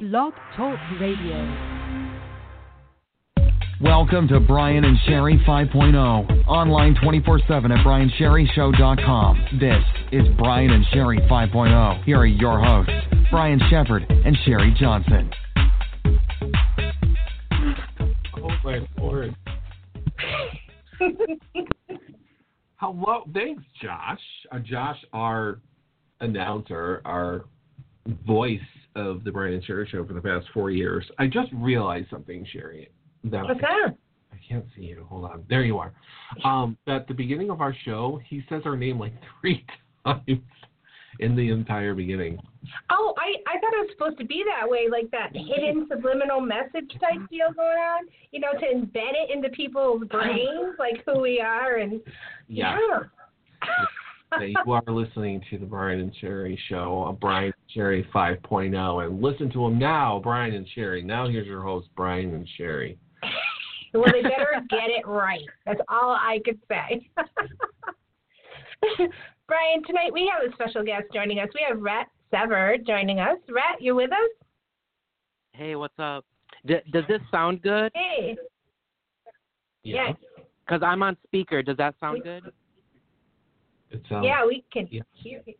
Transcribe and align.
Blog 0.00 0.34
Talk 0.54 0.78
Radio. 1.00 1.86
Welcome 3.80 4.28
to 4.28 4.40
Brian 4.40 4.84
and 4.84 4.98
Sherri 5.06 5.38
5.0. 5.48 6.46
Online 6.46 6.94
24 7.02 7.40
7 7.48 7.72
at 7.72 7.86
BrianSherriShow.com. 7.86 9.58
This 9.58 9.82
is 10.12 10.26
Brian 10.36 10.70
and 10.70 10.84
Sherri 10.92 11.18
5.0. 11.30 12.04
Here 12.04 12.18
are 12.18 12.26
your 12.26 12.62
hosts, 12.62 12.92
Brian 13.30 13.58
Shepard 13.70 14.04
and 14.10 14.36
Sherri 14.44 14.74
Johnson. 14.78 15.30
Oh 18.36 18.50
my 18.64 18.86
lord. 18.98 19.34
Hello, 22.76 23.22
thanks, 23.32 23.62
Josh. 23.82 24.20
Uh, 24.52 24.58
Josh, 24.58 24.98
our 25.14 25.60
announcer, 26.20 27.00
our 27.06 27.46
voice 28.26 28.60
of 28.96 29.22
the 29.22 29.30
Brian 29.30 29.54
and 29.54 29.64
Sherri 29.64 29.88
Show 29.90 30.04
for 30.04 30.14
the 30.14 30.20
past 30.20 30.46
four 30.52 30.70
years. 30.70 31.04
I 31.18 31.26
just 31.26 31.52
realized 31.52 32.08
something, 32.10 32.44
Sherri. 32.50 32.90
That 33.24 33.44
What's 33.44 33.60
that? 33.60 33.94
I 34.32 34.36
can't 34.48 34.64
see 34.74 34.82
you. 34.82 35.06
Hold 35.08 35.26
on. 35.26 35.44
There 35.48 35.62
you 35.62 35.78
are. 35.78 35.92
Um, 36.44 36.76
at 36.86 37.06
the 37.06 37.14
beginning 37.14 37.50
of 37.50 37.60
our 37.60 37.74
show, 37.84 38.20
he 38.28 38.42
says 38.48 38.62
our 38.64 38.76
name 38.76 38.98
like 38.98 39.12
three 39.40 39.64
times 40.04 40.40
in 41.20 41.36
the 41.36 41.50
entire 41.50 41.94
beginning. 41.94 42.38
Oh, 42.90 43.14
I, 43.18 43.34
I 43.48 43.58
thought 43.58 43.72
it 43.72 43.78
was 43.78 43.88
supposed 43.92 44.18
to 44.18 44.24
be 44.24 44.44
that 44.46 44.68
way, 44.68 44.88
like 44.90 45.10
that 45.12 45.30
hidden 45.34 45.86
subliminal 45.90 46.40
message 46.40 46.90
type 47.00 47.28
deal 47.30 47.52
going 47.54 47.78
on. 47.78 48.06
You 48.32 48.40
know, 48.40 48.52
to 48.52 48.66
embed 48.66 49.12
it 49.14 49.30
into 49.30 49.48
people's 49.50 50.02
brains, 50.10 50.74
like 50.78 51.02
who 51.06 51.20
we 51.20 51.40
are, 51.40 51.76
and 51.76 52.00
Yeah. 52.48 52.76
yeah. 53.62 54.46
you 54.66 54.72
are 54.72 54.82
listening 54.88 55.42
to 55.50 55.58
the 55.58 55.66
Brian 55.66 56.00
and 56.00 56.14
Sherry 56.20 56.58
show, 56.68 57.06
a 57.08 57.12
Brian 57.12 57.52
Sherri 57.76 58.08
5.0, 58.14 59.06
and 59.06 59.22
listen 59.22 59.50
to 59.50 59.64
them 59.64 59.78
now, 59.78 60.18
Brian 60.22 60.54
and 60.54 60.66
Sherri. 60.74 61.02
Now 61.02 61.28
here's 61.28 61.46
your 61.46 61.62
host, 61.62 61.88
Brian 61.94 62.34
and 62.34 62.48
Sherri. 62.56 62.98
well, 63.92 64.04
they 64.10 64.22
better 64.22 64.62
get 64.70 64.88
it 64.88 65.06
right. 65.06 65.44
That's 65.66 65.80
all 65.88 66.12
I 66.12 66.40
could 66.42 66.58
say. 66.68 67.06
Brian, 69.46 69.82
tonight 69.86 70.10
we 70.10 70.32
have 70.32 70.50
a 70.50 70.54
special 70.54 70.82
guest 70.82 71.04
joining 71.12 71.38
us. 71.38 71.48
We 71.54 71.66
have 71.68 71.78
Rhett 71.78 72.06
Sever 72.30 72.78
joining 72.78 73.20
us. 73.20 73.36
Rhett, 73.48 73.80
you 73.80 73.94
with 73.94 74.10
us? 74.10 74.30
Hey, 75.52 75.76
what's 75.76 75.98
up? 75.98 76.24
D- 76.64 76.80
does 76.92 77.04
this 77.08 77.20
sound 77.30 77.60
good? 77.60 77.92
Hey. 77.94 78.36
Yeah. 79.82 80.06
Yes. 80.08 80.16
Because 80.66 80.82
I'm 80.82 81.02
on 81.02 81.18
speaker. 81.24 81.62
Does 81.62 81.76
that 81.76 81.94
sound 82.00 82.22
good? 82.22 82.42
It's, 83.90 84.06
um, 84.10 84.22
yeah, 84.22 84.44
we 84.46 84.64
can 84.72 84.88
yeah. 84.90 85.02
hear 85.12 85.42
you. 85.46 85.54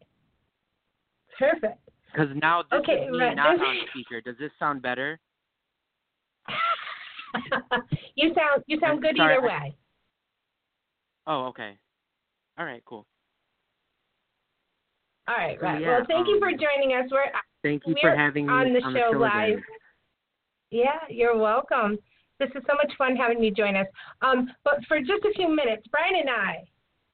Perfect. 1.39 1.86
Because 2.17 2.35
now 2.41 2.63
this 2.71 2.81
Okay, 2.81 3.05
is 3.05 3.13
me 3.13 3.19
right, 3.19 3.37
not 3.37 3.61
on 3.61 3.77
speaker. 3.91 4.21
Does 4.23 4.37
this 4.39 4.51
sound 4.59 4.81
better? 4.81 5.19
you 8.15 8.33
sound 8.35 8.63
you 8.67 8.79
sound 8.81 9.03
good 9.03 9.17
Sorry, 9.17 9.35
either 9.37 9.45
I- 9.45 9.47
way. 9.65 9.77
Oh, 11.27 11.45
okay. 11.47 11.77
All 12.59 12.65
right, 12.65 12.83
cool. 12.87 13.05
All 15.29 15.35
right, 15.37 15.59
So, 15.61 15.67
yeah, 15.67 15.89
well, 15.89 16.07
thank 16.09 16.29
you 16.29 16.39
for 16.39 16.49
um, 16.51 16.55
joining 16.57 16.97
us. 16.97 17.07
We're 17.11 17.25
Thank 17.65 17.83
you 17.85 17.97
we're 18.01 18.13
for 18.13 18.17
having 18.17 18.47
me 18.47 18.53
on 18.53 18.73
the 18.73 18.81
show 18.81 19.11
show 19.13 19.19
live. 19.19 19.49
again. 19.55 19.63
Yeah, 20.71 21.01
you're 21.11 21.37
welcome. 21.37 21.99
This 22.39 22.49
is 22.55 22.63
so 22.69 22.75
much 22.75 22.93
fun 22.97 23.17
having 23.17 23.43
you 23.43 23.51
join 23.51 23.75
us. 23.77 23.87
Um, 24.23 24.49
but 24.65 24.75
for 24.87 25.01
just 25.01 25.25
a 25.25 25.33
few 25.35 25.49
minutes, 25.49 25.85
Brian 25.91 26.15
and 26.15 26.31
I 26.31 26.63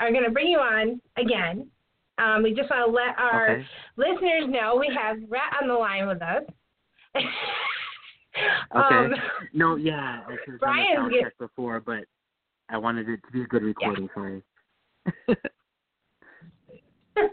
are 0.01 0.13
going 0.13 0.25
to 0.25 0.31
bring 0.31 0.49
you 0.49 0.59
on 0.59 1.01
again. 1.17 1.67
Um, 2.19 2.43
we 2.43 2.55
just 2.55 2.69
want 2.71 2.87
to 2.87 2.93
let 2.93 3.19
our 3.19 3.51
Okay. 3.53 3.67
listeners 3.97 4.45
know 4.49 4.77
we 4.79 4.95
have 4.95 5.17
Rat 5.29 5.57
on 5.61 5.69
the 5.69 5.75
line 5.75 6.07
with 6.09 6.23
us. 6.23 6.43
Okay. 8.75 8.95
um, 8.97 9.13
no, 9.53 9.77
yeah, 9.77 10.23
I 10.27 10.31
should 10.43 10.53
have 10.53 10.61
done 10.61 10.73
Brian's 10.73 10.89
the 10.89 10.95
sound 10.97 11.13
get- 11.13 11.23
check 11.25 11.39
before, 11.39 11.81
but 11.81 12.05
I 12.71 12.79
wanted 12.79 13.07
it 13.11 13.21
to 13.27 13.31
be 13.31 13.43
a 13.43 13.47
good 13.47 13.63
recording. 13.63 14.09
for 14.15 14.41
Sorry. 15.27 15.37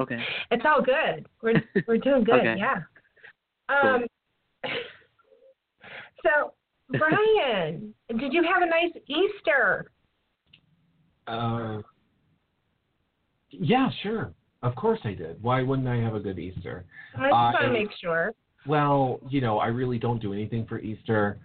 okay. 0.00 0.18
it's 0.50 0.64
all 0.64 0.80
good. 0.82 1.26
We're 1.42 1.62
we're 1.86 1.98
doing 1.98 2.24
good. 2.24 2.36
Okay. 2.36 2.56
Yeah. 2.58 2.76
Um. 3.68 4.06
So, 6.24 6.54
Brian, 6.98 7.92
did 8.18 8.32
you 8.32 8.42
have 8.44 8.62
a 8.62 8.66
nice 8.66 8.92
Easter? 9.06 9.90
Uh, 11.26 11.82
yeah, 13.60 13.90
sure. 14.02 14.32
Of 14.62 14.74
course 14.76 15.00
I 15.04 15.12
did. 15.12 15.42
Why 15.42 15.62
wouldn't 15.62 15.88
I 15.88 15.96
have 15.96 16.14
a 16.14 16.20
good 16.20 16.38
Easter? 16.38 16.84
I 17.16 17.28
just 17.28 17.32
want 17.32 17.56
to 17.62 17.70
make 17.70 17.90
sure. 18.00 18.32
Well, 18.66 19.20
you 19.28 19.40
know, 19.40 19.58
I 19.58 19.66
really 19.66 19.98
don't 19.98 20.20
do 20.22 20.32
anything 20.32 20.66
for 20.66 20.78
Easter. 20.78 21.38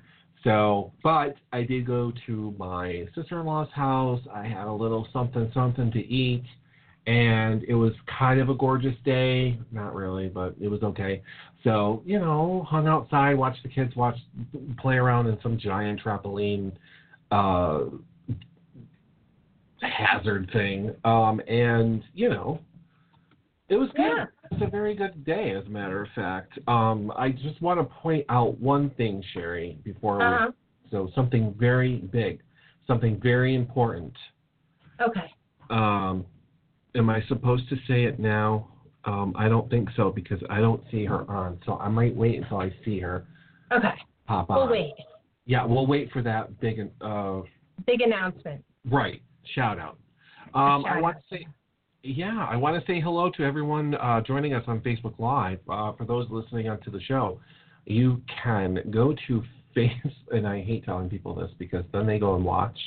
So, 0.43 0.93
but 1.03 1.35
I 1.51 1.63
did 1.63 1.85
go 1.85 2.13
to 2.27 2.55
my 2.57 3.05
sister-in-law's 3.13 3.73
house. 3.73 4.21
I 4.33 4.47
had 4.47 4.67
a 4.67 4.71
little 4.71 5.05
something 5.11 5.51
something 5.53 5.91
to 5.91 5.99
eat 5.99 6.45
and 7.07 7.63
it 7.63 7.73
was 7.73 7.91
kind 8.19 8.39
of 8.39 8.49
a 8.49 8.53
gorgeous 8.53 8.95
day. 9.03 9.57
Not 9.71 9.95
really, 9.95 10.27
but 10.27 10.53
it 10.61 10.67
was 10.67 10.83
okay. 10.83 11.23
So, 11.63 12.03
you 12.05 12.19
know, 12.19 12.65
hung 12.69 12.87
outside, 12.87 13.33
watched 13.35 13.63
the 13.63 13.69
kids 13.69 13.95
watch 13.95 14.17
play 14.77 14.95
around 14.95 15.27
in 15.27 15.37
some 15.41 15.57
giant 15.57 16.01
trampoline 16.03 16.71
uh 17.31 17.81
hazard 19.99 20.49
thing. 20.53 20.95
Um 21.03 21.41
and, 21.47 22.03
you 22.13 22.29
know, 22.29 22.59
it 23.67 23.75
was 23.75 23.89
good. 23.95 24.01
Yeah. 24.17 24.25
It's 24.51 24.61
a 24.63 24.67
very 24.69 24.95
good 24.95 25.23
day, 25.25 25.51
as 25.51 25.63
a 25.67 25.69
matter 25.69 26.01
of 26.01 26.09
fact. 26.15 26.57
Um, 26.67 27.11
I 27.15 27.29
just 27.29 27.61
want 27.61 27.79
to 27.79 27.83
point 28.01 28.25
out 28.29 28.59
one 28.59 28.89
thing, 28.91 29.23
Sherri, 29.31 29.77
before 29.83 30.19
Uh-huh. 30.23 30.47
we. 30.83 30.89
So 30.89 31.11
something 31.13 31.53
very 31.59 31.97
big, 31.97 32.41
something 32.87 33.19
very 33.21 33.53
important. 33.53 34.13
Okay. 34.99 35.31
Um, 35.69 36.25
am 36.95 37.11
I 37.11 37.21
supposed 37.27 37.69
to 37.69 37.75
say 37.87 38.05
it 38.05 38.17
now? 38.19 38.69
Um, 39.05 39.33
I 39.37 39.47
don't 39.47 39.69
think 39.69 39.89
so 39.95 40.09
because 40.11 40.41
I 40.49 40.59
don't 40.61 40.81
see 40.89 41.05
her 41.05 41.29
on. 41.29 41.59
So 41.63 41.77
I 41.77 41.89
might 41.89 42.15
wait 42.15 42.41
until 42.41 42.57
I 42.57 42.73
see 42.83 42.97
her 42.99 43.27
Okay. 43.71 43.93
pop 44.25 44.49
on. 44.49 44.57
We'll 44.57 44.71
wait. 44.71 44.93
Yeah, 45.45 45.63
we'll 45.63 45.85
wait 45.85 46.11
for 46.11 46.23
that 46.23 46.59
big. 46.59 46.89
Uh, 47.01 47.41
Big 47.85 48.01
announcement. 48.01 48.65
Right. 48.85 49.21
Shout 49.55 49.79
out. 49.79 49.97
Um, 50.53 50.85
I 50.85 50.99
want 50.99 51.17
out. 51.17 51.23
to 51.29 51.37
say, 51.37 51.47
yeah, 52.03 52.47
I 52.49 52.55
want 52.55 52.79
to 52.79 52.91
say 52.91 52.99
hello 52.99 53.29
to 53.31 53.43
everyone 53.43 53.95
uh, 53.95 54.21
joining 54.21 54.53
us 54.53 54.63
on 54.67 54.79
Facebook 54.81 55.17
Live. 55.19 55.59
Uh, 55.69 55.93
for 55.93 56.05
those 56.05 56.27
listening 56.29 56.69
onto 56.69 56.91
the 56.91 57.01
show, 57.01 57.39
you 57.85 58.21
can 58.43 58.79
go 58.91 59.13
to 59.27 59.43
Face, 59.75 59.91
and 60.31 60.47
I 60.47 60.61
hate 60.63 60.83
telling 60.83 61.09
people 61.09 61.35
this 61.35 61.51
because 61.59 61.85
then 61.93 62.07
they 62.07 62.17
go 62.17 62.35
and 62.35 62.43
watch, 62.43 62.77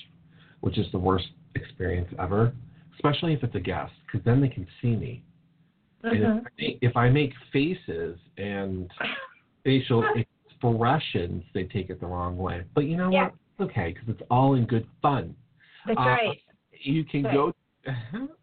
which 0.62 0.78
is 0.78 0.86
the 0.90 0.98
worst 0.98 1.28
experience 1.54 2.12
ever, 2.18 2.52
especially 2.94 3.34
if 3.34 3.44
it's 3.44 3.54
a 3.54 3.60
guest, 3.60 3.92
because 4.04 4.24
then 4.24 4.40
they 4.40 4.48
can 4.48 4.66
see 4.82 4.96
me. 4.96 5.22
And 6.02 6.16
if, 6.16 6.28
Mhm. 6.28 6.40
I 6.44 6.48
make, 6.58 6.78
if 6.82 6.96
I 6.96 7.08
make 7.08 7.32
faces 7.52 8.18
and 8.36 8.90
facial 9.64 10.04
expressions, 10.16 11.44
they 11.54 11.64
take 11.64 11.88
it 11.88 12.00
the 12.00 12.06
wrong 12.06 12.36
way. 12.36 12.64
But 12.74 12.86
you 12.86 12.96
know 12.96 13.10
Yeah. 13.12 13.24
what? 13.26 13.34
It's 13.60 13.70
okay 13.70 13.92
because 13.92 14.08
it's 14.08 14.22
all 14.28 14.54
in 14.54 14.66
good 14.66 14.86
fun. 15.00 15.36
That's 15.86 16.00
Uh, 16.00 16.02
right. 16.02 16.41
You 16.82 17.04
can 17.04 17.22
go. 17.22 17.52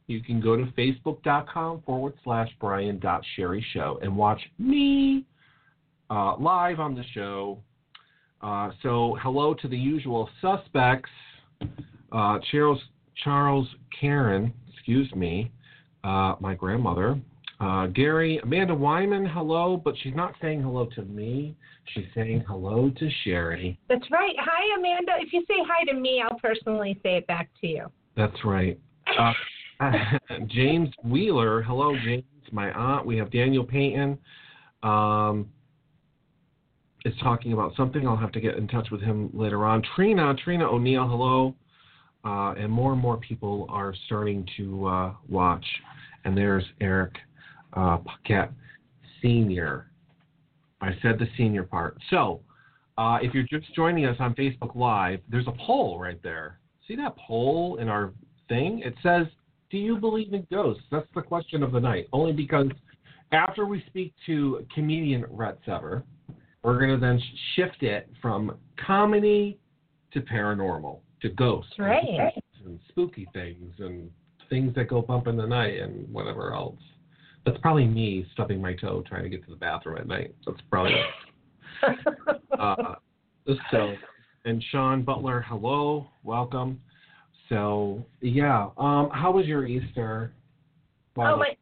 You 0.08 0.24
can 0.24 0.42
go 0.42 0.56
to 0.56 0.64
facebook.com 0.76 1.84
forward 1.86 2.16
slash 2.24 2.50
Brian 2.60 2.98
dot 2.98 3.22
Sherri 3.36 3.64
Show 3.74 4.00
and 4.02 4.18
watch 4.18 4.42
me 4.58 5.24
uh, 6.10 6.36
live 6.38 6.80
on 6.80 6.96
the 6.96 7.04
show. 7.14 7.60
Uh, 8.42 8.72
so 8.82 9.20
hello 9.22 9.54
to 9.54 9.68
the 9.68 9.78
usual 9.78 10.28
suspects: 10.42 11.12
uh, 12.12 12.40
Charles 12.52 12.82
Charles 13.24 13.68
Caron, 14.00 14.52
excuse 14.74 15.14
me, 15.14 15.52
uh, 16.04 16.36
my 16.40 16.56
grandmother, 16.56 17.20
uh, 17.60 17.88
Gary, 17.88 18.40
Amanda 18.42 18.74
Wyman, 18.74 19.26
hello, 19.26 19.78
but 19.78 19.94
she's 20.02 20.16
not 20.16 20.34
saying 20.42 20.62
hello 20.62 20.88
to 20.96 21.02
me. 21.04 21.56
She's 21.94 22.06
saying 22.16 22.46
hello 22.48 22.90
to 22.98 23.10
Sherri. 23.24 23.78
That's 23.90 24.10
right. 24.12 24.36
Hi, 24.40 24.80
Amanda. 24.80 25.14
If 25.20 25.34
you 25.34 25.44
say 25.48 25.56
hi 25.68 25.84
to 25.92 25.94
me, 25.94 26.24
I'll 26.24 26.40
personally 26.40 26.98
say 27.04 27.18
it 27.18 27.28
back 27.28 27.50
to 27.62 27.68
you. 27.68 27.92
That's 28.20 28.44
right. 28.44 28.78
Uh, 29.18 29.32
James 30.48 30.90
Wheeler, 31.06 31.62
hello, 31.62 31.96
James, 32.04 32.26
my 32.52 32.70
aunt. 32.74 33.06
We 33.06 33.16
have 33.16 33.32
Daniel 33.32 33.64
Payton. 33.64 34.18
Um, 34.84 35.48
is 37.06 37.14
talking 37.24 37.54
about 37.54 37.74
something. 37.78 38.06
I'll 38.06 38.18
have 38.18 38.34
to 38.34 38.42
get 38.42 38.56
in 38.58 38.68
touch 38.68 38.90
with 38.92 39.00
him 39.00 39.30
later 39.34 39.66
on. 39.66 39.82
Trina, 39.96 40.36
Trina 40.36 40.66
O'Neill, 40.66 41.08
hello. 41.08 41.56
Uh, 42.26 42.56
and 42.60 42.70
more 42.70 42.92
and 42.92 43.02
more 43.02 43.16
people 43.16 43.66
are 43.70 43.94
starting 44.06 44.46
to 44.58 44.86
uh, 44.86 45.14
watch. 45.30 45.66
And 46.26 46.38
there's 46.38 46.66
Eric 46.82 47.14
uh, 47.72 48.00
Paquette 48.00 48.52
Senior. 49.22 49.92
I 50.82 50.90
said 51.02 51.20
the 51.20 51.28
senior 51.38 51.64
part. 51.64 51.98
So, 52.10 52.42
uh, 52.98 53.20
if 53.22 53.34
you're 53.34 53.48
just 53.50 53.74
joining 53.74 54.06
us 54.06 54.18
on 54.20 54.36
Facebook 54.36 54.76
Live, 54.76 55.22
there's 55.30 55.48
a 55.48 55.54
poll 55.66 55.98
right 55.98 56.22
there. 56.22 56.60
See 56.90 56.96
that 56.96 57.16
poll 57.18 57.78
in 57.80 57.88
our 57.88 58.12
thing? 58.50 58.80
It 58.80 58.96
says, 59.04 59.28
"Do 59.70 59.78
you 59.78 59.98
believe 59.98 60.34
in 60.34 60.48
ghosts?" 60.52 60.84
That's 60.92 61.08
the 61.14 61.22
question 61.22 61.62
of 61.62 61.72
the 61.72 61.80
night. 61.80 62.08
Only 62.12 62.34
because 62.34 62.68
after 63.32 63.68
we 63.68 63.84
speak 63.86 64.16
to 64.26 64.66
comedian 64.74 65.24
Rhett 65.30 65.60
Sever, 65.66 66.04
we're 66.64 66.80
going 66.80 66.90
to 66.90 66.98
then 66.98 67.22
shift 67.54 67.84
it 67.84 68.10
from 68.20 68.58
comedy 68.84 69.60
to 70.14 70.22
paranormal 70.22 71.00
to 71.22 71.30
ghosts 71.30 71.78
Right. 71.78 72.04
and, 72.04 72.32
and 72.66 72.80
spooky 72.90 73.28
things 73.34 73.76
and 73.78 74.10
things 74.50 74.74
that 74.74 74.86
go 74.88 75.04
bump 75.04 75.28
in 75.28 75.38
the 75.38 75.46
night 75.46 75.80
and 75.80 76.12
whatever 76.12 76.54
else. 76.56 76.80
That's 77.46 77.60
probably 77.60 77.86
me 77.86 78.26
stubbing 78.34 78.60
my 78.60 78.74
toe 78.74 79.04
trying 79.08 79.24
to 79.24 79.30
get 79.30 79.44
to 79.46 79.52
the 79.52 79.58
bathroom 79.58 80.00
at 80.00 80.08
night. 80.08 80.34
That's 80.46 80.60
probably 80.72 80.96
uh, 82.60 82.96
so. 83.72 83.94
And 84.46 84.64
Sean 84.72 85.04
Butler, 85.04 85.44
hello, 85.48 86.08
welcome. 86.24 86.80
So 87.50 88.06
yeah, 88.22 88.70
um, 88.78 89.10
how 89.12 89.32
was 89.32 89.46
your 89.46 89.66
Easter? 89.66 90.32
Oh 91.18 91.36
my! 91.36 91.58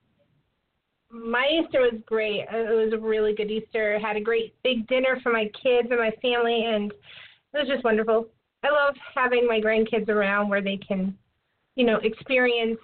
My 1.10 1.48
Easter 1.48 1.82
was 1.82 2.00
great. 2.06 2.42
It 2.52 2.76
was 2.76 2.94
a 2.94 2.98
really 2.98 3.34
good 3.34 3.50
Easter. 3.50 3.98
Had 4.00 4.18
a 4.18 4.22
great 4.22 4.54
big 4.64 4.88
dinner 4.88 5.20
for 5.24 5.32
my 5.32 5.46
kids 5.64 5.88
and 5.90 6.00
my 6.00 6.12
family, 6.22 6.66
and 6.66 6.92
it 6.92 7.58
was 7.58 7.68
just 7.68 7.84
wonderful. 7.84 8.28
I 8.64 8.70
love 8.70 8.96
having 9.16 9.48
my 9.48 9.60
grandkids 9.60 10.10
around 10.10 10.50
where 10.50 10.62
they 10.62 10.78
can, 10.78 11.18
you 11.76 11.86
know, 11.86 11.98
experience 12.04 12.80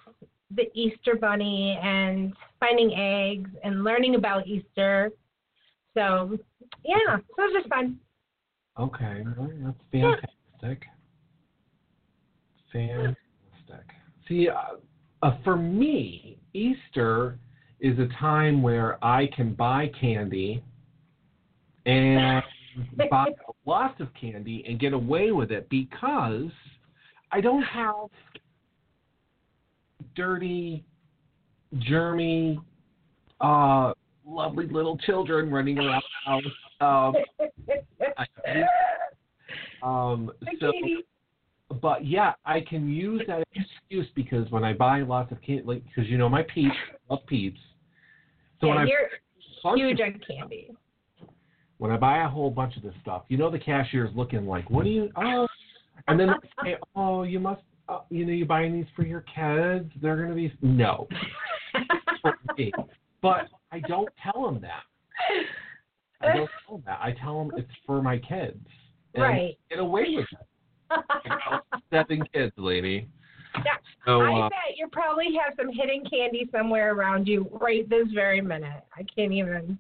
the 0.56 0.72
Easter 0.74 1.16
Bunny 1.16 1.78
and 1.84 2.34
finding 2.60 2.94
eggs 2.96 3.50
and 3.64 3.84
learning 3.84 4.16
about 4.16 4.48
Easter. 4.48 5.12
So 5.94 6.38
yeah, 6.84 7.18
so 7.18 7.44
it 7.44 7.54
was 7.54 7.62
just 7.62 7.70
fun. 7.70 8.00
Okay, 8.80 9.24
well, 9.38 9.52
that's 9.64 9.78
fantastic. 9.92 10.84
Fantastic. 12.72 13.16
See, 14.28 14.50
uh, 14.50 14.78
uh, 15.22 15.38
for 15.44 15.56
me, 15.56 16.40
Easter 16.54 17.38
is 17.80 18.00
a 18.00 18.08
time 18.20 18.64
where 18.64 19.04
I 19.04 19.28
can 19.36 19.54
buy 19.54 19.92
candy 20.00 20.64
and 21.86 22.44
buy 23.12 23.28
lots 23.66 24.00
of 24.02 24.08
candy 24.20 24.64
and 24.68 24.80
get 24.80 24.94
away 24.94 25.32
with 25.32 25.52
it 25.52 25.70
because 25.70 26.50
I 27.32 27.42
don't 27.42 27.64
have 27.64 28.10
dirty, 30.16 30.84
germy, 31.76 32.58
uh, 33.40 33.94
lovely 34.26 34.68
little 34.68 34.98
children 34.98 35.52
running 35.52 35.78
around 35.78 36.04
the 36.26 36.32
house. 36.32 36.44
Um, 36.82 37.24
I, 37.40 37.46
um, 39.84 40.32
so, 40.60 40.72
but 41.82 42.06
yeah, 42.06 42.34
I 42.46 42.62
can 42.62 42.90
use 42.90 43.22
that 43.28 43.44
excuse 43.54 44.08
because 44.16 44.50
when 44.52 44.64
I 44.64 44.74
buy 44.74 45.02
lots 45.02 45.32
of 45.32 45.42
candy, 45.42 45.64
like 45.64 45.84
because 45.86 46.10
you 46.10 46.18
know 46.18 46.30
my 46.30 46.44
peeps 46.44 46.76
love 47.10 47.26
peeps. 47.28 47.60
So 48.62 48.68
yeah, 48.68 48.76
when 48.76 48.84
I 48.84 48.86
you're 48.86 49.76
huge 49.76 50.00
on 50.02 50.20
candy. 50.28 50.72
when 51.78 51.92
I 51.92 51.98
buy 51.98 52.24
a 52.24 52.28
whole 52.28 52.52
bunch 52.52 52.78
of 52.78 52.84
this 52.84 52.94
stuff, 53.02 53.24
you 53.28 53.38
know 53.38 53.50
the 53.50 53.60
cashier's 53.60 54.12
looking 54.16 54.46
like, 54.46 54.70
"What 54.70 54.84
do 54.84 54.90
you?" 54.90 55.10
Oh, 55.16 55.48
and 56.08 56.20
then 56.20 56.28
they 56.28 56.72
say, 56.72 56.78
"Oh, 56.96 57.24
you 57.24 57.40
must, 57.40 57.62
uh, 57.90 58.02
you 58.10 58.26
know, 58.26 58.34
you're 58.34 58.46
buying 58.46 58.74
these 58.74 58.86
for 58.96 59.04
your 59.04 59.22
kids? 59.22 59.92
They're 60.02 60.22
gonna 60.22 60.36
be 60.36 60.54
no." 60.62 61.08
But 63.22 63.48
I 63.72 63.80
don't 63.80 64.10
tell 64.22 64.44
them 64.44 64.62
that. 64.62 64.84
I 66.24 66.36
don't 66.36 66.50
tell 66.68 66.78
them 66.78 66.84
that. 66.86 67.00
I 67.02 67.12
tell 67.12 67.40
them 67.40 67.52
it's 67.58 67.70
for 67.86 68.02
my 68.02 68.18
kids. 68.18 68.58
And 69.14 69.24
Right. 69.24 69.58
Get 69.70 69.80
away 69.80 70.06
with 70.16 70.26
it. 70.32 71.02
Seven 71.92 72.24
kids, 72.34 72.54
lady. 72.58 73.08
Yeah, 73.56 73.62
So, 74.06 74.22
I 74.22 74.48
uh, 74.48 74.50
bet 74.50 74.78
you 74.78 74.88
probably 74.92 75.28
have 75.44 75.54
some 75.58 75.72
hidden 75.72 76.04
candy 76.10 76.50
somewhere 76.52 76.94
around 76.96 77.28
you 77.28 77.48
right 77.62 77.88
this 77.88 78.08
very 78.14 78.42
minute. 78.42 78.84
I 78.96 79.04
can't 79.16 79.32
even. 79.32 79.78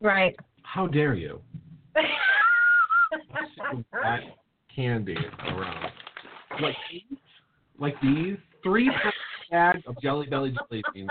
Right. 0.00 0.36
how 0.62 0.86
dare 0.86 1.14
you? 1.14 1.40
candy 4.74 5.16
around. 5.48 5.90
Like 6.60 6.76
these, 6.90 7.18
like 7.78 7.94
these, 8.00 8.36
three 8.62 8.90
bags 9.50 9.82
of 9.86 10.00
Jelly 10.00 10.26
Belly 10.26 10.50
jelly 10.52 10.82
beans. 10.92 11.10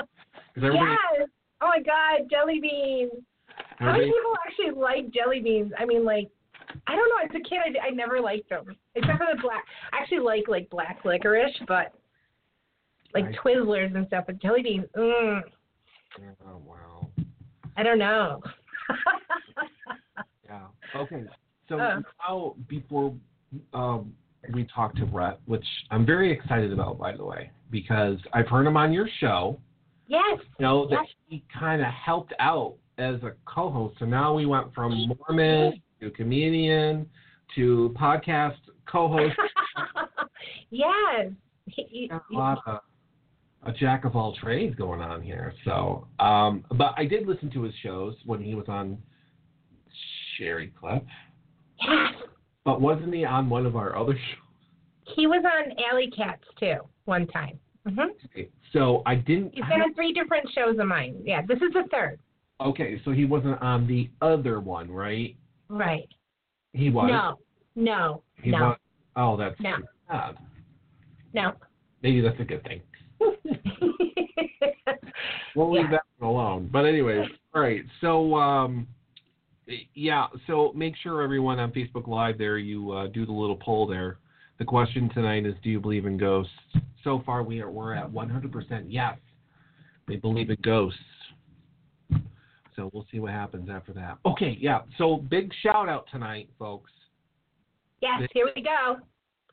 yes. 0.55 1.29
Oh 1.61 1.67
my 1.67 1.79
God, 1.79 2.29
jelly 2.29 2.59
beans. 2.61 3.11
How 3.79 3.91
many 3.93 4.05
people 4.05 4.33
actually 4.45 4.79
like 4.79 5.11
jelly 5.11 5.39
beans? 5.39 5.71
I 5.77 5.85
mean, 5.85 6.03
like, 6.03 6.29
I 6.87 6.95
don't 6.95 7.09
know. 7.09 7.23
As 7.23 7.29
a 7.31 7.49
kid, 7.49 7.77
I, 7.81 7.87
I 7.87 7.89
never 7.91 8.19
liked 8.19 8.49
them, 8.49 8.75
except 8.95 9.17
for 9.17 9.27
the 9.33 9.41
black. 9.41 9.63
I 9.93 10.01
actually 10.01 10.19
like 10.19 10.47
like 10.47 10.69
black 10.69 10.99
licorice, 11.05 11.53
but 11.67 11.93
like. 13.13 13.25
Twizzlers 13.43 13.95
and 13.95 14.05
stuff. 14.07 14.25
But 14.27 14.41
jelly 14.41 14.61
beans, 14.61 14.85
mm, 14.95 15.41
oh 16.47 16.61
wow, 16.65 17.09
I 17.75 17.83
don't 17.83 17.99
know. 17.99 18.41
yeah. 20.45 20.61
Okay, 20.95 21.23
so 21.69 21.79
Uh. 21.79 22.01
now 22.27 22.55
before 22.67 23.13
um, 23.73 24.13
we 24.53 24.65
talk 24.73 24.95
to 24.95 25.05
Brett, 25.05 25.39
which 25.45 25.65
I'm 25.91 26.05
very 26.05 26.31
excited 26.31 26.71
about, 26.71 26.97
by 26.97 27.15
the 27.15 27.25
way, 27.25 27.51
because 27.71 28.17
I've 28.33 28.47
heard 28.47 28.65
him 28.65 28.77
on 28.77 28.93
your 28.93 29.07
show. 29.19 29.59
Yes. 30.07 30.39
You 30.59 30.65
know 30.65 30.87
that 30.87 30.99
Yes. 31.03 31.07
he 31.27 31.43
kind 31.57 31.81
of 31.81 31.87
helped 31.87 32.33
out 32.39 32.75
as 32.97 33.15
a 33.23 33.33
co-host. 33.45 33.97
So 33.99 34.05
now 34.05 34.33
we 34.33 34.45
went 34.45 34.73
from 34.73 35.07
Mormon 35.29 35.81
to 36.01 36.09
comedian 36.11 37.09
to 37.55 37.93
podcast 37.99 38.57
co-host. 38.89 39.35
yes. 40.69 41.31
He- 41.65 41.83
he- 41.89 42.07
got 42.07 42.23
a 42.31 42.35
lot 42.35 42.59
of 42.65 42.79
a 43.63 43.71
jack 43.73 44.05
of 44.05 44.15
all 44.15 44.33
trades 44.35 44.75
going 44.75 45.01
on 45.01 45.21
here. 45.21 45.53
So, 45.65 46.07
um, 46.19 46.63
but 46.71 46.93
I 46.95 47.05
did 47.05 47.27
listen 47.27 47.49
to 47.51 47.63
his 47.63 47.73
shows 47.83 48.15
when 48.25 48.41
he 48.41 48.55
was 48.55 48.65
on 48.69 48.97
Sherri 50.37 50.71
Clip. 50.79 51.03
yes. 51.81 52.13
But 52.63 52.79
wasn't 52.81 53.13
he 53.13 53.25
on 53.25 53.49
one 53.49 53.65
of 53.65 53.75
our 53.75 53.95
other 53.97 54.13
shows? 54.13 55.13
He 55.15 55.25
was 55.27 55.43
on 55.45 55.73
Alley 55.91 56.09
Cats 56.15 56.43
too 56.59 56.75
one 57.05 57.27
time. 57.27 57.59
Hmm 57.87 58.41
So 58.73 59.01
I 59.05 59.15
didn't. 59.15 59.53
He's 59.53 59.63
been 59.65 59.81
on 59.81 59.93
three 59.93 60.13
different 60.13 60.49
shows 60.53 60.77
of 60.79 60.87
mine. 60.87 61.21
Yeah, 61.23 61.41
this 61.47 61.57
is 61.57 61.73
the 61.73 61.83
third. 61.91 62.19
Okay, 62.59 62.99
so 63.05 63.11
he 63.11 63.25
wasn't 63.25 63.61
on 63.61 63.87
the 63.87 64.09
other 64.21 64.59
one, 64.59 64.89
right? 64.91 65.35
Right. 65.69 66.09
He 66.73 66.89
was. 66.89 67.09
No. 67.09 67.39
No. 67.75 68.23
He 68.41 68.51
no. 68.51 68.59
was. 68.59 68.77
Oh, 69.15 69.37
that's 69.37 69.59
No. 69.59 69.77
bad. 70.09 70.37
No. 71.33 71.53
Maybe 72.01 72.21
that's 72.21 72.39
a 72.39 72.43
good 72.43 72.63
thing. 72.63 72.81
We'll 75.57 75.71
leave 75.71 75.85
Yeah. 75.85 75.91
that 75.91 76.03
one 76.19 76.29
alone. 76.29 76.69
But 76.71 76.85
anyways, 76.85 77.27
all 77.55 77.61
right. 77.61 77.83
So 77.99 78.35
um, 78.35 78.87
yeah. 79.95 80.27
So 80.45 80.71
make 80.75 80.95
sure 80.97 81.23
everyone 81.23 81.57
on 81.57 81.71
Facebook 81.71 82.07
Live 82.07 82.37
there 82.37 82.59
you 82.59 82.91
uh, 82.91 83.07
do 83.07 83.25
the 83.25 83.31
little 83.31 83.55
poll 83.57 83.87
there. 83.87 84.19
The 84.59 84.65
question 84.65 85.09
tonight 85.13 85.45
is, 85.45 85.53
do 85.63 85.69
you 85.69 85.79
believe 85.79 86.05
in 86.05 86.17
ghosts? 86.17 86.51
So 87.03 87.21
far, 87.25 87.43
we 87.43 87.61
are 87.61 87.69
we're 87.69 87.93
at 87.93 88.09
100% 88.09 88.85
yes. 88.87 89.17
They 90.07 90.15
believe 90.15 90.49
in 90.49 90.57
ghosts. 90.63 90.99
So 92.75 92.89
we'll 92.93 93.05
see 93.11 93.19
what 93.19 93.31
happens 93.31 93.69
after 93.69 93.93
that. 93.93 94.17
Okay, 94.25 94.57
yeah. 94.59 94.81
So 94.97 95.17
big 95.17 95.51
shout 95.61 95.89
out 95.89 96.05
tonight, 96.11 96.49
folks. 96.59 96.91
yes, 98.01 98.21
here 98.33 98.49
we 98.55 98.61
go. 98.61 98.97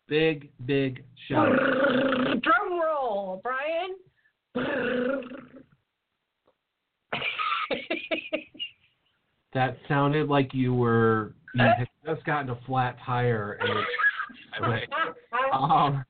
Big, 0.07 0.51
big 0.67 1.03
shout 1.29 1.49
out. 1.49 2.43
Drum 2.43 2.81
roll, 2.81 3.41
Brian. 3.43 3.97
That 9.55 9.77
sounded 9.89 10.29
like 10.29 10.53
you 10.53 10.75
were 10.75 11.33
you 11.55 11.63
had 11.63 11.89
just 12.05 12.25
gotten 12.27 12.51
a 12.51 12.59
flat 12.67 12.97
tire 13.07 13.57
and 13.61 13.71
it, 13.71 13.85
um, 15.53 16.05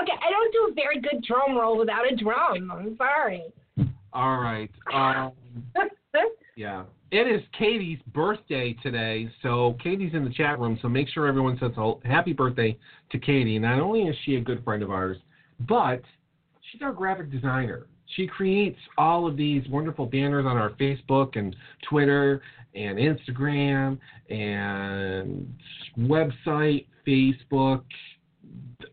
okay, 0.00 0.12
I 0.22 0.30
don't 0.30 0.52
do 0.52 0.68
a 0.70 0.74
very 0.74 1.00
good 1.00 1.22
drum 1.22 1.56
roll 1.56 1.78
without 1.78 2.10
a 2.10 2.16
drum. 2.16 2.70
I'm 2.70 2.96
sorry. 2.96 3.44
all 4.12 4.38
right. 4.38 4.70
Um, 4.92 5.32
yeah. 6.56 6.84
It 7.10 7.26
is 7.26 7.42
Katy's 7.58 7.98
birthday 8.14 8.76
today, 8.84 9.28
so 9.42 9.76
Katy's 9.82 10.14
in 10.14 10.24
the 10.24 10.30
chat 10.30 10.60
room. 10.60 10.78
So 10.80 10.88
make 10.88 11.08
sure 11.08 11.26
everyone 11.26 11.58
says 11.58 11.72
a 11.76 11.94
happy 12.04 12.32
birthday 12.32 12.78
to 13.10 13.18
Katy. 13.18 13.58
Not 13.58 13.80
only 13.80 14.02
is 14.02 14.14
she 14.24 14.36
a 14.36 14.40
good 14.40 14.62
friend 14.62 14.80
of 14.80 14.92
ours, 14.92 15.16
but 15.68 16.02
she's 16.70 16.82
our 16.82 16.92
graphic 16.92 17.30
designer. 17.32 17.86
She 18.16 18.26
creates 18.26 18.78
all 18.96 19.26
of 19.26 19.36
these 19.36 19.66
wonderful 19.68 20.06
banners 20.06 20.46
on 20.46 20.56
our 20.56 20.70
Facebook 20.70 21.36
and 21.36 21.54
Twitter 21.88 22.42
and 22.74 22.98
Instagram 22.98 23.98
and 24.28 25.52
website, 25.98 26.86
Facebook. 27.06 27.82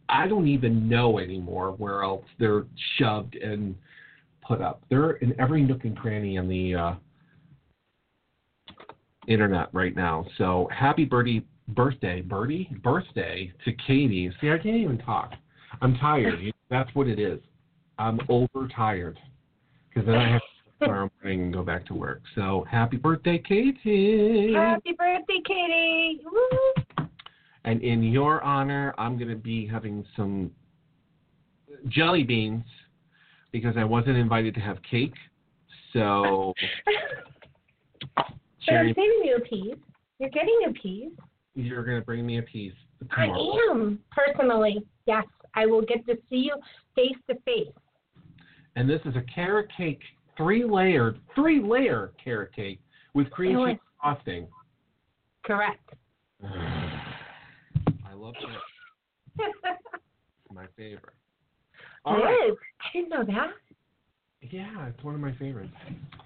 I 0.10 0.28
don't 0.28 0.48
even 0.48 0.88
know 0.88 1.20
anymore 1.20 1.72
where 1.78 2.04
else 2.04 2.26
they're 2.40 2.66
shoved 2.98 3.36
and 3.36 3.76
put 4.42 4.62
up. 4.62 4.84
They're 4.90 5.12
in 5.12 5.40
every 5.40 5.62
nook 5.62 5.84
and 5.84 5.98
cranny 5.98 6.38
on 6.38 6.48
the 6.48 6.76
uh, 6.76 6.94
internet 9.28 9.70
right 9.74 9.96
now. 9.96 10.26
So 10.38 10.70
happy 10.74 11.06
birdie 11.06 11.46
birthday, 11.70 12.22
birdie 12.22 12.70
birthday 12.84 13.52
to 13.66 13.74
Katy. 13.74 14.32
See, 14.42 14.50
I 14.50 14.58
can't 14.58 14.78
even 14.78 14.98
talk. 15.00 15.34
I'm 15.82 15.96
tired. 15.98 16.40
That's 16.70 16.94
what 16.96 17.08
it 17.08 17.20
is. 17.20 17.40
I'm 18.00 18.20
overtired 18.30 19.20
because 19.90 20.06
then 20.06 20.16
I 20.16 20.32
have 20.34 20.42
tomorrow 20.80 21.10
morning 21.22 21.42
and 21.44 21.54
go 21.54 21.64
back 21.64 21.86
to 21.88 21.94
work. 21.94 22.22
So 22.36 22.66
happy 22.70 22.98
birthday, 22.98 23.38
Katy! 23.40 24.54
Happy 24.54 24.94
birthday, 24.98 25.42
Katy! 25.46 26.22
Woo! 26.26 27.08
And 27.66 27.82
in 27.82 28.04
your 28.04 28.42
honor, 28.44 28.94
I'm 28.98 29.18
going 29.18 29.30
to 29.30 29.36
be 29.36 29.68
having 29.68 30.06
some 30.16 30.52
jelly 31.90 32.24
beans 32.24 32.64
because 33.52 33.76
I 33.78 33.84
wasn't 33.84 34.18
invited 34.18 34.54
to 34.56 34.62
have 34.62 34.78
cake. 34.90 35.14
So, 35.94 36.54
So 38.66 38.74
I'm 38.76 38.88
saving 38.94 39.22
you 39.24 39.38
a 39.38 39.42
piece. 39.42 39.76
You're 40.20 40.30
getting 40.30 40.60
a 40.68 40.74
piece. 40.74 41.12
you're 41.56 41.84
going 41.84 42.00
to 42.00 42.06
bring 42.06 42.26
me 42.26 42.38
a 42.40 42.44
piece. 42.44 42.74
I 43.16 43.26
am 43.70 44.00
personally. 44.12 44.84
Yes, 45.06 45.26
I 45.56 45.66
will 45.66 45.82
get 45.82 46.06
to 46.08 46.16
see 46.30 46.38
you 46.38 46.56
face 46.96 47.16
to 47.30 47.36
face. 47.46 47.72
And 48.76 48.90
this 48.90 49.02
is 49.06 49.16
a 49.16 49.24
carrot 49.34 49.68
cake, 49.76 50.02
three 50.38 50.64
layered, 50.64 51.20
three 51.36 51.62
layer 51.62 52.12
carrot 52.24 52.56
cake 52.56 52.80
with 53.14 53.30
cream 53.32 53.58
cheese 53.66 53.78
frosting. 54.02 54.48
Correct. 55.44 55.90
I 56.44 58.14
love 58.16 58.36
that. 58.42 59.46
It's 59.46 60.54
my 60.54 60.66
favorite. 60.78 61.14
All 62.06 62.16
It 62.18 62.24
right. 62.24 62.50
is. 62.52 62.58
I 62.82 62.98
didn't 62.98 63.10
know 63.10 63.24
that. 63.26 63.52
Yeah, 64.52 64.88
it's 64.88 65.04
one 65.04 65.16
of 65.16 65.22
my 65.22 65.34
favorites. 65.38 65.74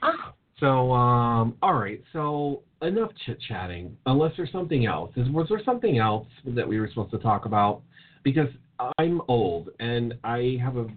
Oh, 0.03 0.34
So, 0.60 0.91
um, 0.94 1.56
all 1.62 1.74
right. 1.74 2.01
So 2.13 2.62
enough 2.82 3.12
chit 3.25 3.39
chatting. 3.48 3.96
Unless 4.06 4.34
there's 4.38 4.51
something 4.51 4.86
else. 4.86 5.12
Is 5.15 5.30
was 5.30 5.48
there 5.50 5.62
something 5.65 5.98
else 5.98 6.27
that 6.46 6.68
we 6.68 6.80
were 6.80 6.88
supposed 6.89 7.12
to 7.12 7.20
talk 7.20 7.46
about? 7.46 7.82
Because 8.24 8.50
I'm 8.98 9.22
old 9.27 9.70
and 9.80 10.13
I 10.24 10.58
have 10.62 10.77
a 10.77 10.88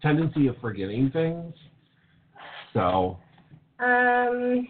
tendency 0.00 0.46
of 0.48 0.56
forgetting 0.60 1.10
things. 1.10 1.54
So, 2.72 3.18
um, 3.78 4.68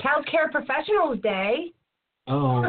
Child 0.00 0.26
Care 0.30 0.48
Professionals 0.50 1.18
Day. 1.22 1.72
oh, 2.28 2.64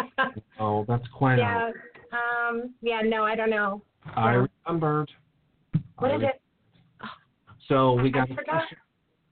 oh, 0.60 0.84
that's 0.88 1.06
quite. 1.14 1.38
yeah. 1.38 1.70
Um. 2.12 2.74
Yeah. 2.80 3.02
No, 3.04 3.24
I 3.24 3.34
don't 3.34 3.50
know. 3.50 3.82
I 4.14 4.46
remembered. 4.66 5.10
What 5.98 6.10
I 6.10 6.14
is 6.16 6.20
re- 6.22 6.28
it? 6.28 6.40
So 7.68 7.94
we 7.94 8.10
got 8.10 8.30
a 8.30 8.34
question. 8.34 8.78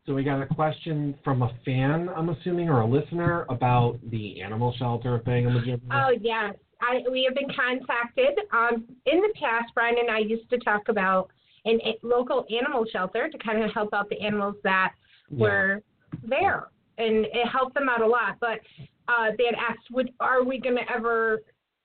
So 0.07 0.13
we 0.13 0.23
got 0.23 0.43
a 0.43 0.47
question 0.47 1.15
from 1.25 1.43
a 1.43 1.51
fan, 1.65 2.11
I'm 2.15 2.29
assuming, 2.29 2.69
or 2.69 2.83
a 2.83 2.87
listener 2.87 3.47
about 3.49 3.99
the 4.11 4.43
animal 4.43 4.75
shelter 4.79 5.23
thing. 5.25 5.47
Oh 5.91 6.11
yes, 6.21 6.55
I 6.83 7.03
we 7.11 7.25
have 7.25 7.35
been 7.35 7.55
contacted. 7.55 8.39
Um, 8.53 8.85
in 9.07 9.21
the 9.21 9.33
past, 9.41 9.73
Brian 9.75 9.97
and 9.99 10.11
I 10.11 10.19
used 10.19 10.51
to 10.51 10.59
talk 10.59 10.89
about 10.89 11.31
an 11.65 11.81
a 11.85 11.99
local 12.03 12.47
animal 12.55 12.85
shelter 12.91 13.29
to 13.29 13.39
kind 13.39 13.63
of 13.63 13.73
help 13.73 13.95
out 13.95 14.09
the 14.09 14.21
animals 14.21 14.57
that 14.65 14.93
were 15.31 15.83
there, 16.23 16.69
and 16.99 17.27
it 17.27 17.49
helped 17.49 17.75
them 17.75 17.89
out 17.89 18.03
a 18.03 18.07
lot. 18.07 18.37
But 18.41 18.61
uh, 19.09 19.31
they 19.39 19.47
had 19.47 19.55
asked, 19.55 19.91
"Would 19.91 20.13
are 20.21 20.45
we 20.45 20.59
going 20.59 20.77
to 20.77 20.93
ever 20.93 21.43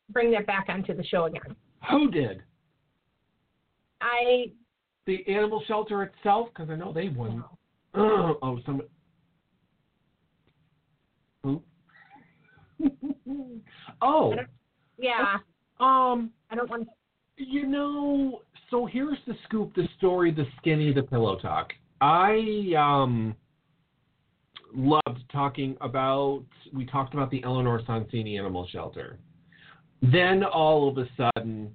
bring 0.09 0.31
that 0.31 0.45
back 0.45 0.65
onto 0.69 0.95
the 0.95 1.03
show 1.03 1.25
again?" 1.25 1.55
Who 1.89 2.11
did? 2.11 2.43
I 4.01 4.51
The 5.05 5.25
animal 5.27 5.63
shelter 5.67 6.03
itself? 6.03 6.49
Because 6.49 6.69
I 6.69 6.75
know 6.75 6.93
they 6.93 7.09
won. 7.09 7.43
Oh, 7.95 8.37
oh, 8.41 8.59
some. 8.65 8.81
Who? 11.43 11.61
oh, 14.01 14.33
yeah, 14.97 15.37
um, 15.79 16.31
I 16.49 16.55
don't 16.55 16.69
want. 16.69 16.87
you 17.37 17.67
know, 17.67 18.41
so 18.69 18.85
here's 18.85 19.17
the 19.27 19.35
scoop, 19.45 19.73
the 19.75 19.87
story, 19.97 20.31
the 20.31 20.45
skinny, 20.57 20.93
the 20.93 21.03
pillow 21.03 21.37
talk. 21.37 21.73
I 22.01 22.73
um 22.77 23.35
loved 24.73 25.21
talking 25.31 25.75
about. 25.81 26.43
We 26.73 26.85
talked 26.85 27.13
about 27.13 27.31
the 27.31 27.43
Eleanor 27.43 27.81
Sonsini 27.81 28.37
Animal 28.37 28.67
Shelter. 28.71 29.19
Then 30.01 30.43
all 30.43 30.87
of 30.87 30.97
a 30.97 31.07
sudden, 31.17 31.73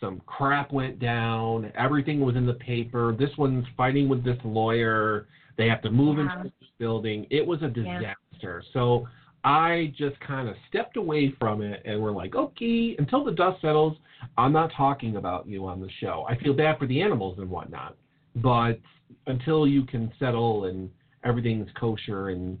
some 0.00 0.20
crap 0.26 0.72
went 0.72 0.98
down. 0.98 1.72
Everything 1.76 2.20
was 2.20 2.36
in 2.36 2.46
the 2.46 2.54
paper. 2.54 3.14
This 3.18 3.30
one's 3.38 3.64
fighting 3.76 4.08
with 4.08 4.22
this 4.24 4.38
lawyer. 4.44 5.28
They 5.56 5.68
have 5.68 5.82
to 5.82 5.90
move 5.90 6.18
Yeah. 6.18 6.36
into 6.38 6.52
this 6.60 6.68
building. 6.78 7.26
It 7.30 7.46
was 7.46 7.62
a 7.62 7.68
Yeah. 7.68 8.14
disaster. 8.32 8.62
So 8.72 9.08
I 9.48 9.94
just 9.96 10.20
kind 10.20 10.46
of 10.46 10.56
stepped 10.68 10.98
away 10.98 11.34
from 11.38 11.62
it 11.62 11.80
and 11.86 12.02
we're 12.02 12.10
like, 12.10 12.34
okay, 12.34 12.94
until 12.98 13.24
the 13.24 13.32
dust 13.32 13.62
settles, 13.62 13.96
I'm 14.36 14.52
not 14.52 14.70
talking 14.76 15.16
about 15.16 15.48
you 15.48 15.64
on 15.64 15.80
the 15.80 15.88
show. 16.00 16.26
I 16.28 16.36
feel 16.36 16.52
bad 16.52 16.78
for 16.78 16.86
the 16.86 17.00
animals 17.00 17.38
and 17.38 17.48
whatnot, 17.48 17.96
but 18.36 18.78
until 19.26 19.66
you 19.66 19.84
can 19.84 20.12
settle 20.18 20.66
and 20.66 20.90
everything's 21.24 21.70
kosher 21.80 22.28
and 22.28 22.58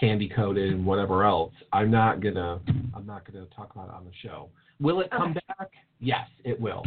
candy 0.00 0.26
coated 0.26 0.72
and 0.72 0.86
whatever 0.86 1.24
else, 1.24 1.52
I'm 1.74 1.90
not 1.90 2.22
gonna 2.22 2.58
I'm 2.94 3.04
not 3.04 3.30
gonna 3.30 3.44
talk 3.54 3.74
about 3.74 3.88
it 3.88 3.94
on 3.94 4.06
the 4.06 4.12
show. 4.22 4.48
Will 4.80 5.00
it 5.00 5.10
come 5.10 5.32
Okay. 5.32 5.40
back? 5.46 5.68
Yes, 6.00 6.26
it 6.44 6.58
will. 6.58 6.86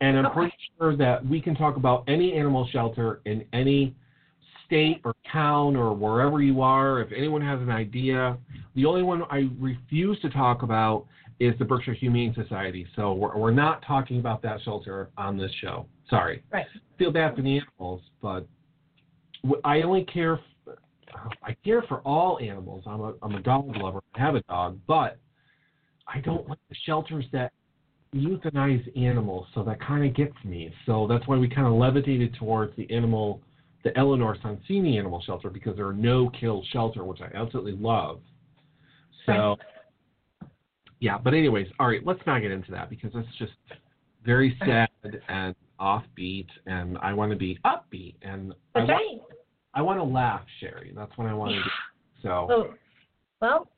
And 0.00 0.18
I'm 0.18 0.26
Okay. 0.26 0.34
pretty 0.34 0.56
sure 0.76 0.96
that 0.96 1.24
we 1.24 1.40
can 1.40 1.54
talk 1.54 1.76
about 1.76 2.02
any 2.08 2.32
animal 2.32 2.66
shelter 2.72 3.20
in 3.24 3.44
any 3.52 3.94
state 4.66 5.00
or 5.04 5.14
town 5.30 5.76
or 5.76 5.94
wherever 5.94 6.42
you 6.42 6.62
are. 6.62 7.00
If 7.00 7.12
anyone 7.12 7.42
has 7.42 7.60
an 7.60 7.70
idea, 7.70 8.36
the 8.74 8.86
only 8.86 9.02
one 9.02 9.22
I 9.30 9.48
refuse 9.58 10.18
to 10.20 10.30
talk 10.30 10.62
about 10.62 11.06
is 11.40 11.54
the 11.58 11.64
Berkshire 11.64 11.94
Humane 11.94 12.34
Society. 12.34 12.86
So 12.96 13.12
we're, 13.12 13.36
we're 13.36 13.50
not 13.50 13.84
talking 13.86 14.18
about 14.20 14.42
that 14.42 14.60
shelter 14.64 15.10
on 15.16 15.36
this 15.36 15.50
show. 15.60 15.86
Sorry. 16.08 16.42
Right. 16.52 16.66
Feel 16.98 17.10
bad 17.10 17.34
for 17.34 17.42
the 17.42 17.58
animals, 17.58 18.02
but 18.22 18.46
I 19.64 19.82
only 19.82 20.04
care. 20.04 20.40
I 21.42 21.56
care 21.64 21.82
for 21.82 21.98
all 22.00 22.38
animals. 22.40 22.84
I'm 22.86 23.00
a 23.00 23.14
I'm 23.22 23.34
a 23.34 23.42
dog 23.42 23.76
lover. 23.76 24.00
I 24.14 24.20
have 24.20 24.34
a 24.34 24.42
dog, 24.42 24.78
but 24.86 25.18
I 26.06 26.20
don't 26.20 26.48
like 26.48 26.58
the 26.68 26.76
shelters 26.84 27.24
that 27.32 27.52
euthanize 28.14 28.84
animals. 28.96 29.46
So 29.54 29.62
that 29.64 29.80
kind 29.80 30.04
of 30.04 30.14
gets 30.14 30.36
me. 30.44 30.72
So 30.86 31.06
that's 31.08 31.26
why 31.26 31.36
we 31.36 31.48
kind 31.48 31.66
of 31.66 31.74
levitated 31.74 32.34
towards 32.38 32.76
the 32.76 32.90
animal, 32.94 33.40
the 33.84 33.96
Eleanor 33.96 34.36
Sonsini 34.42 34.98
Animal 34.98 35.22
Shelter, 35.24 35.50
because 35.50 35.76
they're 35.76 35.90
a 35.90 35.94
no-kill 35.94 36.64
shelter, 36.72 37.04
which 37.04 37.20
I 37.20 37.30
absolutely 37.36 37.72
love. 37.72 38.20
So, 39.26 39.56
yeah. 41.00 41.18
But 41.18 41.34
anyways, 41.34 41.68
all 41.78 41.88
right. 41.88 42.04
Let's 42.04 42.20
not 42.26 42.40
get 42.40 42.50
into 42.50 42.70
that 42.72 42.90
because 42.90 43.12
that's 43.14 43.28
just 43.38 43.52
very 44.24 44.56
sad 44.64 44.88
and 45.28 45.54
offbeat, 45.80 46.46
and 46.66 46.98
I 46.98 47.12
want 47.12 47.30
to 47.32 47.36
be 47.36 47.58
upbeat, 47.64 48.14
and 48.22 48.54
I 48.74 48.80
want. 48.80 49.22
I 49.76 49.82
want 49.82 49.98
to 49.98 50.04
laugh, 50.04 50.42
Sherri. 50.60 50.92
That's 50.94 51.10
what 51.16 51.26
I 51.26 51.34
want 51.34 51.52
to 51.52 51.56
do. 51.56 51.64
So 52.22 52.48
Oh, 52.50 52.74
well, 53.42 53.68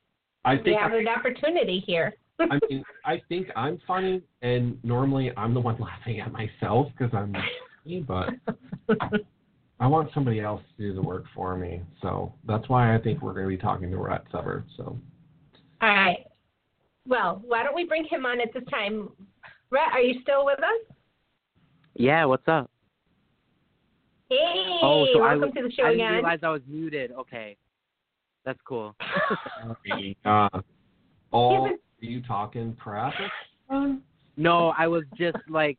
I 0.45 0.55
think 0.55 0.67
we 0.67 0.73
have 0.75 0.93
an 0.93 1.09
opportunity 1.09 1.83
here. 1.85 2.13
I 2.39 2.59
mean, 2.69 2.81
I 3.03 3.21
think 3.27 3.49
I'm 3.57 3.77
funny, 3.85 4.21
and 4.41 4.81
normally 4.85 5.31
I'm 5.35 5.53
the 5.53 5.59
one 5.59 5.77
laughing 5.81 6.21
at 6.21 6.31
myself 6.31 6.87
because 6.97 7.13
I'm 7.13 7.35
funny, 7.83 8.05
but 8.07 8.29
I 9.79 9.87
want 9.87 10.09
somebody 10.13 10.39
else 10.39 10.61
to 10.77 10.83
do 10.83 10.93
the 10.95 11.01
work 11.01 11.25
for 11.35 11.55
me. 11.55 11.81
So 12.01 12.33
that's 12.47 12.67
why 12.67 12.95
I 12.95 12.99
think 12.99 13.21
we're 13.21 13.33
going 13.33 13.45
to 13.45 13.49
be 13.49 13.57
talking 13.57 13.91
to 13.91 13.97
Rhett 13.97 14.23
Sutter. 14.31 14.65
So 14.75 14.97
All 15.81 15.89
right. 15.89 16.25
Well, 17.07 17.41
why 17.45 17.63
don't 17.63 17.75
we 17.75 17.85
bring 17.85 18.05
him 18.05 18.25
on 18.25 18.41
at 18.41 18.53
this 18.53 18.63
time? 18.69 19.09
Rhett, 19.69 19.93
are 19.93 20.01
you 20.01 20.19
still 20.21 20.45
with 20.45 20.59
us? 20.59 20.95
Yeah, 21.93 22.25
what's 22.25 22.47
up? 22.47 22.69
Hey, 24.29 24.35
oh, 24.81 25.07
so 25.13 25.21
I, 25.21 25.35
welcome 25.35 25.41
was- 25.41 25.51
to 25.55 25.63
the 25.63 25.71
show 25.71 25.83
I 25.83 25.91
didn't 25.91 26.01
again. 26.01 26.13
realize 26.13 26.39
I 26.43 26.49
was 26.49 26.61
muted. 26.67 27.11
Okay, 27.13 27.55
that's 28.45 28.59
cool. 28.67 28.93
uh, 30.25 30.49
all 31.31 31.67
are 31.67 31.71
you 32.01 32.21
talking 32.23 32.75
crap? 32.79 33.13
no, 34.35 34.73
I 34.77 34.87
was 34.87 35.03
just 35.17 35.37
like 35.49 35.77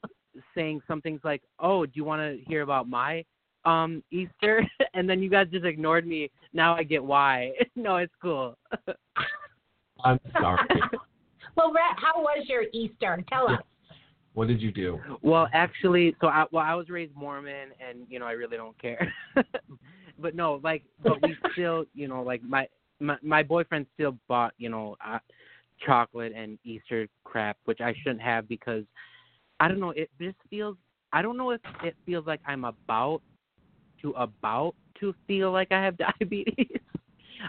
saying 0.55 0.81
some 0.89 1.03
things 1.03 1.21
like, 1.25 1.43
"Oh, 1.61 1.85
do 1.85 1.93
you 1.95 2.05
want 2.05 2.21
to 2.23 2.43
hear 2.49 2.63
about 2.63 2.89
my 2.89 3.23
um 3.69 4.03
Easter?" 4.11 4.65
and 4.95 5.09
then 5.09 5.23
you 5.23 5.31
guys 5.31 5.47
just 5.51 5.65
ignored 5.65 6.07
me. 6.07 6.31
Now 6.53 6.75
I 6.75 6.83
get 6.83 7.03
why. 7.03 7.53
no, 7.77 7.97
it's 7.97 8.15
cool. 8.21 8.57
I'm 10.05 10.21
sorry. 10.41 10.69
well, 11.57 11.73
Rhett, 11.73 11.97
how 11.97 12.21
was 12.21 12.47
your 12.49 12.65
Easter? 12.73 13.23
Tell 13.29 13.51
us. 13.51 13.61
What 14.35 14.47
did 14.47 14.63
you 14.63 14.71
do? 14.71 15.01
Well, 15.23 15.49
actually, 15.53 16.15
so 16.21 16.29
I 16.29 16.45
well 16.53 16.65
I 16.65 16.75
was 16.75 16.89
raised 16.89 17.15
Mormon, 17.17 17.71
and 17.87 18.07
you 18.09 18.21
know 18.21 18.27
I 18.27 18.33
really 18.33 18.57
don't 18.57 18.81
care. 18.81 19.13
but 20.19 20.35
no, 20.37 20.61
like, 20.63 20.85
but 21.03 21.21
we 21.23 21.37
still, 21.53 21.85
you 21.95 22.07
know, 22.07 22.23
like 22.23 22.43
my 22.43 22.69
my 23.01 23.17
my 23.23 23.43
boyfriend 23.43 23.87
still 23.95 24.17
bought, 24.29 24.55
you 24.59 24.69
know, 24.69 24.97
uh, 25.05 25.19
chocolate 25.85 26.33
and 26.37 26.59
Easter 26.65 27.09
crap, 27.25 27.57
which 27.65 27.81
I 27.81 27.95
shouldn't 28.03 28.23
have 28.23 28.49
because 28.49 28.85
I 29.61 29.69
don't 29.69 29.81
know. 29.81 29.91
It 29.91 30.11
just 30.21 30.37
feels. 30.51 30.77
I 31.13 31.23
don't 31.23 31.37
know 31.37 31.51
if 31.53 31.61
it 31.83 31.97
feels 32.05 32.27
like 32.27 32.41
I'm 32.47 32.65
about 32.65 33.23
to 34.03 34.11
about 34.13 34.75
to 35.01 35.15
feel 35.27 35.53
like 35.53 35.73
I 35.73 35.83
have 35.83 35.97
diabetes. 36.21 36.81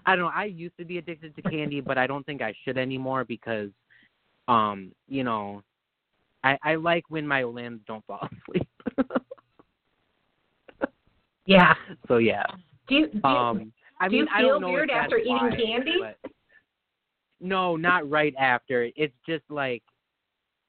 I 0.05 0.15
don't 0.15 0.25
know. 0.25 0.31
I 0.33 0.45
used 0.45 0.77
to 0.77 0.85
be 0.85 0.97
addicted 0.97 1.35
to 1.35 1.41
candy, 1.43 1.81
but 1.81 1.97
I 1.97 2.07
don't 2.07 2.25
think 2.25 2.41
I 2.41 2.53
should 2.63 2.77
anymore 2.77 3.25
because, 3.25 3.69
um, 4.47 4.91
you 5.07 5.23
know, 5.23 5.63
I 6.43 6.57
I 6.63 6.75
like 6.75 7.05
when 7.09 7.27
my 7.27 7.43
limbs 7.43 7.81
don't 7.87 8.05
fall 8.05 8.27
asleep. 8.49 8.67
Yeah. 11.45 11.73
so 12.07 12.17
yeah. 12.17 12.43
Do 12.87 12.95
you, 12.95 13.07
do 13.07 13.19
you, 13.23 13.29
Um, 13.29 13.73
I 13.99 14.07
do 14.07 14.15
you 14.15 14.21
mean, 14.21 14.29
I 14.33 14.41
feel 14.41 14.59
weird 14.59 14.91
after 14.91 15.17
eating 15.17 15.33
why, 15.35 15.55
candy? 15.55 15.97
no, 17.41 17.75
not 17.75 18.07
right 18.07 18.35
after. 18.37 18.89
It's 18.95 19.15
just 19.25 19.43
like 19.49 19.81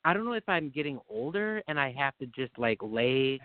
I 0.05 0.15
don't 0.15 0.25
know 0.25 0.33
if 0.33 0.49
I'm 0.49 0.71
getting 0.71 0.99
older 1.09 1.63
and 1.69 1.79
I 1.79 1.93
have 1.93 2.17
to 2.19 2.27
just 2.27 2.59
like 2.59 2.79
lay, 2.81 3.39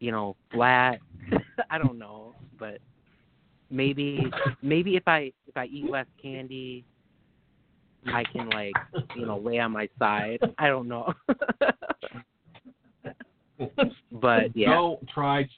you 0.00 0.10
know, 0.10 0.36
flat. 0.52 0.98
I 1.70 1.78
don't 1.78 1.98
know, 1.98 2.34
but 2.58 2.78
maybe 3.70 4.30
maybe 4.62 4.96
if 4.96 5.06
I 5.06 5.32
if 5.46 5.56
I 5.56 5.66
eat 5.66 5.88
less 5.88 6.06
candy, 6.20 6.84
I 8.06 8.24
can 8.24 8.48
like 8.50 8.74
you 9.14 9.26
know 9.26 9.38
lay 9.38 9.58
on 9.60 9.72
my 9.72 9.88
side. 9.98 10.40
I 10.58 10.66
don't 10.68 10.88
know. 10.88 11.12
but 14.12 14.56
yeah. 14.56 14.70
Don't 14.70 15.06
try. 15.08 15.48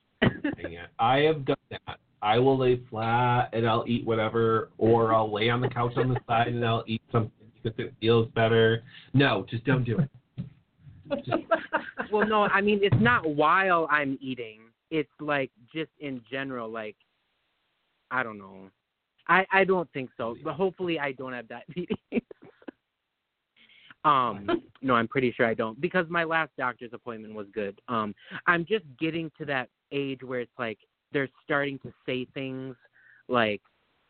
I 0.99 1.19
have 1.19 1.45
done 1.45 1.57
that. 1.71 1.99
I 2.21 2.39
will 2.39 2.57
lay 2.57 2.81
flat 2.89 3.51
and 3.53 3.67
I'll 3.67 3.85
eat 3.89 4.07
whatever, 4.07 4.71
or 4.79 5.13
I'll 5.13 5.33
lay 5.33 5.51
on 5.51 5.61
the 5.61 5.69
couch 5.69 5.93
on 5.97 6.09
the 6.09 6.21
side 6.29 6.49
and 6.49 6.65
I'll 6.65 6.85
eat 6.87 7.03
something 7.11 7.33
because 7.61 7.77
it 7.79 7.93
feels 8.01 8.29
better. 8.29 8.83
No, 9.13 9.45
just 9.51 9.65
don't 9.65 9.85
do 9.85 9.99
it. 9.99 10.09
Well, 12.13 12.27
no, 12.27 12.43
I 12.43 12.61
mean 12.61 12.81
it's 12.83 12.97
not 13.01 13.29
while 13.29 13.87
I'm 13.91 14.19
eating. 14.21 14.61
It's 14.91 15.11
like 15.21 15.51
just 15.75 15.91
in 16.01 16.21
general, 16.31 16.69
like 16.71 16.97
I 18.11 18.23
don't 18.23 18.39
know. 18.39 18.71
I 19.29 19.47
I 19.53 19.65
don't 19.65 19.91
think 19.93 20.11
so, 20.17 20.37
but 20.45 20.55
hopefully 20.55 20.99
I 20.99 21.13
don't 21.13 21.33
have 21.33 21.49
diabetes. 21.49 21.97
um, 24.05 24.49
no, 24.83 24.95
I'm 24.95 25.09
pretty 25.09 25.33
sure 25.33 25.47
I 25.47 25.55
don't 25.55 25.81
because 25.81 26.07
my 26.09 26.25
last 26.25 26.51
doctor's 26.59 26.93
appointment 26.93 27.35
was 27.35 27.47
good. 27.55 27.81
Um, 27.89 28.15
I'm 28.47 28.67
just 28.67 28.85
getting 28.99 29.31
to 29.39 29.45
that 29.47 29.69
age 29.93 30.21
where 30.23 30.41
it's 30.41 30.59
like 30.59 30.79
they're 31.13 31.29
starting 31.45 31.79
to 31.81 31.93
say 32.07 32.27
things 32.35 32.77
like, 33.29 33.61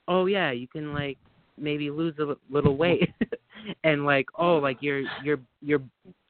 "Oh 0.09 0.27
yeah, 0.27 0.51
you 0.51 0.67
can 0.69 0.95
like 0.95 1.19
maybe 1.59 1.91
lose 1.91 2.15
a 2.19 2.35
little 2.51 2.77
weight," 2.77 3.11
and 3.85 4.05
like, 4.05 4.27
"Oh, 4.37 4.57
like 4.57 4.79
your 4.81 5.03
your 5.23 5.39
your 5.61 5.81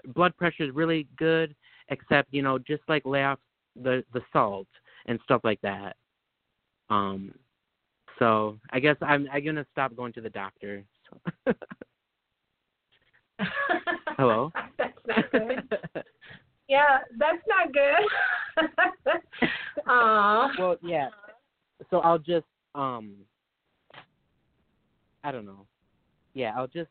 blood 0.09 0.37
pressure 0.37 0.65
is 0.65 0.75
really 0.75 1.07
good, 1.17 1.55
except 1.89 2.33
you 2.33 2.43
know 2.43 2.59
just 2.59 2.83
like 2.89 3.05
lay 3.05 3.25
off 3.25 3.39
the 3.77 4.05
the 4.13 4.21
salt 4.33 4.69
and 5.07 5.19
stuff 5.25 5.43
like 5.45 5.61
that." 5.63 5.97
Um, 6.91 7.35
so 8.19 8.59
I 8.71 8.81
guess 8.81 8.97
I'm 9.01 9.29
I'm 9.33 9.45
gonna 9.45 9.67
stop 9.73 9.97
going 9.97 10.13
to 10.15 10.21
the 10.21 10.31
doctor. 10.31 10.85
So. 11.11 11.55
Hello. 14.19 14.53
that's 14.79 14.99
not 15.07 15.31
good. 15.33 16.05
Yeah, 16.69 16.99
that's 17.19 17.43
not 17.49 17.73
good. 17.73 19.21
Well, 20.59 20.77
yeah. 20.83 21.09
So 21.91 21.99
I'll 21.99 22.19
just 22.19 22.47
um 22.75 23.17
I 25.25 25.33
don't 25.33 25.45
know. 25.45 25.67
Yeah, 26.35 26.53
I'll 26.57 26.67
just 26.67 26.91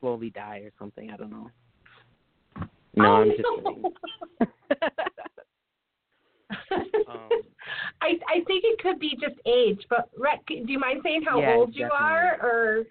slowly 0.00 0.30
die 0.30 0.58
or 0.58 0.70
something. 0.78 1.10
I 1.10 1.16
don't 1.16 1.30
know. 1.30 1.50
No, 2.96 3.04
oh, 3.04 3.16
I'm 3.16 3.30
just 3.30 3.42
no. 3.42 3.56
kidding. 3.56 3.84
um, 7.08 7.28
I 8.00 8.18
I 8.28 8.40
think 8.46 8.64
it 8.64 8.78
could 8.80 8.98
be 8.98 9.16
just 9.20 9.36
age, 9.46 9.84
but 9.90 10.08
Rhett, 10.18 10.40
do 10.46 10.64
you 10.66 10.78
mind 10.78 11.02
saying 11.04 11.22
how 11.26 11.38
Yeah, 11.40 11.54
old 11.54 11.74
you 11.74 11.90
are, 11.92 12.38
or 12.42 12.86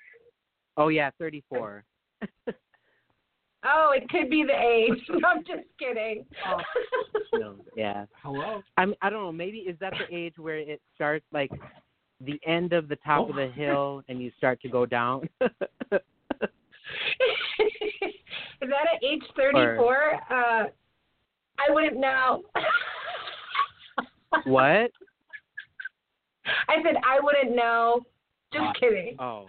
oh 0.77 0.89
yeah, 0.89 1.09
34. 1.17 1.83
oh, 3.65 3.93
it 3.95 4.07
could 4.09 4.29
be 4.29 4.43
the 4.43 4.53
age. 4.53 5.01
No, 5.09 5.27
I'm 5.35 5.43
just 5.43 5.63
kidding. 5.79 6.25
no, 7.33 7.55
yeah. 7.75 8.05
Hello. 8.21 8.61
I 8.77 8.85
mean, 8.85 8.95
I 9.01 9.09
don't 9.09 9.23
know. 9.23 9.31
Maybe 9.31 9.57
is 9.59 9.79
that 9.79 9.93
the 9.93 10.05
age 10.15 10.37
where 10.37 10.57
it 10.57 10.81
starts 10.93 11.25
like 11.31 11.49
the 12.21 12.39
end 12.45 12.73
of 12.73 12.87
the 12.87 12.97
top 12.97 13.27
of 13.29 13.35
the 13.35 13.47
hill 13.47 14.03
and 14.07 14.21
you 14.21 14.31
start 14.37 14.61
to 14.61 14.69
go 14.69 14.85
down? 14.85 15.27
Is 18.61 18.69
that 18.69 18.87
at 18.95 19.03
age 19.03 19.23
34? 19.35 20.13
Uh, 20.29 20.63
I 21.57 21.71
wouldn't 21.71 21.97
know. 21.97 22.43
what? 24.45 24.91
I 26.45 26.81
said 26.83 26.95
I 27.03 27.19
wouldn't 27.21 27.55
know. 27.55 28.01
Just 28.53 28.79
kidding. 28.79 29.15
Oh. 29.19 29.45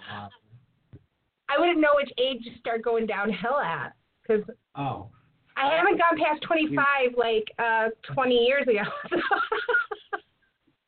I 1.48 1.58
wouldn't 1.58 1.80
know 1.80 1.90
which 1.94 2.10
age 2.18 2.42
to 2.44 2.58
start 2.58 2.82
going 2.82 3.06
downhill 3.06 3.58
at 3.58 3.92
because 4.22 4.44
Oh. 4.76 5.08
I 5.56 5.74
haven't 5.74 5.98
gone 5.98 6.18
past 6.18 6.42
25 6.42 7.14
like 7.16 7.44
uh 7.58 7.88
20 8.12 8.34
years 8.34 8.66
ago. 8.68 8.82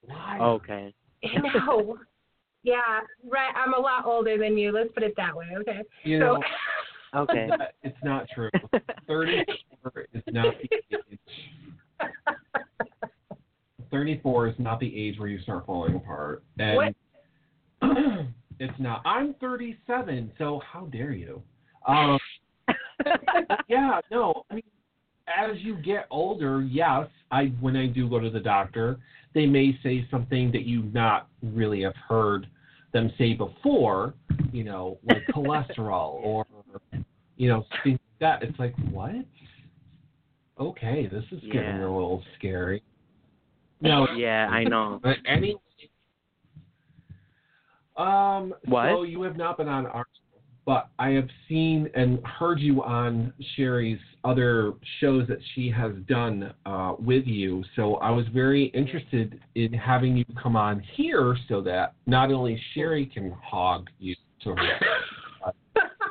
Why? 0.03 0.39
Okay. 0.41 0.95
no. 1.55 1.99
Yeah, 2.65 3.01
right. 3.27 3.53
I'm 3.57 3.73
a 3.73 3.79
lot 3.79 4.05
older 4.05 4.37
than 4.37 4.59
you. 4.59 4.73
Let's 4.73 4.93
put 4.93 5.03
it 5.03 5.15
that 5.17 5.35
way. 5.35 5.47
Okay. 5.61 5.81
You 6.05 6.19
so, 6.19 6.25
know, 6.25 6.43
Okay. 7.15 7.49
it's 7.83 7.97
not 8.03 8.27
true. 8.35 8.51
34 9.07 10.07
is 10.13 10.23
not 10.29 10.55
the 10.61 10.69
age. 10.77 11.19
34 13.91 14.49
is 14.49 14.55
not 14.59 14.81
the 14.81 14.95
age 14.95 15.19
where 15.19 15.29
you 15.29 15.41
start 15.41 15.67
falling 15.67 15.97
apart. 15.97 16.43
And 16.59 16.95
it's 18.61 18.79
not. 18.79 19.03
I'm 19.07 19.35
37, 19.35 20.33
so 20.39 20.61
how 20.71 20.87
dare 20.87 21.13
you? 21.13 21.43
Um, 21.87 22.19
yeah, 23.69 24.01
no. 24.11 24.45
I 24.51 24.57
mean, 24.57 24.63
as 25.27 25.57
you 25.59 25.77
get 25.77 26.07
older, 26.11 26.63
yes, 26.63 27.07
I 27.31 27.47
when 27.61 27.77
I 27.77 27.87
do 27.87 28.09
go 28.09 28.19
to 28.19 28.31
the 28.31 28.41
doctor, 28.41 28.99
they 29.35 29.47
may 29.47 29.79
say 29.83 30.07
something 30.11 30.51
that 30.53 30.65
you 30.65 30.83
not 30.93 31.29
really 31.43 31.83
have 31.83 31.97
heard 31.97 32.47
them 32.93 33.13
say 33.19 33.35
before, 33.35 34.15
you 34.53 34.65
know, 34.65 34.99
like 35.05 35.27
cholesterol 35.35 36.21
or 36.23 36.47
you 37.37 37.49
know 37.49 37.65
things 37.85 37.99
like 38.21 38.41
that. 38.41 38.49
It's 38.49 38.59
like 38.59 38.75
what? 38.91 39.15
Okay, 40.61 41.09
this 41.11 41.25
is 41.31 41.41
getting 41.53 41.77
a 41.77 41.93
little 41.93 42.23
scary. 42.37 42.83
No, 43.81 44.09
Yeah, 44.17 44.49
I 44.51 44.65
know. 44.65 44.99
but 45.05 45.17
anyway, 45.25 45.61
um, 47.97 48.55
What? 48.65 48.89
so 48.89 49.03
you 49.05 49.23
have 49.23 49.37
not 49.37 49.57
been 49.57 49.69
on 49.69 49.87
our, 49.87 50.05
but 50.67 50.89
I 50.99 51.11
have 51.11 51.29
seen 51.49 51.89
and 51.95 52.19
heard 52.27 52.59
you 52.59 52.83
on 52.83 53.33
Sherri's 53.55 54.01
other 54.25 54.75
shows 55.01 55.27
that 55.29 55.39
she 55.55 55.71
has 55.71 55.93
done 56.09 56.53
uh, 56.67 56.95
with 56.99 57.25
you. 57.27 57.65
So 57.77 57.95
I 57.97 58.11
was 58.11 58.27
very 58.35 58.67
interested 58.67 59.41
in 59.55 59.73
having 59.73 60.17
you 60.17 60.25
come 60.41 60.57
on 60.57 60.81
here 60.95 61.37
so 61.49 61.61
that 61.63 61.95
not 62.07 62.33
only 62.33 62.61
Sherri 62.75 63.07
can 63.07 63.31
hog 63.43 63.89
you 63.99 64.15
to 64.43 64.51
her, 64.51 64.79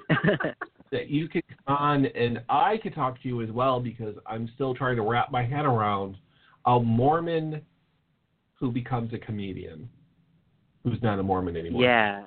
that 0.92 1.10
you 1.10 1.28
could 1.28 1.44
come 1.66 1.76
on 1.76 2.06
and 2.06 2.40
I 2.50 2.78
could 2.78 2.96
talk 2.96 3.22
to 3.22 3.28
you 3.28 3.42
as 3.42 3.50
well 3.52 3.80
because 3.80 4.16
I'm 4.26 4.50
still 4.56 4.74
trying 4.74 4.96
to 4.96 5.02
wrap 5.02 5.32
my 5.32 5.44
head 5.44 5.66
around 5.66 6.16
a 6.66 6.80
Mormon 6.80 7.62
who 8.60 8.72
becomes 8.72 9.14
a 9.14 9.18
comedian 9.18 9.90
who's 10.84 11.02
not 11.02 11.20
a 11.20 11.24
Mormon 11.24 11.58
anymore. 11.58 11.84
yeah. 11.84 12.24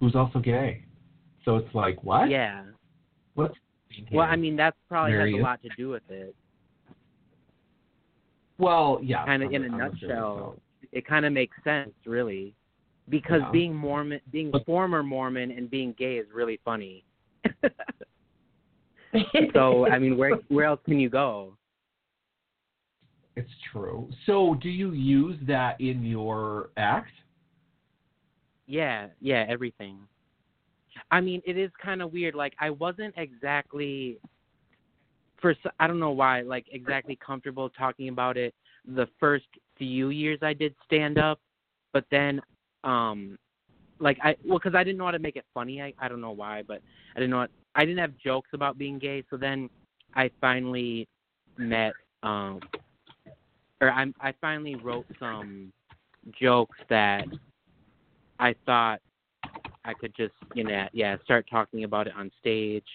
Who's 0.00 0.14
also 0.14 0.40
gay. 0.40 0.84
So 1.44 1.56
it's 1.56 1.74
like, 1.74 2.02
what? 2.02 2.28
Yeah. 2.28 2.64
What's 3.34 3.54
Well, 4.12 4.26
I 4.26 4.36
mean, 4.36 4.56
that 4.56 4.74
probably 4.88 5.12
has 5.12 5.40
a 5.40 5.42
lot 5.42 5.62
to 5.62 5.68
do 5.76 5.88
with 5.88 6.02
it. 6.10 6.34
well, 8.58 9.00
yeah. 9.02 9.24
Kind 9.24 9.42
of 9.42 9.52
in 9.52 9.64
a 9.64 9.68
nutshell, 9.68 10.56
so. 10.56 10.60
it 10.92 11.06
kind 11.06 11.24
of 11.24 11.32
makes 11.32 11.56
sense, 11.64 11.92
really, 12.04 12.54
because 13.08 13.42
Yeah. 13.42 13.50
being 13.50 13.74
Mormon, 13.74 14.20
being 14.30 14.52
former 14.64 15.02
Mormon, 15.02 15.50
and 15.50 15.70
being 15.70 15.92
gay 15.92 16.18
is 16.18 16.30
really 16.32 16.58
funny. 16.64 17.04
so, 19.54 19.88
I 19.88 19.98
mean, 19.98 20.16
where 20.16 20.36
where 20.48 20.66
else 20.66 20.80
can 20.84 20.98
you 20.98 21.08
go? 21.08 21.56
It's 23.36 23.50
true. 23.70 24.10
So 24.24 24.54
do 24.54 24.70
you 24.70 24.92
use 24.92 25.38
that 25.46 25.80
in 25.80 26.04
your 26.04 26.70
act? 26.76 27.12
Yeah, 28.66 29.08
yeah, 29.20 29.44
everything. 29.48 29.98
I 31.10 31.20
mean, 31.20 31.42
it 31.46 31.58
is 31.58 31.70
kind 31.80 32.00
of 32.00 32.12
weird. 32.12 32.34
Like, 32.34 32.54
I 32.58 32.70
wasn't 32.70 33.14
exactly 33.16 34.18
for 35.40 35.54
I 35.78 35.86
don't 35.86 36.00
know 36.00 36.10
why 36.10 36.40
like 36.40 36.66
exactly 36.72 37.16
comfortable 37.24 37.68
talking 37.68 38.08
about 38.08 38.36
it 38.36 38.54
the 38.86 39.06
first 39.20 39.46
few 39.76 40.10
years 40.10 40.38
I 40.42 40.54
did 40.54 40.74
stand 40.84 41.18
up, 41.18 41.40
but 41.92 42.04
then 42.10 42.40
um 42.84 43.38
like 43.98 44.18
I 44.22 44.36
well 44.44 44.58
cuz 44.60 44.74
I 44.74 44.84
didn't 44.84 44.98
know 44.98 45.06
how 45.06 45.10
to 45.12 45.18
make 45.18 45.36
it 45.36 45.44
funny. 45.54 45.82
I 45.82 45.92
I 45.98 46.08
don't 46.08 46.20
know 46.20 46.32
why, 46.32 46.62
but 46.62 46.82
I 47.14 47.20
didn't 47.20 47.30
know 47.30 47.38
what, 47.38 47.50
I 47.74 47.84
didn't 47.84 47.98
have 47.98 48.16
jokes 48.18 48.50
about 48.52 48.78
being 48.78 48.98
gay. 48.98 49.24
So 49.30 49.36
then 49.36 49.70
I 50.14 50.30
finally 50.40 51.08
met 51.56 51.94
um 52.22 52.60
or 53.80 53.90
I 53.90 54.06
I 54.20 54.32
finally 54.40 54.74
wrote 54.76 55.06
some 55.18 55.72
jokes 56.40 56.78
that 56.88 57.24
I 58.38 58.54
thought 58.64 59.00
I 59.84 59.94
could 59.94 60.14
just 60.16 60.34
you 60.54 60.64
know 60.64 60.88
yeah 60.92 61.16
start 61.24 61.46
talking 61.50 61.84
about 61.84 62.06
it 62.06 62.12
on 62.16 62.30
stage. 62.40 62.86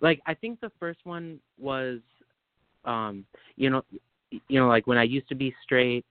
Like 0.00 0.20
I 0.26 0.34
think 0.34 0.60
the 0.60 0.70
first 0.78 1.00
one 1.04 1.40
was 1.58 2.00
um 2.84 3.24
you 3.56 3.70
know 3.70 3.82
you 4.30 4.60
know 4.60 4.68
like 4.68 4.86
when 4.86 4.98
I 4.98 5.04
used 5.04 5.28
to 5.28 5.34
be 5.34 5.54
straight 5.62 6.04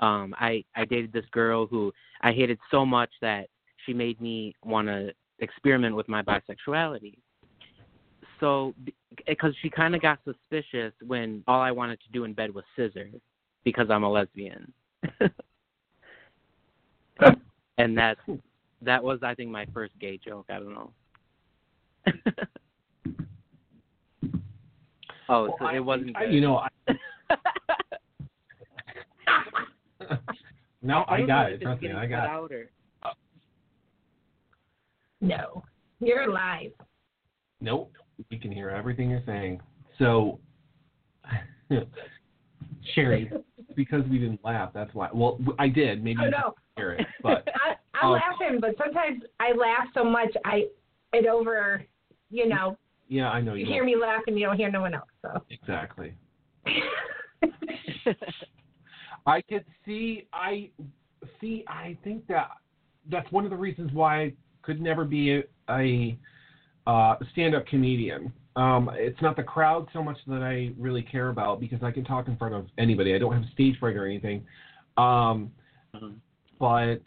um 0.00 0.34
I 0.38 0.64
I 0.74 0.84
dated 0.84 1.12
this 1.12 1.24
girl 1.30 1.66
who 1.66 1.92
I 2.22 2.32
hated 2.32 2.58
so 2.70 2.84
much 2.86 3.10
that 3.20 3.48
she 3.84 3.92
made 3.92 4.20
me 4.20 4.54
want 4.64 4.88
to 4.88 5.12
experiment 5.38 5.94
with 5.96 6.08
my 6.08 6.22
bisexuality. 6.22 7.18
So 8.40 8.74
because 9.26 9.54
she 9.62 9.70
kind 9.70 9.94
of 9.94 10.02
got 10.02 10.18
suspicious 10.24 10.92
when 11.06 11.42
all 11.46 11.60
I 11.60 11.70
wanted 11.70 12.00
to 12.00 12.08
do 12.12 12.24
in 12.24 12.32
bed 12.34 12.54
was 12.54 12.64
scissor 12.74 13.08
because 13.64 13.88
I'm 13.90 14.04
a 14.04 14.10
lesbian. 14.10 14.72
and 17.78 17.96
that 17.96 18.18
that 18.82 19.02
was 19.02 19.20
I 19.22 19.34
think 19.34 19.50
my 19.50 19.66
first 19.72 19.92
gay 19.98 20.18
joke. 20.18 20.46
I 20.50 20.54
don't 20.58 20.74
know. 20.74 20.92
oh, 25.28 25.44
Well, 25.44 25.56
so 25.58 25.64
I- 25.66 25.76
it 25.76 25.84
wasn't. 25.84 26.16
I- 26.16 26.24
you 26.26 26.40
know, 26.40 26.58
I, 26.58 26.68
no, 30.82 31.04
I, 31.08 31.18
don't 31.18 31.26
got 31.26 31.52
it. 31.52 31.60
Trust 31.62 31.82
me, 31.82 31.92
I 31.92 32.06
got 32.06 32.24
it. 32.24 32.30
out 32.30 32.52
or 32.52 32.70
No, 35.20 35.64
you're 36.00 36.30
live. 36.32 36.72
Nope, 37.60 37.92
we 38.30 38.38
can 38.38 38.52
hear 38.52 38.68
everything 38.70 39.10
you're 39.10 39.22
saying. 39.26 39.60
So, 39.98 40.38
Sherri, 42.94 43.30
because 43.76 44.02
we 44.10 44.18
didn't 44.18 44.44
laugh, 44.44 44.70
that's 44.74 44.92
why. 44.94 45.08
Well, 45.12 45.38
I 45.58 45.68
did. 45.68 46.04
Maybe 46.04 46.18
Oh 46.20 46.24
you 46.24 46.30
no, 46.30 46.36
didn't 46.38 46.54
hear 46.76 46.92
it, 46.92 47.06
but 47.22 47.48
I, 47.54 47.74
I'm 47.94 48.08
Um, 48.08 48.12
laughing, 48.12 48.58
but 48.60 48.74
sometimes 48.78 49.22
I 49.40 49.52
laugh 49.52 49.86
so 49.94 50.04
much 50.04 50.32
I 50.44 50.66
it 51.12 51.26
over. 51.26 51.82
You 52.30 52.48
know, 52.48 52.76
yeah, 53.08 53.30
I 53.30 53.40
know 53.40 53.54
you 53.54 53.64
you. 53.64 53.72
hear 53.72 53.84
me 53.84 53.96
laugh 53.96 54.22
and 54.26 54.38
you 54.38 54.46
don't 54.46 54.56
hear 54.56 54.70
no 54.70 54.80
one 54.82 54.94
else. 54.94 55.08
So. 55.22 55.42
Exactly. 55.50 56.14
I 59.26 59.42
could 59.42 59.64
see. 59.84 60.28
I 60.32 60.70
see. 61.40 61.64
I 61.68 61.96
think 62.04 62.26
that 62.28 62.48
that's 63.10 63.30
one 63.32 63.44
of 63.44 63.50
the 63.50 63.56
reasons 63.56 63.92
why 63.92 64.22
I 64.22 64.32
could 64.62 64.80
never 64.80 65.04
be 65.04 65.36
a, 65.36 65.42
a 65.70 66.18
uh, 66.86 67.16
stand-up 67.32 67.66
comedian. 67.66 68.32
Um, 68.56 68.90
it's 68.94 69.20
not 69.20 69.36
the 69.36 69.42
crowd 69.42 69.86
so 69.92 70.02
much 70.02 70.16
that 70.26 70.42
I 70.42 70.72
really 70.78 71.02
care 71.02 71.28
about 71.28 71.60
because 71.60 71.82
I 71.82 71.90
can 71.90 72.04
talk 72.04 72.26
in 72.26 72.36
front 72.36 72.54
of 72.54 72.66
anybody. 72.78 73.14
I 73.14 73.18
don't 73.18 73.32
have 73.32 73.44
stage 73.52 73.78
fright 73.78 73.96
or 73.96 74.06
anything. 74.06 74.44
Um, 74.96 75.52
but 76.58 77.02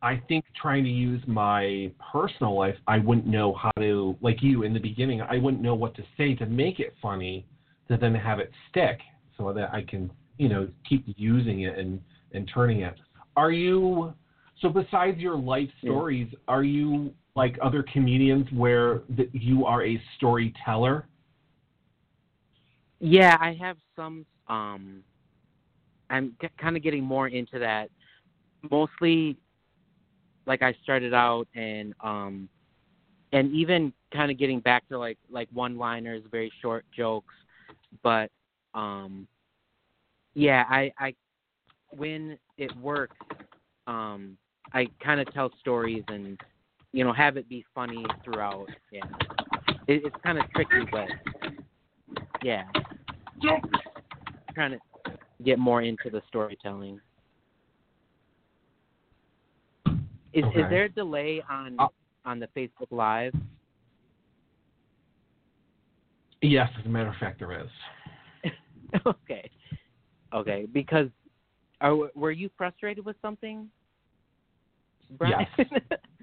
I 0.00 0.22
think 0.28 0.44
trying 0.60 0.84
to 0.84 0.90
use 0.90 1.22
my 1.26 1.90
personal 2.12 2.56
life, 2.56 2.76
I 2.86 2.98
wouldn't 2.98 3.26
know 3.26 3.52
how 3.52 3.70
to, 3.78 4.16
like 4.22 4.42
you 4.42 4.62
in 4.62 4.72
the 4.72 4.80
beginning, 4.80 5.20
I 5.20 5.38
wouldn't 5.38 5.62
know 5.62 5.74
what 5.74 5.94
to 5.96 6.02
say 6.16 6.34
to 6.36 6.46
make 6.46 6.80
it 6.80 6.94
funny 7.02 7.46
to 7.88 7.96
then 7.96 8.14
have 8.14 8.38
it 8.38 8.50
stick 8.70 8.98
so 9.36 9.52
that 9.52 9.72
I 9.72 9.82
can, 9.82 10.10
you 10.38 10.48
know, 10.48 10.68
keep 10.88 11.04
using 11.16 11.62
it 11.62 11.78
and, 11.78 12.00
and 12.32 12.50
turning 12.52 12.82
it. 12.82 12.94
Are 13.36 13.52
you, 13.52 14.14
so 14.60 14.68
besides 14.68 15.18
your 15.18 15.36
life 15.36 15.68
stories, 15.82 16.28
are 16.46 16.62
you 16.62 17.12
like 17.36 17.58
other 17.62 17.84
comedians 17.92 18.46
where 18.52 19.02
that 19.10 19.28
you 19.32 19.66
are 19.66 19.84
a 19.84 20.00
storyteller? 20.16 21.06
Yeah, 23.00 23.36
I 23.40 23.56
have 23.60 23.76
some. 23.94 24.26
Um, 24.48 25.04
I'm 26.10 26.34
g- 26.40 26.48
kind 26.60 26.76
of 26.76 26.82
getting 26.82 27.04
more 27.04 27.28
into 27.28 27.58
that. 27.60 27.90
Mostly, 28.68 29.36
like 30.46 30.62
I 30.62 30.74
started 30.82 31.14
out 31.14 31.46
and 31.54 31.94
um, 32.00 32.48
and 33.32 33.52
even 33.52 33.92
kind 34.12 34.32
of 34.32 34.38
getting 34.38 34.58
back 34.58 34.88
to 34.88 34.98
like 34.98 35.18
like 35.30 35.48
one-liners, 35.52 36.22
very 36.30 36.50
short 36.60 36.84
jokes. 36.96 37.34
But 38.02 38.30
um, 38.74 39.28
yeah, 40.38 40.64
I 40.68 40.92
I 40.98 41.14
when 41.90 42.38
it 42.56 42.70
works, 42.80 43.16
um, 43.86 44.36
I 44.72 44.88
kind 45.02 45.20
of 45.20 45.32
tell 45.34 45.50
stories 45.60 46.04
and 46.08 46.38
you 46.92 47.04
know 47.04 47.12
have 47.12 47.36
it 47.36 47.48
be 47.48 47.64
funny 47.74 48.06
throughout. 48.24 48.68
Yeah, 48.92 49.02
it, 49.88 50.04
it's 50.04 50.16
kind 50.22 50.38
of 50.38 50.44
tricky, 50.54 50.86
but 50.92 51.08
yeah 52.42 52.64
trying 54.54 54.72
to 54.72 54.78
get 55.44 55.58
more 55.58 55.82
into 55.82 56.10
the 56.10 56.22
storytelling. 56.28 57.00
Is 60.32 60.44
Okay. 60.44 60.60
is 60.60 60.66
there 60.70 60.84
a 60.84 60.88
delay 60.88 61.42
on 61.48 61.76
Uh, 61.78 61.88
on 62.24 62.38
the 62.38 62.48
Facebook 62.48 62.90
Live? 62.90 63.34
Yes, 66.42 66.70
as 66.78 66.86
a 66.86 66.88
matter 66.88 67.08
of 67.08 67.16
fact, 67.16 67.40
there 67.40 67.60
is. 67.60 67.70
okay, 69.06 69.50
okay. 70.32 70.66
Because 70.72 71.08
are, 71.80 71.94
were 72.14 72.32
you 72.32 72.50
frustrated 72.56 73.04
with 73.04 73.16
something? 73.22 73.68
Brian? 75.16 75.46
Yes. 75.56 75.66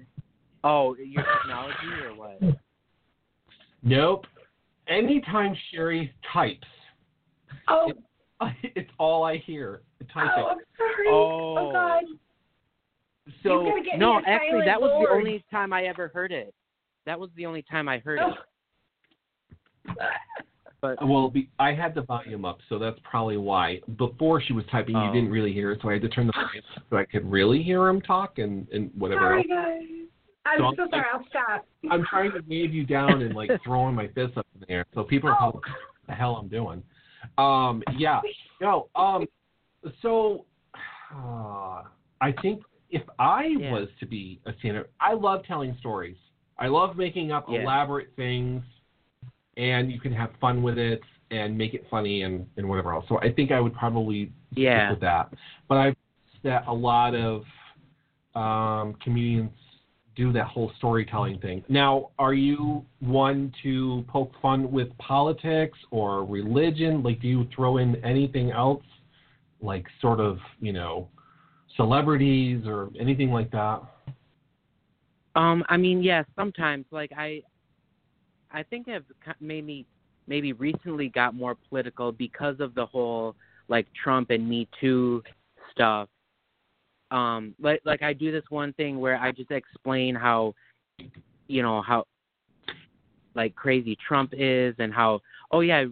oh, 0.64 0.94
your 0.96 1.24
technology 1.24 2.04
or 2.04 2.14
what? 2.14 2.40
Nope. 3.82 4.26
Anytime 4.88 5.56
Sherri 5.70 6.12
types, 6.32 6.66
Oh, 7.68 7.92
it's 8.62 8.90
all 8.98 9.24
I 9.24 9.38
hear. 9.38 9.82
Typing. 10.12 10.30
oh, 10.36 10.48
I'm 10.48 10.58
sorry. 10.76 11.08
Oh. 11.08 11.56
oh 11.58 11.72
God. 11.72 12.04
so 13.42 13.64
You've 13.64 13.72
gotta 13.72 13.82
get 13.82 13.98
No, 13.98 14.20
actually, 14.26 14.64
that 14.64 14.80
was 14.80 15.04
the 15.04 15.12
only 15.12 15.44
time 15.50 15.72
I 15.72 15.84
ever 15.84 16.08
heard 16.08 16.32
it. 16.32 16.54
That 17.06 17.18
was 17.18 17.30
the 17.36 17.46
only 17.46 17.62
time 17.62 17.88
I 17.88 17.98
heard 17.98 18.20
Oh. 18.22 18.34
it. 19.88 19.96
But 20.80 20.98
well, 21.06 21.30
be, 21.30 21.48
I 21.58 21.72
had 21.72 21.94
the 21.94 22.02
volume 22.02 22.44
up, 22.44 22.58
so 22.68 22.78
that's 22.78 22.98
probably 23.02 23.38
why. 23.38 23.80
Before 23.96 24.40
she 24.42 24.52
was 24.52 24.64
typing, 24.70 24.94
Oh. 24.96 25.06
you 25.06 25.12
didn't 25.12 25.30
really 25.30 25.52
hear 25.52 25.72
it, 25.72 25.80
so 25.82 25.88
I 25.88 25.94
had 25.94 26.02
to 26.02 26.08
turn 26.08 26.26
the 26.26 26.32
volume 26.34 26.62
up 26.76 26.82
so 26.90 26.96
I 26.96 27.04
could 27.06 27.30
really 27.30 27.62
hear 27.62 27.88
him 27.88 28.00
talk 28.02 28.38
and 28.38 28.68
and 28.70 28.90
whatever 28.96 29.20
Sorry, 29.22 29.38
else. 29.38 29.46
guys. 29.48 29.82
I'm 30.44 30.58
So 30.58 30.72
so, 30.76 30.82
I'm- 30.82 30.90
sorry. 30.90 31.04
I'll 31.12 31.26
stop. 31.28 31.66
I'm 31.90 32.04
trying 32.04 32.30
to 32.32 32.40
wave 32.48 32.72
you 32.74 32.84
down 32.84 33.22
and 33.22 33.34
like 33.34 33.50
throwing 33.64 33.94
my 33.94 34.08
fist 34.08 34.36
up 34.36 34.46
in 34.54 34.60
the 34.60 34.70
air, 34.70 34.84
so 34.94 35.02
people 35.02 35.30
are 35.30 35.36
Oh. 35.40 35.50
what 35.52 35.62
the 36.06 36.12
hell 36.14 36.36
I'm 36.36 36.48
doing. 36.48 36.82
Um, 37.38 37.82
yeah, 37.96 38.20
no. 38.60 38.88
Um, 38.94 39.26
so 40.02 40.44
uh, 41.14 41.82
I 42.20 42.32
think 42.42 42.62
if 42.90 43.02
I 43.18 43.46
Yeah. 43.58 43.72
was 43.72 43.88
to 44.00 44.06
be 44.06 44.40
a 44.46 44.52
stand-up, 44.58 44.86
I 45.00 45.14
love 45.14 45.44
telling 45.46 45.74
stories. 45.80 46.16
I 46.58 46.68
love 46.68 46.96
making 46.96 47.32
up 47.32 47.46
Yeah. 47.48 47.62
elaborate 47.62 48.14
things, 48.16 48.62
and 49.56 49.90
you 49.90 50.00
can 50.00 50.12
have 50.12 50.30
fun 50.40 50.62
with 50.62 50.78
it 50.78 51.00
and 51.30 51.56
make 51.56 51.74
it 51.74 51.86
funny 51.90 52.22
and, 52.22 52.46
and 52.56 52.68
whatever 52.68 52.92
else. 52.92 53.04
So 53.08 53.18
I 53.20 53.32
think 53.32 53.50
I 53.50 53.60
would 53.60 53.74
probably 53.74 54.32
Yeah. 54.54 54.88
stick 54.88 54.96
with 54.96 55.00
that. 55.00 55.32
But 55.68 55.78
I've 55.78 55.96
that 56.42 56.64
a 56.68 56.72
lot 56.72 57.14
of 57.14 57.44
um, 58.34 58.94
comedians 59.02 59.50
do 60.14 60.32
that 60.32 60.46
whole 60.46 60.72
storytelling 60.78 61.38
thing. 61.40 61.62
Now, 61.68 62.10
are 62.18 62.34
you 62.34 62.84
one 63.00 63.52
to 63.62 64.04
poke 64.08 64.32
fun 64.40 64.70
with 64.70 64.96
politics 64.98 65.78
or 65.90 66.24
religion? 66.24 67.02
Like, 67.02 67.20
do 67.20 67.28
you 67.28 67.48
throw 67.54 67.78
in 67.78 67.96
anything 68.04 68.50
else, 68.50 68.84
like 69.60 69.86
sort 70.00 70.20
of, 70.20 70.38
you 70.60 70.72
know, 70.72 71.08
celebrities 71.76 72.62
or 72.66 72.90
anything 72.98 73.30
like 73.30 73.50
that? 73.50 73.82
Um, 75.34 75.64
I 75.68 75.76
mean, 75.76 76.02
yeah, 76.02 76.22
sometimes 76.34 76.86
like 76.90 77.10
I, 77.16 77.42
I 78.50 78.62
think 78.62 78.88
I've 78.88 79.04
maybe 79.40 79.86
maybe 80.26 80.52
recently 80.52 81.08
got 81.08 81.34
more 81.34 81.56
political 81.68 82.12
because 82.12 82.56
of 82.60 82.74
the 82.74 82.86
whole 82.86 83.36
like 83.68 83.86
Trump 84.02 84.30
and 84.30 84.48
Me 84.48 84.68
Too 84.80 85.22
stuff. 85.72 86.08
Um, 87.10 87.54
like 87.60 87.80
like 87.84 88.02
I 88.02 88.12
do 88.12 88.32
this 88.32 88.44
one 88.48 88.72
thing 88.74 88.98
where 88.98 89.16
I 89.16 89.32
just 89.32 89.50
explain 89.50 90.14
how, 90.14 90.54
you 91.46 91.62
know 91.62 91.82
how, 91.82 92.04
like 93.34 93.54
crazy 93.54 93.96
Trump 94.06 94.32
is 94.36 94.74
and 94.78 94.92
how 94.92 95.20
oh 95.50 95.60
yeah. 95.60 95.84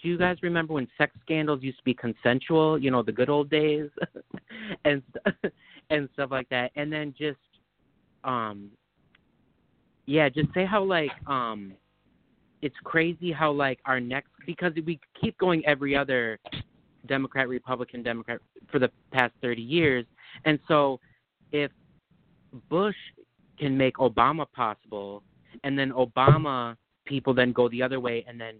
Do 0.00 0.08
you 0.08 0.16
guys 0.16 0.36
remember 0.42 0.74
when 0.74 0.86
sex 0.96 1.12
scandals 1.22 1.60
used 1.60 1.78
to 1.78 1.84
be 1.84 1.94
consensual? 1.94 2.78
You 2.78 2.92
know 2.92 3.02
the 3.02 3.10
good 3.10 3.28
old 3.28 3.50
days, 3.50 3.90
and 4.84 5.02
and 5.90 6.08
stuff 6.12 6.30
like 6.30 6.48
that. 6.50 6.70
And 6.76 6.92
then 6.92 7.12
just 7.18 7.38
um 8.22 8.70
yeah, 10.06 10.28
just 10.28 10.54
say 10.54 10.64
how 10.64 10.84
like 10.84 11.10
um 11.26 11.72
it's 12.62 12.76
crazy 12.84 13.32
how 13.32 13.50
like 13.50 13.80
our 13.84 14.00
next 14.00 14.30
because 14.46 14.72
we 14.86 14.98
keep 15.20 15.36
going 15.38 15.64
every 15.66 15.96
other 15.96 16.38
Democrat, 17.06 17.48
Republican, 17.48 18.02
Democrat 18.02 18.40
for 18.70 18.78
the 18.78 18.90
past 19.12 19.34
30 19.42 19.60
years. 19.60 20.06
And 20.44 20.58
so 20.68 21.00
if 21.50 21.70
Bush 22.70 22.96
can 23.58 23.76
make 23.76 23.96
Obama 23.96 24.46
possible 24.52 25.22
and 25.64 25.78
then 25.78 25.90
Obama 25.92 26.76
people 27.04 27.34
then 27.34 27.52
go 27.52 27.68
the 27.68 27.82
other 27.82 27.98
way 27.98 28.24
and 28.28 28.40
then 28.40 28.54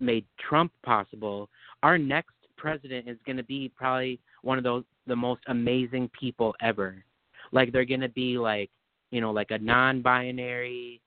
made 0.00 0.24
Trump 0.38 0.72
possible, 0.82 1.50
our 1.82 1.98
next 1.98 2.32
president 2.56 3.08
is 3.08 3.18
going 3.26 3.36
to 3.36 3.44
be 3.44 3.70
probably 3.76 4.18
one 4.42 4.56
of 4.56 4.64
those 4.64 4.84
the 5.06 5.16
most 5.16 5.42
amazing 5.48 6.08
people 6.18 6.54
ever. 6.62 7.04
Like 7.50 7.72
they're 7.72 7.84
going 7.84 8.00
to 8.00 8.08
be 8.08 8.38
like, 8.38 8.70
you 9.10 9.20
know, 9.20 9.32
like 9.32 9.50
a 9.50 9.58
non-binary 9.58 11.02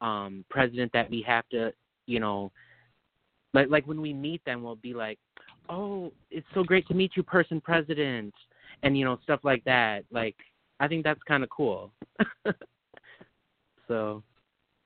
um 0.00 0.44
president 0.50 0.92
that 0.92 1.10
we 1.10 1.22
have 1.26 1.48
to, 1.50 1.72
you 2.06 2.20
know, 2.20 2.52
like 3.54 3.68
like 3.68 3.86
when 3.86 4.00
we 4.00 4.12
meet 4.12 4.44
them 4.44 4.62
we'll 4.62 4.76
be 4.76 4.94
like, 4.94 5.18
"Oh, 5.68 6.12
it's 6.30 6.46
so 6.54 6.62
great 6.62 6.86
to 6.88 6.94
meet 6.94 7.12
you, 7.16 7.22
person 7.22 7.60
president." 7.60 8.34
And 8.82 8.96
you 8.96 9.04
know, 9.04 9.18
stuff 9.22 9.40
like 9.42 9.64
that. 9.64 10.04
Like 10.10 10.36
I 10.80 10.88
think 10.88 11.04
that's 11.04 11.22
kind 11.26 11.42
of 11.42 11.50
cool. 11.50 11.92
so, 13.88 14.22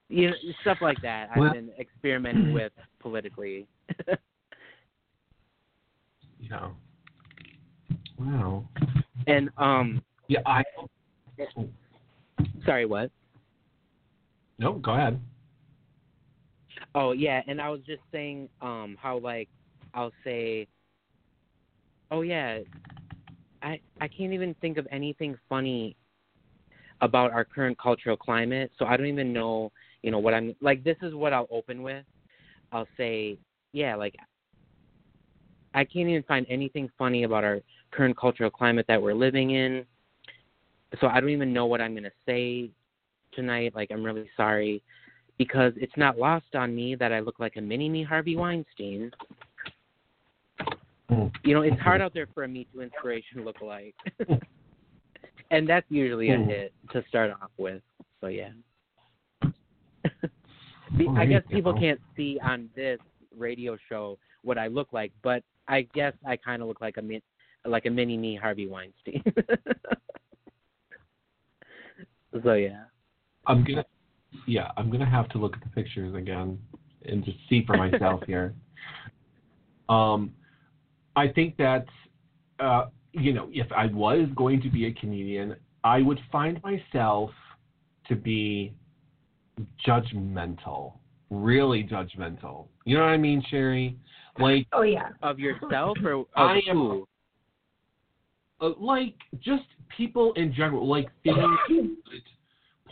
you 0.09 0.31
know, 0.31 0.37
stuff 0.63 0.79
like 0.81 1.01
that 1.03 1.29
I've 1.35 1.53
been 1.53 1.71
experimenting 1.79 2.53
with 2.53 2.73
politically. 3.01 3.67
you 6.41 6.49
know. 6.49 6.73
Wow. 8.19 8.65
and 9.27 9.51
um 9.57 10.03
Yeah, 10.29 10.41
I. 10.47 10.63
sorry, 12.65 12.87
what? 12.87 13.11
No, 14.59 14.75
go 14.75 14.93
ahead. 14.93 15.21
Oh 16.95 17.13
yeah, 17.13 17.43
and 17.47 17.61
I 17.61 17.69
was 17.69 17.81
just 17.87 18.03
saying 18.11 18.49
um 18.61 18.97
how 19.01 19.19
like 19.19 19.49
I'll 19.95 20.13
say 20.25 20.67
Oh 22.13 22.21
yeah, 22.21 22.59
I 23.63 23.81
I 24.01 24.09
can't 24.09 24.35
even 24.35 24.55
think 24.61 24.77
of 24.77 24.87
anything 24.91 25.35
funny 25.49 25.97
about 27.01 27.33
our 27.33 27.45
current 27.45 27.79
cultural 27.79 28.19
climate, 28.19 28.71
so 28.79 28.85
I 28.85 28.99
don't 28.99 29.07
even 29.07 29.33
know, 29.33 29.73
you 30.03 30.11
know, 30.11 30.19
what 30.19 30.35
I'm 30.35 30.55
like 30.61 30.85
this 30.85 30.97
is 31.01 31.15
what 31.15 31.33
I'll 31.33 31.49
open 31.51 31.83
with. 31.83 32.05
I'll 32.71 32.89
say, 32.99 33.39
yeah, 33.73 33.97
like 33.97 34.15
I 35.75 35.85
can't 35.85 36.09
even 36.09 36.23
find 36.25 36.47
anything 36.51 36.91
funny 36.99 37.23
about 37.25 37.45
our 37.45 37.61
current 37.93 38.17
cultural 38.19 38.51
climate 38.51 38.85
that 38.89 39.01
we're 39.01 39.15
living 39.15 39.53
in. 39.53 39.87
So 41.01 41.07
I 41.07 41.19
don't 41.21 41.31
even 41.31 41.55
know 41.55 41.65
what 41.65 41.81
I'm 41.81 41.93
going 41.93 42.05
to 42.05 42.11
say 42.27 42.71
tonight. 43.35 43.73
Like 43.75 43.91
I'm 43.91 44.03
really 44.03 44.29
sorry 44.37 44.83
because 45.39 45.73
it's 45.77 45.97
not 45.97 46.19
lost 46.19 46.55
on 46.55 46.75
me 46.75 46.95
that 46.97 47.13
I 47.13 47.21
look 47.21 47.39
like 47.39 47.57
a 47.57 47.61
mini 47.61 47.89
me 47.89 48.03
Harvey 48.03 48.37
Weinstein. 48.37 49.11
You 51.45 51.55
know, 51.55 51.63
it's 51.63 51.81
hard 51.81 52.01
out 52.01 52.15
there 52.15 52.27
for 52.33 52.45
a 52.45 52.49
Me 52.49 52.67
Too 52.73 52.81
inspiration 52.81 53.45
look-alike. 53.45 53.95
and 55.51 55.69
that's 55.69 55.87
usually 55.91 56.31
a 56.31 56.37
Mm. 56.37 56.47
hit 56.47 56.73
to 56.93 57.03
start 57.09 57.31
off 57.31 57.51
with. 57.59 57.83
So 58.21 58.29
yeah. 58.29 58.51
I 61.17 61.27
guess 61.27 61.43
people 61.51 61.75
can't 61.79 62.01
see 62.17 62.39
on 62.43 62.69
this 62.77 62.99
radio 63.37 63.77
show 63.89 64.19
what 64.43 64.59
I 64.59 64.69
look 64.69 64.93
like, 64.93 65.13
but 65.23 65.43
I 65.69 65.83
guess 65.95 66.13
I 66.27 66.37
kind 66.37 66.63
of 66.63 66.69
look 66.69 66.81
like 66.81 66.97
a 66.97 67.03
min- 67.03 67.23
like 67.65 67.87
a 67.87 67.91
mini 67.91 68.17
me 68.17 68.37
Harvey 68.37 68.67
Weinstein. 68.67 69.23
so 72.45 72.53
yeah. 72.55 72.85
I'm 73.47 73.65
gonna. 73.65 73.85
Yeah, 74.47 74.71
I'm 74.77 74.91
gonna 74.91 75.09
have 75.09 75.29
to 75.31 75.39
look 75.39 75.55
at 75.57 75.63
the 75.63 75.69
pictures 75.71 76.15
again 76.15 76.59
and 77.05 77.25
just 77.25 77.39
see 77.49 77.65
for 77.67 77.77
myself 77.77 78.23
here. 78.27 78.55
Um, 79.89 80.33
I 81.17 81.29
think 81.29 81.57
that, 81.59 81.85
uh, 82.61 82.87
you 83.13 83.33
know, 83.35 83.49
if 83.53 83.71
I 83.73 83.87
was 83.87 84.29
going 84.35 84.63
to 84.63 84.71
be 84.71 84.87
a 84.87 84.93
comedian, 84.93 85.57
I 85.85 86.01
would 86.01 86.21
find 86.31 86.63
myself 86.63 87.31
to 88.09 88.17
be 88.17 88.73
judgmental, 89.87 90.95
really 91.31 91.85
judgmental. 91.85 92.69
You 92.85 92.97
know 92.97 93.03
what 93.03 93.11
I 93.11 93.17
mean, 93.19 93.43
Sherri? 93.51 93.99
Like, 94.39 94.67
Oh 94.73 94.83
yeah. 94.83 95.11
Of 95.23 95.39
yourself 95.39 95.99
or 96.03 96.13
of 96.13 96.27
I 96.37 96.61
am- 96.69 96.77
who? 96.77 97.09
uh, 98.61 98.71
like 98.79 99.15
just 99.41 99.65
people 99.95 100.33
in 100.35 100.55
general, 100.55 100.89
like 100.89 101.09
things 101.25 101.37
you 101.69 101.77
would 101.83 102.02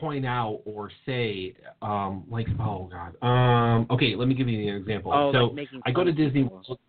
point 0.01 0.27
out 0.27 0.63
or 0.65 0.91
say, 1.07 1.55
um, 1.83 2.25
like, 2.29 2.49
oh 2.59 2.91
god, 2.91 3.15
um, 3.23 3.87
okay, 3.91 4.17
let 4.17 4.27
me 4.27 4.35
give 4.35 4.49
you 4.49 4.71
an 4.71 4.77
example. 4.77 5.13
Oh, 5.15 5.33
so 5.33 5.55
like 5.55 5.69
I 5.85 5.91
go 5.91 6.03
to 6.03 6.13
Disney 6.13 6.45
people. 6.45 6.81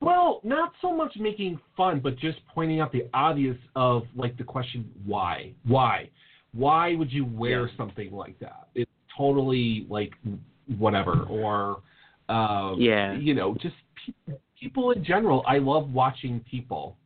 Well, 0.00 0.40
not 0.44 0.72
so 0.82 0.94
much 0.94 1.16
making 1.18 1.58
fun, 1.76 2.00
but 2.00 2.16
just 2.18 2.38
pointing 2.54 2.80
out 2.80 2.92
the 2.92 3.08
obvious 3.14 3.56
of 3.74 4.02
like 4.14 4.36
the 4.36 4.44
question 4.44 4.88
why? 5.06 5.52
Why? 5.64 6.10
Why 6.52 6.94
would 6.94 7.10
you 7.10 7.24
wear 7.24 7.70
something 7.76 8.12
like 8.12 8.38
that? 8.40 8.68
It's 8.74 8.90
totally 9.16 9.86
like 9.88 10.12
whatever 10.78 11.22
or 11.22 11.82
um 12.28 12.76
Yeah. 12.78 13.14
you 13.14 13.34
know, 13.34 13.54
just 13.54 13.74
pe- 14.04 14.34
people 14.60 14.90
in 14.90 15.02
general. 15.04 15.44
I 15.46 15.58
love 15.58 15.92
watching 15.92 16.40
people. 16.50 16.98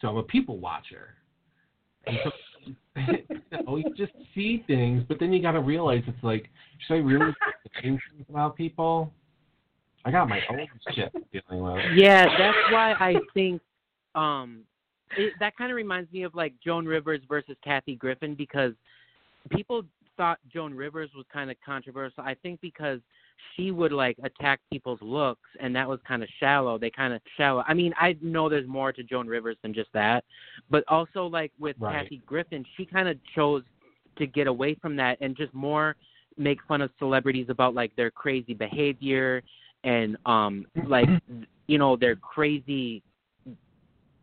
So 0.00 0.08
I'm 0.08 0.16
a 0.16 0.22
people 0.22 0.58
watcher. 0.58 1.14
And 2.98 3.42
so, 3.66 3.76
you 3.76 3.84
just 3.96 4.12
see 4.34 4.64
things, 4.66 5.04
but 5.08 5.18
then 5.20 5.32
you 5.32 5.40
got 5.40 5.52
to 5.52 5.60
realize 5.60 6.02
it's 6.06 6.22
like, 6.22 6.48
should 6.86 6.94
I 6.94 6.98
really 6.98 7.32
say 7.74 7.82
things 7.82 8.00
about 8.28 8.56
people? 8.56 9.12
I 10.04 10.10
got 10.10 10.28
my 10.28 10.40
own 10.50 10.66
shit 10.94 11.12
dealing 11.32 11.62
with. 11.62 11.84
Yeah, 11.94 12.24
that's 12.38 12.72
why 12.72 12.92
I 12.92 13.14
think 13.34 13.60
um 14.14 14.62
it, 15.16 15.32
that 15.40 15.56
kind 15.56 15.70
of 15.70 15.76
reminds 15.76 16.10
me 16.12 16.22
of 16.22 16.34
like 16.34 16.54
Joan 16.64 16.86
Rivers 16.86 17.20
versus 17.28 17.56
Kathy 17.62 17.94
Griffin 17.96 18.34
because 18.34 18.72
people 19.50 19.82
thought 20.16 20.38
Joan 20.52 20.74
Rivers 20.74 21.10
was 21.16 21.24
kind 21.32 21.50
of 21.50 21.56
controversial. 21.64 22.22
I 22.24 22.34
think 22.34 22.60
because 22.60 23.00
she 23.54 23.70
would 23.70 23.92
like 23.92 24.16
attack 24.22 24.60
people's 24.70 25.00
looks 25.02 25.48
and 25.60 25.74
that 25.74 25.88
was 25.88 25.98
kind 26.06 26.22
of 26.22 26.28
shallow. 26.40 26.78
They 26.78 26.90
kind 26.90 27.12
of 27.12 27.20
shallow. 27.36 27.64
I 27.66 27.74
mean, 27.74 27.92
I 27.98 28.16
know 28.20 28.48
there's 28.48 28.68
more 28.68 28.92
to 28.92 29.02
Joan 29.02 29.26
Rivers 29.26 29.56
than 29.62 29.74
just 29.74 29.92
that, 29.94 30.24
but 30.70 30.84
also 30.88 31.26
like 31.26 31.52
with 31.58 31.76
Right. 31.80 32.04
Kathy 32.04 32.22
Griffin, 32.26 32.64
she 32.76 32.84
kind 32.84 33.08
of 33.08 33.16
chose 33.34 33.62
to 34.18 34.26
get 34.26 34.46
away 34.46 34.74
from 34.74 34.96
that 34.96 35.18
and 35.20 35.36
just 35.36 35.54
more 35.54 35.96
make 36.36 36.58
fun 36.66 36.80
of 36.80 36.90
celebrities 36.98 37.46
about 37.48 37.74
like 37.74 37.94
their 37.96 38.10
crazy 38.10 38.54
behavior 38.54 39.42
and 39.84 40.16
um 40.26 40.66
like 40.86 41.08
you 41.66 41.78
know 41.78 41.96
their 41.96 42.16
crazy 42.16 43.02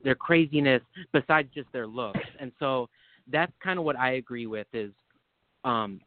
their 0.03 0.15
craziness 0.15 0.81
besides 1.13 1.49
just 1.53 1.71
their 1.73 1.87
looks 1.87 2.19
and 2.39 2.51
so 2.59 2.87
that's 3.31 3.51
kind 3.61 3.79
of 3.79 3.85
what 3.85 3.97
i 3.97 4.13
agree 4.13 4.47
with 4.47 4.67
is 4.73 4.91
um 5.63 5.99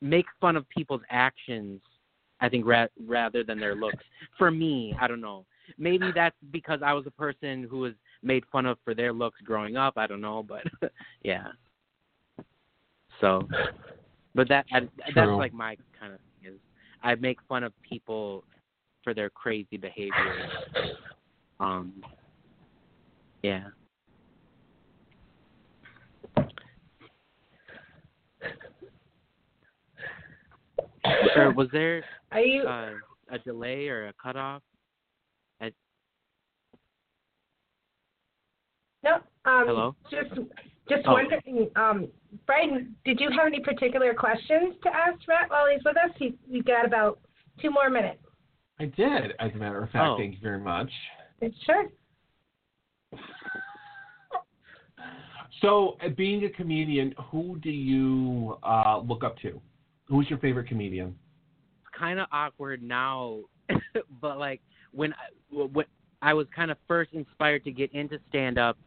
make 0.00 0.26
fun 0.40 0.56
of 0.56 0.68
people's 0.68 1.02
actions 1.10 1.80
i 2.40 2.48
think 2.48 2.66
ra- 2.66 2.86
rather 3.06 3.44
than 3.44 3.58
their 3.58 3.74
looks. 3.74 4.04
For 4.36 4.50
me 4.50 4.94
i 5.00 5.06
don't 5.06 5.20
know. 5.20 5.44
Maybe 5.76 6.10
that's 6.14 6.36
because 6.50 6.80
i 6.82 6.92
was 6.92 7.06
a 7.06 7.10
person 7.10 7.66
who 7.68 7.80
was 7.80 7.92
made 8.22 8.44
fun 8.50 8.66
of 8.66 8.78
for 8.84 8.94
their 8.94 9.12
looks 9.12 9.40
growing 9.44 9.76
up. 9.76 9.94
I 9.96 10.06
don't 10.06 10.20
know 10.20 10.42
but 10.42 10.62
yeah. 11.22 11.48
So 13.20 13.48
but 14.34 14.48
that 14.48 14.66
I, 14.72 14.80
that's 15.14 15.30
like 15.30 15.52
my 15.52 15.76
kind 15.98 16.12
of 16.12 16.20
thing 16.20 16.52
is 16.52 16.60
i 17.02 17.14
make 17.16 17.38
fun 17.48 17.64
of 17.64 17.72
people 17.82 18.44
for 19.02 19.14
their 19.14 19.30
crazy 19.30 19.76
behavior. 19.76 20.48
Um 21.60 22.02
yeah 23.42 23.68
or 31.36 31.52
was 31.52 31.68
there 31.72 32.04
Are 32.32 32.40
you? 32.40 32.62
uh, 32.62 32.92
a 33.30 33.38
delay 33.38 33.88
or 33.88 34.08
a 34.08 34.12
cutoff 34.22 34.62
I, 35.60 35.72
no. 39.02 39.14
Um, 39.44 39.66
hello? 39.66 39.96
Just, 40.10 40.34
just 40.88 41.06
Oh. 41.06 41.12
wondering. 41.12 41.70
Um, 41.76 42.08
Brian, 42.46 42.94
did 43.04 43.20
you 43.20 43.30
have 43.30 43.46
any 43.46 43.60
particular 43.60 44.14
questions 44.14 44.74
to 44.82 44.88
ask 44.94 45.18
Matt 45.28 45.50
while 45.50 45.66
he's 45.72 45.82
with 45.84 45.96
us? 45.96 46.10
He, 46.18 46.34
we 46.50 46.62
got 46.62 46.84
about 46.86 47.18
two 47.60 47.70
more 47.70 47.90
minutes. 47.90 48.22
I 48.80 48.86
did, 48.86 49.32
as 49.40 49.50
a 49.54 49.56
matter 49.56 49.82
of 49.82 49.90
fact. 49.90 50.04
Oh. 50.08 50.16
Thank 50.18 50.34
you 50.34 50.40
very 50.42 50.60
much. 50.60 50.90
Sure. 51.64 51.86
So, 55.60 55.96
uh, 56.04 56.08
being 56.10 56.44
a 56.44 56.50
comedian, 56.50 57.14
who 57.30 57.58
do 57.58 57.70
you 57.70 58.56
uh, 58.62 59.00
look 59.00 59.24
up 59.24 59.36
to? 59.38 59.60
Who's 60.08 60.28
your 60.30 60.38
favorite 60.38 60.68
comedian? 60.68 61.14
It's 61.80 61.98
kind 61.98 62.18
of 62.18 62.26
awkward 62.32 62.82
now, 62.82 63.40
but 64.20 64.38
like 64.38 64.60
when 64.92 65.12
I, 65.12 65.66
when 65.72 65.84
I 66.22 66.34
was 66.34 66.46
kind 66.54 66.70
of 66.70 66.78
first 66.86 67.12
inspired 67.12 67.64
to 67.64 67.70
get 67.70 67.92
into 67.92 68.18
stand 68.28 68.58
up 68.58 68.78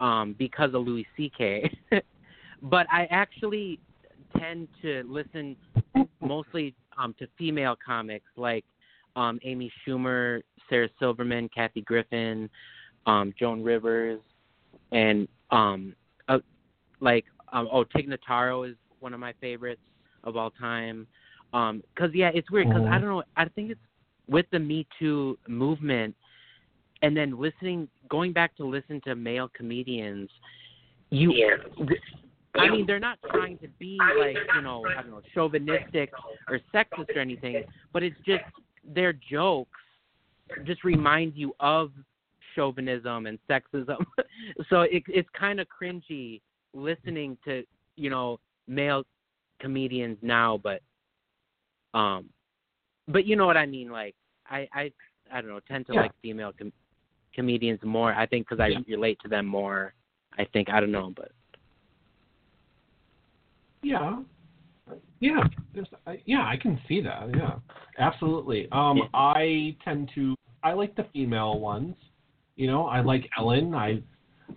um, 0.00 0.34
because 0.38 0.74
of 0.74 0.82
Louis 0.84 1.06
C.K. 1.16 1.70
but 2.62 2.86
I 2.92 3.06
actually 3.10 3.78
tend 4.38 4.68
to 4.82 5.04
listen 5.06 5.56
mostly 6.20 6.74
um, 6.98 7.14
to 7.18 7.28
female 7.38 7.76
comics 7.84 8.26
like 8.36 8.64
um, 9.14 9.38
Amy 9.44 9.70
Schumer, 9.86 10.42
Sarah 10.68 10.88
Silverman, 10.98 11.48
Kathy 11.54 11.82
Griffin, 11.82 12.50
um, 13.06 13.32
Joan 13.38 13.62
Rivers, 13.62 14.20
and 14.90 15.28
um, 15.50 15.94
uh, 16.28 16.38
like 17.00 17.24
um, 17.52 17.68
oh 17.70 17.84
Tig 17.84 18.08
Notaro 18.08 18.68
is 18.68 18.76
one 19.00 19.14
of 19.14 19.20
my 19.20 19.34
favorites 19.40 19.80
of 20.24 20.36
all 20.36 20.50
time. 20.50 21.06
Um, 21.52 21.82
cause 21.96 22.10
yeah, 22.14 22.30
it's 22.34 22.50
weird 22.50 22.68
because 22.68 22.84
I 22.86 22.96
Mhm. 22.96 23.00
don't 23.00 23.10
know. 23.10 23.22
I 23.36 23.44
think 23.46 23.70
it's 23.70 23.80
with 24.28 24.48
the 24.50 24.58
Me 24.58 24.86
Too 24.98 25.38
movement, 25.48 26.16
and 27.02 27.16
then 27.16 27.38
listening, 27.38 27.88
going 28.08 28.32
back 28.32 28.54
to 28.56 28.64
listen 28.64 29.00
to 29.02 29.14
male 29.14 29.48
comedians. 29.48 30.30
You, 31.10 31.32
Yeah. 31.32 31.56
I 32.54 32.68
mean, 32.68 32.86
they're 32.86 33.00
not 33.00 33.18
trying 33.30 33.58
to 33.58 33.68
be 33.78 33.98
like 34.18 34.38
you 34.54 34.62
know, 34.62 34.84
I 34.96 35.02
don't 35.02 35.10
know, 35.10 35.22
chauvinistic 35.34 36.10
or 36.48 36.58
sexist 36.72 37.14
or 37.14 37.20
anything, 37.20 37.64
but 37.92 38.02
it's 38.02 38.18
just 38.24 38.44
their 38.84 39.12
jokes 39.12 39.78
just 40.64 40.84
remind 40.84 41.34
you 41.34 41.54
of 41.60 41.92
chauvinism 42.54 43.26
and 43.26 43.38
sexism. 43.48 44.04
so 44.70 44.82
it, 44.82 45.02
it's 45.08 45.28
kind 45.38 45.60
of 45.60 45.66
cringy 45.68 46.40
listening 46.74 47.36
to 47.44 47.64
you 47.96 48.10
know 48.10 48.38
male 48.66 49.04
comedians 49.62 50.18
now, 50.20 50.60
but 50.62 50.82
um, 51.94 52.28
but 53.08 53.24
you 53.24 53.36
know 53.36 53.46
what 53.46 53.56
I 53.56 53.64
mean. 53.64 53.88
Like 53.90 54.14
I 54.50 54.68
I 54.74 54.92
I 55.32 55.40
don't 55.40 55.50
know, 55.50 55.60
tend 55.66 55.86
to 55.86 55.94
Yeah. 55.94 56.02
like 56.02 56.12
female 56.20 56.52
com- 56.58 56.72
comedians 57.34 57.80
more. 57.82 58.12
I 58.12 58.26
think 58.26 58.46
because 58.46 58.60
I 58.60 58.68
Yeah. 58.68 58.80
relate 58.88 59.18
to 59.22 59.28
them 59.28 59.46
more. 59.46 59.94
I 60.38 60.44
think 60.52 60.68
I 60.68 60.80
don't 60.80 60.92
know, 60.92 61.12
but 61.16 61.30
Yeah. 63.82 64.22
Yeah. 65.20 65.44
There's, 65.74 65.88
yeah, 66.26 66.46
I 66.46 66.56
can 66.56 66.78
see 66.88 67.00
that. 67.00 67.28
Yeah. 67.34 67.56
Absolutely. 67.98 68.68
Um, 68.72 68.98
Yeah. 68.98 69.04
I 69.14 69.76
tend 69.84 70.10
to. 70.14 70.34
I 70.62 70.72
like 70.72 70.94
the 70.94 71.04
female 71.12 71.58
ones. 71.58 71.96
You 72.56 72.66
know, 72.66 72.86
I 72.86 73.00
like 73.00 73.28
Ellen. 73.38 73.74
I, 73.74 74.02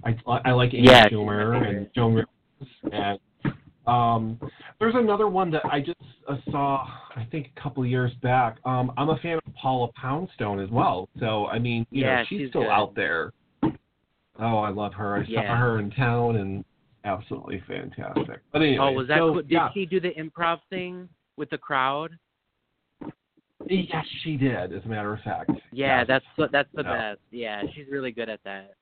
I, 0.04 0.16
I 0.46 0.52
like 0.52 0.74
Amy 0.74 0.88
Yeah, 0.88 1.08
Schumer 1.10 1.68
and 1.68 1.90
Joan 1.96 2.16
Rivers. 2.16 2.70
And 2.92 3.20
um, 3.88 4.40
there's 4.80 4.96
another 4.96 5.28
one 5.28 5.52
that 5.52 5.66
I 5.66 5.80
just 5.80 6.00
uh, 6.28 6.38
saw. 6.52 6.88
I 7.16 7.26
think 7.32 7.52
a 7.56 7.62
couple 7.62 7.84
of 7.84 7.90
years 7.90 8.12
back. 8.22 8.58
Um, 8.66 8.92
I'm 8.98 9.10
a 9.10 9.18
fan 9.18 9.38
of 9.38 9.54
Paula 9.56 9.90
Poundstone 9.94 10.60
as 10.60 10.70
well. 10.70 11.10
So 11.20 11.48
I 11.48 11.60
mean, 11.60 11.86
you 11.92 12.04
Yeah, 12.04 12.18
know, 12.18 12.24
she's, 12.28 12.40
she's 12.42 12.50
still 12.50 12.64
good. 12.64 12.70
out 12.72 12.96
there. 12.96 13.32
Oh, 13.64 14.58
I 14.58 14.70
love 14.70 14.94
her. 14.94 15.18
I 15.18 15.26
saw 15.26 15.56
her 15.56 15.80
in 15.80 15.92
town 15.92 16.36
and 16.38 16.66
absolutely 17.06 17.64
fantastic. 17.68 18.42
But 18.52 18.62
anyway, 18.62 18.78
oh, 18.86 18.92
was 18.92 19.08
that 19.08 19.20
so. 19.20 19.36
Did 19.36 19.46
yeah. 19.50 19.70
she 19.74 19.86
do 19.86 20.00
the 20.00 20.12
improv 20.12 20.60
thing 20.70 21.08
with 21.38 21.50
the 21.50 21.58
crowd? 21.58 22.12
Yes, 23.68 24.06
she 24.24 24.36
did. 24.36 24.74
As 24.74 24.84
a 24.86 24.88
matter 24.88 25.14
of 25.14 25.22
fact. 25.22 25.50
Yeah, 25.72 26.00
Yes. 26.00 26.08
that's 26.08 26.26
the- 26.38 26.50
that's 26.52 26.70
the 26.74 26.84
Yeah. 26.84 27.12
best. 27.14 27.22
Yeah, 27.32 27.64
she's 27.74 27.88
really 27.90 28.12
good 28.12 28.30
at 28.30 28.44
that. 28.44 28.76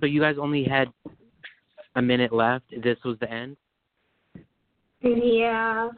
So 0.00 0.06
you 0.06 0.20
guys 0.20 0.36
only 0.38 0.64
had 0.64 0.88
a 1.94 2.02
minute 2.02 2.32
left. 2.32 2.64
This 2.82 2.98
was 3.04 3.16
the 3.20 3.30
end. 3.30 3.56
Yeah, 5.02 5.90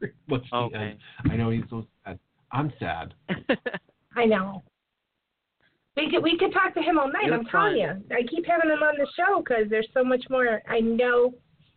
What's 0.26 0.48
the 0.50 0.56
Okay. 0.56 0.76
end? 0.76 0.98
I 1.30 1.36
know 1.36 1.50
he's 1.50 1.64
so 1.68 1.84
sad. 2.04 2.18
I'm 2.50 2.72
sad. 2.78 3.14
I 4.16 4.24
know. 4.24 4.62
We 5.96 6.10
could 6.10 6.22
we 6.22 6.38
could 6.38 6.52
talk 6.52 6.72
to 6.74 6.80
him 6.80 6.98
all 6.98 7.08
night. 7.12 7.26
It 7.26 7.32
I'm 7.32 7.44
telling 7.46 7.72
fun. 7.72 7.76
you. 7.76 8.16
I 8.16 8.22
keep 8.22 8.46
having 8.46 8.70
him 8.70 8.82
on 8.82 8.94
the 8.96 9.06
show 9.16 9.42
because 9.42 9.68
there's 9.68 9.88
so 9.92 10.02
much 10.04 10.24
more 10.30 10.62
I 10.68 10.80
know 10.80 11.34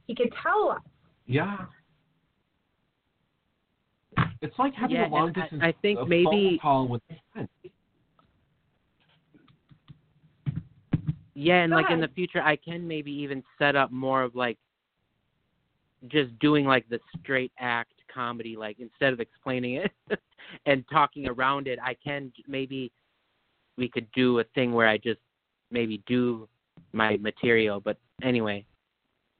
he 0.07 0.15
could 0.15 0.31
tell 0.41 0.69
us. 0.71 0.81
Yeah. 1.25 1.57
It's 4.41 4.57
like 4.57 4.73
having 4.73 4.95
Yeah, 4.95 5.07
a 5.07 5.09
long 5.09 5.27
and 5.29 5.37
I- 5.37 5.41
distance 5.41 5.61
I 5.63 5.71
think 5.81 5.99
a 5.99 6.05
maybe- 6.05 6.23
phone 6.25 6.59
call 6.61 6.87
with 6.87 7.01
a 7.09 7.15
friend. 7.33 7.49
Yeah, 11.41 11.63
and 11.63 11.71
Go 11.71 11.77
like 11.77 11.89
in 11.89 11.99
the 11.99 12.07
future, 12.09 12.41
I 12.41 12.55
can 12.55 12.87
maybe 12.87 13.11
even 13.11 13.43
set 13.57 13.75
up 13.75 13.91
more 13.91 14.21
of 14.23 14.35
like 14.35 14.57
just 16.07 16.37
doing 16.39 16.65
like 16.65 16.87
the 16.89 16.99
straight 17.19 17.51
act 17.59 17.93
comedy, 18.13 18.55
like 18.55 18.79
instead 18.79 19.13
of 19.13 19.19
explaining 19.19 19.75
it 19.75 19.91
and 20.65 20.83
talking 20.91 21.27
around 21.27 21.67
it, 21.67 21.79
I 21.83 21.95
can 21.95 22.31
maybe 22.47 22.91
we 23.77 23.89
could 23.89 24.07
do 24.11 24.39
a 24.39 24.43
thing 24.55 24.73
where 24.73 24.87
I 24.87 24.97
just 24.97 25.19
maybe 25.71 26.03
do 26.05 26.47
my 26.93 27.17
material. 27.17 27.79
But 27.79 27.97
anyway, 28.21 28.65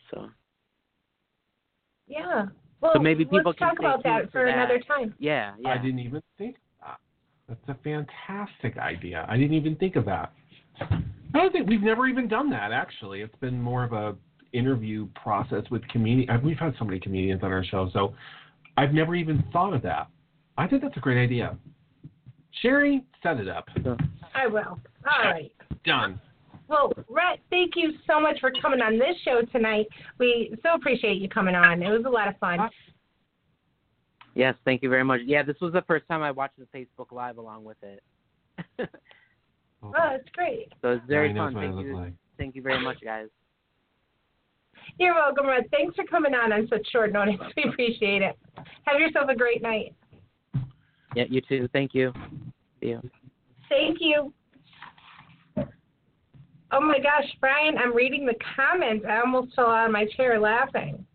so 0.10 0.30
Yeah. 2.08 2.48
Well, 2.80 2.94
So 2.96 3.00
maybe 3.00 3.26
people 3.26 3.42
let's 3.46 3.60
can 3.60 3.68
talk 3.70 3.80
about 3.80 4.04
that 4.04 4.26
for 4.26 4.32
for 4.32 4.46
that. 4.46 4.56
another 4.56 4.80
time. 4.80 5.14
yeah, 5.20 5.54
yeah. 5.60 5.70
I 5.70 5.78
didn't 5.78 6.00
even 6.00 6.24
think 6.40 6.56
of 6.56 6.88
that. 6.88 7.00
That's 7.68 7.80
a 7.80 7.84
fantastic 7.84 8.78
idea. 8.78 9.26
I 9.30 9.38
didn't 9.38 9.56
even 9.56 9.76
think 9.76 9.96
of 9.98 10.06
that. 10.06 10.34
I 11.34 11.38
don't 11.38 11.52
think 11.52 11.70
we've 11.70 11.82
never 11.82 12.08
even 12.08 12.28
done 12.28 12.50
that 12.50 12.72
actually. 12.72 13.22
It's 13.22 13.36
been 13.38 13.62
more 13.62 13.84
of 13.84 13.94
a 13.94 14.16
interview 14.54 15.08
process 15.16 15.64
with 15.72 15.88
comedians. 15.88 16.44
We've 16.44 16.58
had 16.58 16.74
so 16.78 16.86
many 16.86 17.00
comedians 17.00 17.42
on 17.44 17.52
our 17.52 17.64
show, 17.64 17.90
so 17.94 18.14
I've 18.78 18.94
never 18.94 19.16
even 19.16 19.44
thought 19.54 19.74
of 19.74 19.82
that. 19.84 20.08
I 20.58 20.68
think 20.68 20.82
that's 20.82 20.98
a 20.98 21.00
great 21.00 21.22
idea. 21.22 21.58
Sherri, 22.62 23.04
set 23.24 23.38
it 23.38 23.48
up. 23.48 23.68
I 24.36 24.48
will. 24.48 24.80
All 25.06 25.24
right. 25.24 25.52
Done. 25.86 26.20
Well, 26.68 26.94
Rhett, 27.10 27.40
thank 27.50 27.74
you 27.76 27.94
so 28.08 28.20
much 28.20 28.40
for 28.40 28.52
coming 28.62 28.82
on 28.82 28.98
this 28.98 29.16
show 29.26 29.42
tonight. 29.52 29.88
We 30.20 30.56
so 30.64 30.74
appreciate 30.74 31.18
you 31.18 31.28
coming 31.28 31.56
on. 31.56 31.82
It 31.84 31.90
was 31.90 32.04
a 32.06 32.10
lot 32.10 32.28
of 32.28 32.38
fun. 32.38 32.60
Uh, 32.60 32.70
yes, 34.36 34.56
thank 34.64 34.82
you 34.82 34.90
very 34.90 35.04
much. 35.04 35.22
Yeah, 35.26 35.44
this 35.44 35.58
was 35.60 35.74
the 35.74 35.82
first 35.82 36.08
time 36.08 36.22
I 36.22 36.32
watched 36.32 36.58
the 36.58 36.68
Facebook 36.78 37.12
Live 37.12 37.38
along 37.38 37.66
with 37.66 37.78
it. 37.82 38.04
Oh, 39.84 39.92
it's 40.12 40.30
great. 40.34 40.72
So 40.82 40.90
it's 40.90 41.06
very 41.08 41.34
Nine 41.34 41.54
fun. 41.54 41.62
Thank 41.62 41.86
you. 41.86 41.96
like. 41.96 42.14
Thank 42.38 42.56
you 42.56 42.62
very 42.62 42.84
much, 42.84 42.98
guys. 43.04 43.28
You're 44.98 45.14
welcome, 45.14 45.48
Rhett. 45.48 45.70
Thanks 45.72 45.96
for 45.96 46.04
coming 46.06 46.34
on 46.34 46.52
on 46.52 46.68
such 46.68 46.86
short 46.92 47.12
notice. 47.14 47.36
We 47.56 47.70
appreciate 47.70 48.22
it. 48.22 48.38
Have 48.86 49.00
yourself 49.00 49.30
a 49.30 49.36
great 49.36 49.62
night. 49.62 49.94
Yeah, 51.16 51.26
you 51.30 51.42
too. 51.42 51.68
Thank 51.74 51.94
you. 51.94 52.14
See 52.80 52.88
you. 52.88 53.02
Thank 53.70 53.98
you. 54.00 54.34
Oh 56.74 56.80
my 56.80 57.00
gosh, 57.00 57.26
Brian, 57.42 57.78
I'm 57.78 57.94
reading 57.94 58.26
the 58.26 58.36
comments. 58.56 59.06
I 59.08 59.20
almost 59.20 59.54
fell 59.56 59.68
out 59.68 59.88
of 59.88 59.92
my 59.92 60.06
chair 60.16 60.40
laughing. 60.40 61.06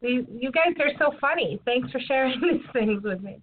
You, 0.00 0.26
you 0.30 0.50
guys 0.50 0.74
are 0.80 0.90
so 0.98 1.16
funny. 1.20 1.60
Thanks 1.64 1.90
for 1.92 2.00
sharing 2.00 2.40
these 2.42 2.62
things 2.72 3.02
with 3.02 3.22
me. 3.22 3.40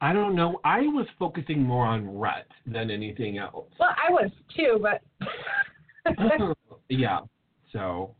I 0.00 0.12
don't 0.12 0.34
know. 0.34 0.60
I 0.64 0.80
was 0.80 1.06
focusing 1.18 1.62
more 1.62 1.86
on 1.86 2.18
Rhett 2.18 2.46
than 2.66 2.90
anything 2.90 3.38
else. 3.38 3.66
Well, 3.80 3.94
I 3.96 4.10
was 4.10 4.30
too, 4.54 4.78
but 4.80 5.02
yeah. 6.88 7.20
So, 7.72 8.14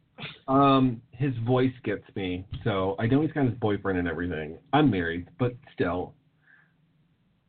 um, 0.49 1.03
his 1.13 1.35
voice 1.47 1.73
gets 1.85 2.05
me. 2.15 2.47
So 2.65 2.97
I 2.99 3.07
know 3.07 3.21
he's 3.21 3.33
got 3.33 3.45
his 3.45 3.55
boyfriend 3.55 3.99
and 3.99 4.09
everything. 4.09 4.59
I'm 4.73 4.91
married, 4.91 5.29
but 5.39 5.55
still, 5.75 6.15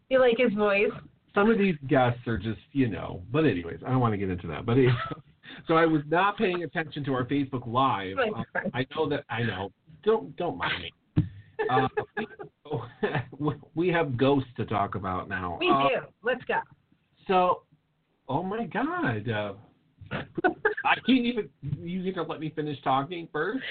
you 0.09 0.19
like 0.19 0.37
his 0.37 0.53
voice. 0.53 0.91
some 1.33 1.49
of 1.49 1.57
these 1.57 1.75
guests 1.87 2.27
are 2.27 2.37
just, 2.37 2.59
you 2.73 2.89
know. 2.89 3.23
But 3.31 3.45
anyways, 3.45 3.79
I 3.85 3.91
don't 3.91 3.99
want 3.99 4.13
to 4.13 4.17
get 4.17 4.29
into 4.29 4.47
that. 4.47 4.65
But 4.65 4.73
anyway, 4.73 4.93
so 5.67 5.75
I 5.75 5.85
was 5.85 6.01
not 6.07 6.37
paying 6.37 6.63
attention 6.63 7.05
to 7.05 7.13
our 7.13 7.25
Facebook 7.25 7.65
Live. 7.65 8.17
Uh. 8.17 8.43
I 8.73 8.85
know 8.95 9.07
that. 9.09 9.23
I 9.29 9.43
know. 9.43 9.71
Don't 10.03 10.35
don't 10.35 10.57
mind 10.57 10.81
me. 10.81 10.91
Uh, 11.69 11.87
we, 13.39 13.53
we 13.75 13.87
have 13.89 14.17
ghosts 14.17 14.49
to 14.57 14.65
talk 14.65 14.95
about 14.95 15.29
now. 15.29 15.57
We 15.59 15.69
Uh, 15.69 15.87
do. 15.87 15.95
Let's 16.23 16.43
go. 16.45 16.59
So, 17.27 17.63
oh 18.29 18.43
my 18.43 18.65
God. 18.65 19.29
Uh, 19.29 19.53
I 20.11 20.95
can't 21.05 21.25
even. 21.25 21.49
You 21.79 22.13
gonna 22.13 22.27
let 22.27 22.39
me 22.39 22.51
finish 22.55 22.81
talking 22.83 23.27
first? 23.31 23.63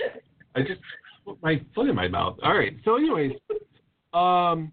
I 0.55 0.61
just 0.61 0.81
put 1.25 1.42
my 1.42 1.61
foot 1.75 1.88
in 1.88 1.94
my 1.94 2.09
mouth. 2.09 2.38
All 2.42 2.55
right. 2.57 2.77
So, 2.85 2.96
anyways, 2.96 3.33
um, 4.12 4.72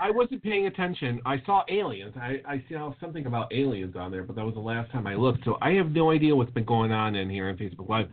I 0.00 0.10
wasn't 0.10 0.42
paying 0.42 0.66
attention. 0.66 1.20
I 1.26 1.42
saw 1.44 1.64
aliens. 1.68 2.14
I 2.16 2.40
I 2.46 2.64
saw 2.70 2.94
something 3.00 3.26
about 3.26 3.52
aliens 3.52 3.96
on 3.96 4.10
there, 4.10 4.22
but 4.22 4.36
that 4.36 4.44
was 4.44 4.54
the 4.54 4.60
last 4.60 4.90
time 4.92 5.06
I 5.06 5.14
looked. 5.14 5.44
So 5.44 5.58
I 5.60 5.72
have 5.72 5.90
no 5.90 6.10
idea 6.10 6.34
what's 6.34 6.52
been 6.52 6.64
going 6.64 6.92
on 6.92 7.14
in 7.14 7.28
here 7.28 7.48
on 7.48 7.56
Facebook 7.56 7.88
Live. 7.88 8.08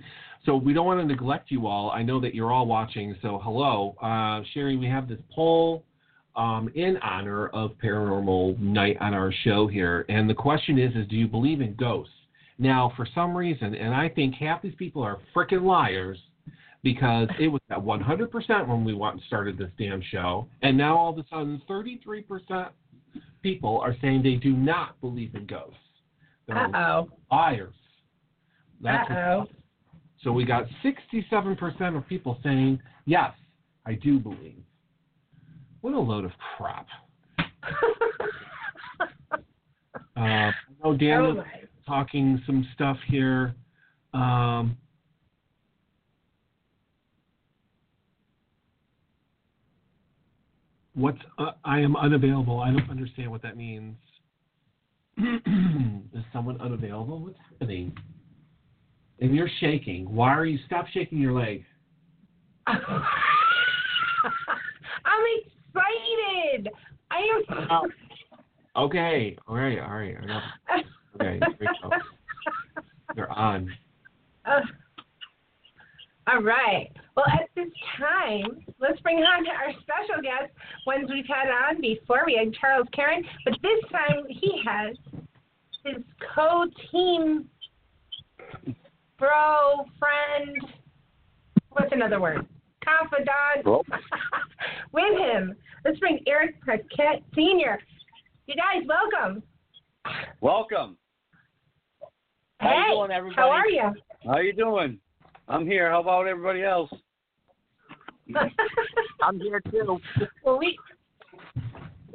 So 0.46 0.56
we 0.56 0.74
don't 0.74 0.86
want 0.86 1.00
to 1.00 1.06
neglect 1.06 1.52
you 1.52 1.68
all. 1.68 1.92
I 1.92 2.04
know 2.04 2.20
that 2.22 2.34
you're 2.34 2.52
all 2.52 2.66
watching. 2.66 3.16
So 3.22 3.40
hello, 3.44 3.96
uh, 4.02 4.44
Sherri. 4.54 4.78
We 4.78 4.88
have 4.88 5.08
this 5.08 5.20
poll 5.34 5.84
um, 6.36 6.70
in 6.76 6.98
honor 6.98 7.48
of 7.48 7.72
Paranormal 7.84 8.60
Night 8.60 8.98
on 9.00 9.14
our 9.14 9.32
show 9.44 9.68
here, 9.68 10.06
and 10.10 10.30
the 10.30 10.34
question 10.34 10.80
is: 10.80 10.96
Is 10.96 11.08
do 11.08 11.16
you 11.16 11.28
believe 11.28 11.62
in 11.62 11.76
ghosts? 11.76 12.14
Now, 12.58 12.94
for 12.96 13.06
some 13.14 13.36
reason, 13.36 13.76
and 13.76 13.94
I 13.94 14.10
think 14.10 14.36
half 14.36 14.62
these 14.62 14.76
people 14.76 15.04
are 15.04 15.20
freaking 15.36 15.64
liars 15.64 16.18
because 16.86 17.28
it 17.40 17.48
was 17.48 17.62
at 17.72 17.80
100% 17.80 18.68
when 18.68 18.86
we 18.86 18.94
went 18.94 19.16
and 19.16 19.24
started 19.26 19.58
this 19.58 19.72
damn 19.76 20.04
show, 20.12 20.48
and 20.62 20.78
now 20.78 20.96
all 20.96 21.10
of 21.10 21.18
a 21.18 21.26
sudden, 21.32 21.60
33% 21.68 22.70
people 23.42 23.80
are 23.80 23.96
saying 24.02 24.22
they 24.22 24.36
do 24.36 24.54
not 24.54 25.02
believe 25.02 25.34
in 25.34 25.48
ghosts. 25.48 25.76
They're 26.48 26.56
Uh 26.56 26.78
oh. 26.78 27.10
liars. 27.32 27.74
That's 28.82 29.10
Uh-oh. 29.10 29.48
So 30.22 30.32
we 30.32 30.46
got 30.46 30.66
67% 30.84 31.98
of 31.98 32.08
people 32.08 32.38
saying, 32.44 32.80
yes, 33.06 33.32
I 33.88 33.94
do 33.96 34.20
believe. 34.20 34.62
What 35.82 35.96
a 35.96 36.00
load 36.00 36.26
of 36.26 36.32
crap. 36.56 36.86
uh, 37.40 39.38
I 40.16 40.52
know 40.84 40.96
Dan 40.96 41.22
Oh 41.22 41.34
was 41.34 41.46
talking 41.88 42.40
some 42.46 42.68
stuff 42.76 42.98
here. 43.08 43.56
Um, 44.14 44.78
what's 50.96 51.20
uh, 51.38 51.52
I 51.64 51.80
am 51.80 51.96
unavailable? 51.96 52.60
I 52.60 52.72
don't 52.72 52.89
understand 52.89 53.30
what 53.30 53.41
that 53.43 53.56
means. 53.58 53.96
Is 55.18 56.24
someone 56.34 56.60
unavailable? 56.60 57.20
What's 57.20 57.38
happening? 57.52 57.96
And 59.20 59.34
you're 59.36 59.50
shaking. 59.60 60.14
Why 60.14 60.30
are 60.34 60.46
you? 60.46 60.58
Stop 60.66 60.88
shaking 60.88 61.20
your 61.20 61.34
leg. 61.34 61.64
I'm 62.68 62.82
excited. 65.38 66.70
I 67.12 67.18
am. 67.18 67.68
Oh. 67.70 67.88
Okay. 68.88 69.38
All 69.48 69.56
right. 69.56 69.80
All 69.80 69.96
right. 69.96 70.16
I 70.22 70.26
got- 70.26 70.43
Okay. 71.22 71.39
Here 71.39 71.56
we 71.62 71.68
go. 71.82 71.89
They're 73.16 73.32
on. 73.32 73.72
Uh, 74.46 74.60
all 76.28 76.41
right. 76.41 76.89
Well, 77.15 77.26
at 77.32 77.49
this 77.55 77.71
time, 77.97 78.65
let's 78.80 78.99
bring 79.01 79.17
on 79.19 79.45
our 79.47 79.71
special 79.82 80.21
guest, 80.21 80.51
ones 80.86 81.09
we've 81.09 81.26
had 81.28 81.49
on 81.49 81.80
before. 81.80 82.23
We 82.26 82.36
had 82.36 82.53
Charles 82.53 82.88
Caron, 82.93 83.23
but 83.45 83.53
this 83.61 83.91
time 83.91 84.26
he 84.28 84.61
has 84.65 84.95
his 85.86 86.03
co-team 86.36 87.47
bro, 89.17 89.86
friend, 89.99 90.57
what's 91.69 91.91
another 91.91 92.19
word? 92.19 92.45
Confidant 92.84 93.65
with 94.91 95.17
him. 95.17 95.55
Let's 95.84 95.99
bring 95.99 96.19
Eric 96.28 96.59
Paquette 96.61 97.23
Sr. 97.34 97.80
You 98.47 98.55
guys, 98.55 98.86
welcome. 98.88 99.41
Welcome. 100.41 100.97
How 102.59 102.69
you 102.69 102.84
hey, 102.84 102.95
doing, 102.95 103.11
everybody? 103.11 103.36
how 103.36 103.49
are 103.49 103.67
you? 103.67 103.93
How 104.23 104.32
are 104.32 104.43
you 104.43 104.53
doing? 104.53 104.99
I'm 105.48 105.66
here. 105.66 105.89
How 105.89 106.02
about 106.02 106.28
everybody 106.28 106.64
else? 106.64 106.89
I'm 109.22 109.39
here 109.39 109.62
too. 109.72 110.00
Well, 110.43 110.58
we 110.58 110.78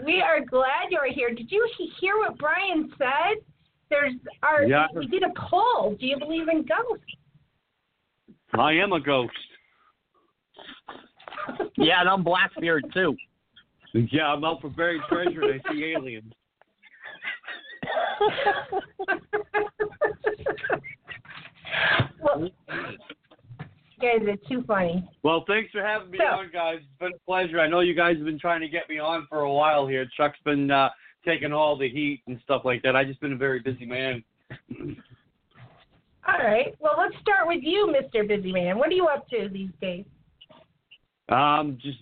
we 0.04 0.20
are 0.20 0.44
glad 0.44 0.90
you're 0.90 1.12
here. 1.12 1.32
Did 1.32 1.50
you 1.50 1.68
hear 2.00 2.18
what 2.18 2.36
Brian 2.38 2.90
said? 2.98 3.44
There's 3.90 4.14
our 4.42 4.64
Yeah. 4.64 4.86
we 4.94 5.06
did 5.06 5.22
a 5.22 5.32
poll. 5.36 5.96
Do 5.98 6.06
you 6.06 6.18
believe 6.18 6.48
in 6.48 6.64
ghosts? 6.64 7.04
I 8.54 8.72
am 8.72 8.92
a 8.92 9.00
ghost. 9.00 9.32
Yeah, 11.76 12.00
and 12.00 12.08
I'm 12.08 12.24
Blackbeard 12.24 12.84
too. 12.92 13.16
Yeah, 13.94 14.32
I'm 14.32 14.44
out 14.44 14.60
for 14.60 14.68
buried 14.70 15.02
treasure 15.08 15.42
and 15.42 15.60
I 15.60 15.72
see 15.72 15.94
aliens. 15.96 16.32
well, 24.00 24.18
guys 24.18 24.28
are 24.28 24.48
too 24.48 24.64
funny. 24.66 25.08
Well, 25.22 25.44
thanks 25.46 25.70
for 25.72 25.82
having 25.82 26.10
me 26.10 26.18
So- 26.18 26.24
on, 26.26 26.50
guys. 26.52 26.78
It's 26.78 26.98
been 26.98 27.12
a 27.14 27.18
pleasure. 27.26 27.60
I 27.60 27.68
know 27.68 27.80
you 27.80 27.94
guys 27.94 28.16
have 28.16 28.26
been 28.26 28.38
trying 28.38 28.60
to 28.60 28.68
get 28.68 28.88
me 28.88 28.98
on 28.98 29.26
for 29.28 29.40
a 29.40 29.52
while 29.52 29.86
here. 29.86 30.06
Chuck's 30.16 30.38
been 30.44 30.70
uh, 30.70 30.90
taking 31.24 31.52
all 31.52 31.76
the 31.76 31.88
heat 31.88 32.22
and 32.26 32.40
stuff 32.42 32.62
like 32.64 32.82
that. 32.82 32.96
I've 32.96 33.06
just 33.06 33.20
been 33.20 33.32
a 33.32 33.36
very 33.36 33.60
busy 33.60 33.86
man. 33.86 34.24
All 36.28 36.38
right. 36.38 36.74
Well, 36.78 36.94
let's 36.98 37.14
start 37.20 37.46
with 37.48 37.62
you, 37.62 37.92
Mr. 37.92 38.26
Busy 38.28 38.52
Man. 38.52 38.78
What 38.78 38.88
are 38.90 38.94
you 38.94 39.06
up 39.06 39.28
to 39.30 39.48
these 39.50 39.70
days? 39.80 40.04
Um, 41.30 41.78
just 41.80 41.98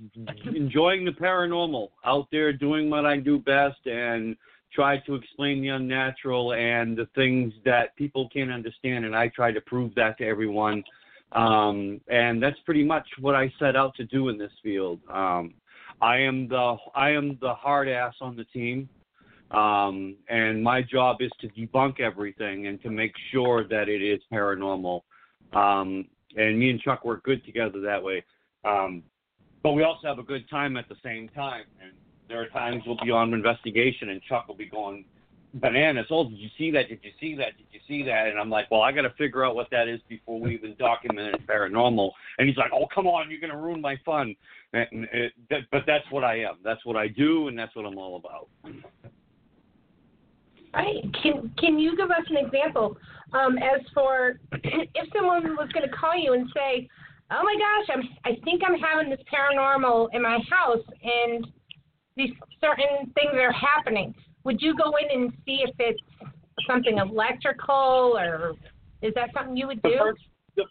enjoying 0.54 1.04
the 1.04 1.12
paranormal, 1.12 1.88
out 2.04 2.26
there 2.32 2.52
doing 2.52 2.90
what 2.90 3.06
I 3.06 3.18
do 3.18 3.38
best, 3.38 3.86
and 3.86 4.36
try 4.72 4.98
to 5.00 5.14
explain 5.14 5.60
the 5.62 5.68
unnatural 5.68 6.54
and 6.54 6.96
the 6.96 7.06
things 7.14 7.52
that 7.64 7.94
people 7.96 8.28
can't 8.30 8.50
understand, 8.50 9.04
and 9.04 9.14
I 9.14 9.28
try 9.28 9.52
to 9.52 9.60
prove 9.62 9.94
that 9.94 10.18
to 10.18 10.26
everyone. 10.26 10.82
Um, 11.32 12.00
and 12.08 12.42
that's 12.42 12.58
pretty 12.64 12.84
much 12.84 13.06
what 13.20 13.34
I 13.34 13.52
set 13.58 13.76
out 13.76 13.94
to 13.96 14.04
do 14.04 14.28
in 14.28 14.38
this 14.38 14.52
field. 14.62 15.00
Um, 15.12 15.54
I 16.00 16.18
am 16.18 16.48
the 16.48 16.76
I 16.94 17.10
am 17.10 17.38
the 17.40 17.54
hard 17.54 17.88
ass 17.88 18.14
on 18.20 18.36
the 18.36 18.44
team, 18.44 18.88
um, 19.50 20.16
and 20.28 20.62
my 20.62 20.80
job 20.80 21.16
is 21.20 21.30
to 21.40 21.48
debunk 21.48 22.00
everything 22.00 22.66
and 22.66 22.80
to 22.82 22.90
make 22.90 23.12
sure 23.32 23.66
that 23.68 23.88
it 23.88 24.02
is 24.02 24.20
paranormal. 24.32 25.02
Um, 25.52 26.06
and 26.36 26.58
me 26.58 26.70
and 26.70 26.80
Chuck 26.80 27.04
work 27.04 27.24
good 27.24 27.44
together 27.44 27.80
that 27.80 28.02
way. 28.02 28.24
Um, 28.64 29.02
but 29.62 29.72
we 29.72 29.82
also 29.82 30.06
have 30.06 30.18
a 30.18 30.22
good 30.22 30.48
time 30.48 30.76
at 30.76 30.88
the 30.88 30.96
same 31.02 31.28
time. 31.30 31.64
And 31.82 31.92
there 32.28 32.40
are 32.40 32.48
times 32.48 32.82
we'll 32.86 32.98
be 33.02 33.10
on 33.10 33.32
investigation, 33.32 34.10
and 34.10 34.22
Chuck 34.22 34.46
will 34.48 34.56
be 34.56 34.68
going 34.68 35.04
bananas. 35.54 36.06
Oh, 36.10 36.28
did 36.28 36.38
you 36.38 36.48
see 36.58 36.70
that? 36.72 36.88
Did 36.88 37.00
you 37.02 37.10
see 37.20 37.34
that? 37.36 37.56
Did 37.56 37.66
you 37.72 37.80
see 37.88 38.02
that? 38.04 38.28
And 38.28 38.38
I'm 38.38 38.50
like, 38.50 38.70
well, 38.70 38.82
I 38.82 38.92
got 38.92 39.02
to 39.02 39.10
figure 39.10 39.44
out 39.44 39.54
what 39.54 39.68
that 39.70 39.88
is 39.88 40.00
before 40.08 40.40
we 40.40 40.54
even 40.54 40.74
document 40.78 41.34
it 41.34 41.46
paranormal. 41.46 42.10
And 42.38 42.48
he's 42.48 42.56
like, 42.56 42.70
oh, 42.72 42.86
come 42.94 43.06
on, 43.06 43.30
you're 43.30 43.40
going 43.40 43.52
to 43.52 43.56
ruin 43.56 43.80
my 43.80 43.96
fun. 44.04 44.34
And 44.72 45.08
it, 45.12 45.32
but 45.70 45.82
that's 45.86 46.04
what 46.10 46.24
I 46.24 46.40
am. 46.40 46.56
That's 46.62 46.84
what 46.84 46.96
I 46.96 47.08
do, 47.08 47.48
and 47.48 47.58
that's 47.58 47.74
what 47.74 47.86
I'm 47.86 47.98
all 47.98 48.16
about. 48.16 48.48
Right. 50.74 51.02
Can 51.22 51.50
Can 51.58 51.78
you 51.78 51.96
give 51.96 52.10
us 52.10 52.24
an 52.28 52.36
example? 52.36 52.96
Um, 53.32 53.58
as 53.58 53.80
for 53.94 54.38
if 54.52 55.08
someone 55.16 55.56
was 55.56 55.68
going 55.72 55.88
to 55.88 55.96
call 55.96 56.14
you 56.14 56.34
and 56.34 56.48
say, 56.54 56.88
"Oh 57.30 57.42
my 57.42 57.56
gosh, 57.58 57.96
I'm 57.96 58.32
I 58.32 58.38
think 58.44 58.62
I'm 58.66 58.78
having 58.78 59.08
this 59.08 59.20
paranormal 59.32 60.08
in 60.12 60.22
my 60.22 60.38
house, 60.50 60.84
and 61.02 61.46
these 62.16 62.30
certain 62.60 63.10
things 63.14 63.32
are 63.32 63.52
happening," 63.52 64.14
would 64.48 64.62
you 64.62 64.74
go 64.74 64.94
in 64.96 65.20
and 65.20 65.32
see 65.44 65.62
if 65.62 65.74
it's 65.78 66.00
something 66.66 66.96
electrical 66.96 68.16
or 68.18 68.54
is 69.02 69.12
that 69.14 69.28
something 69.34 69.54
you 69.54 69.66
would 69.66 69.78
The 69.82 69.90
do? 69.90 69.98
first, 69.98 70.22
the, 70.56 70.64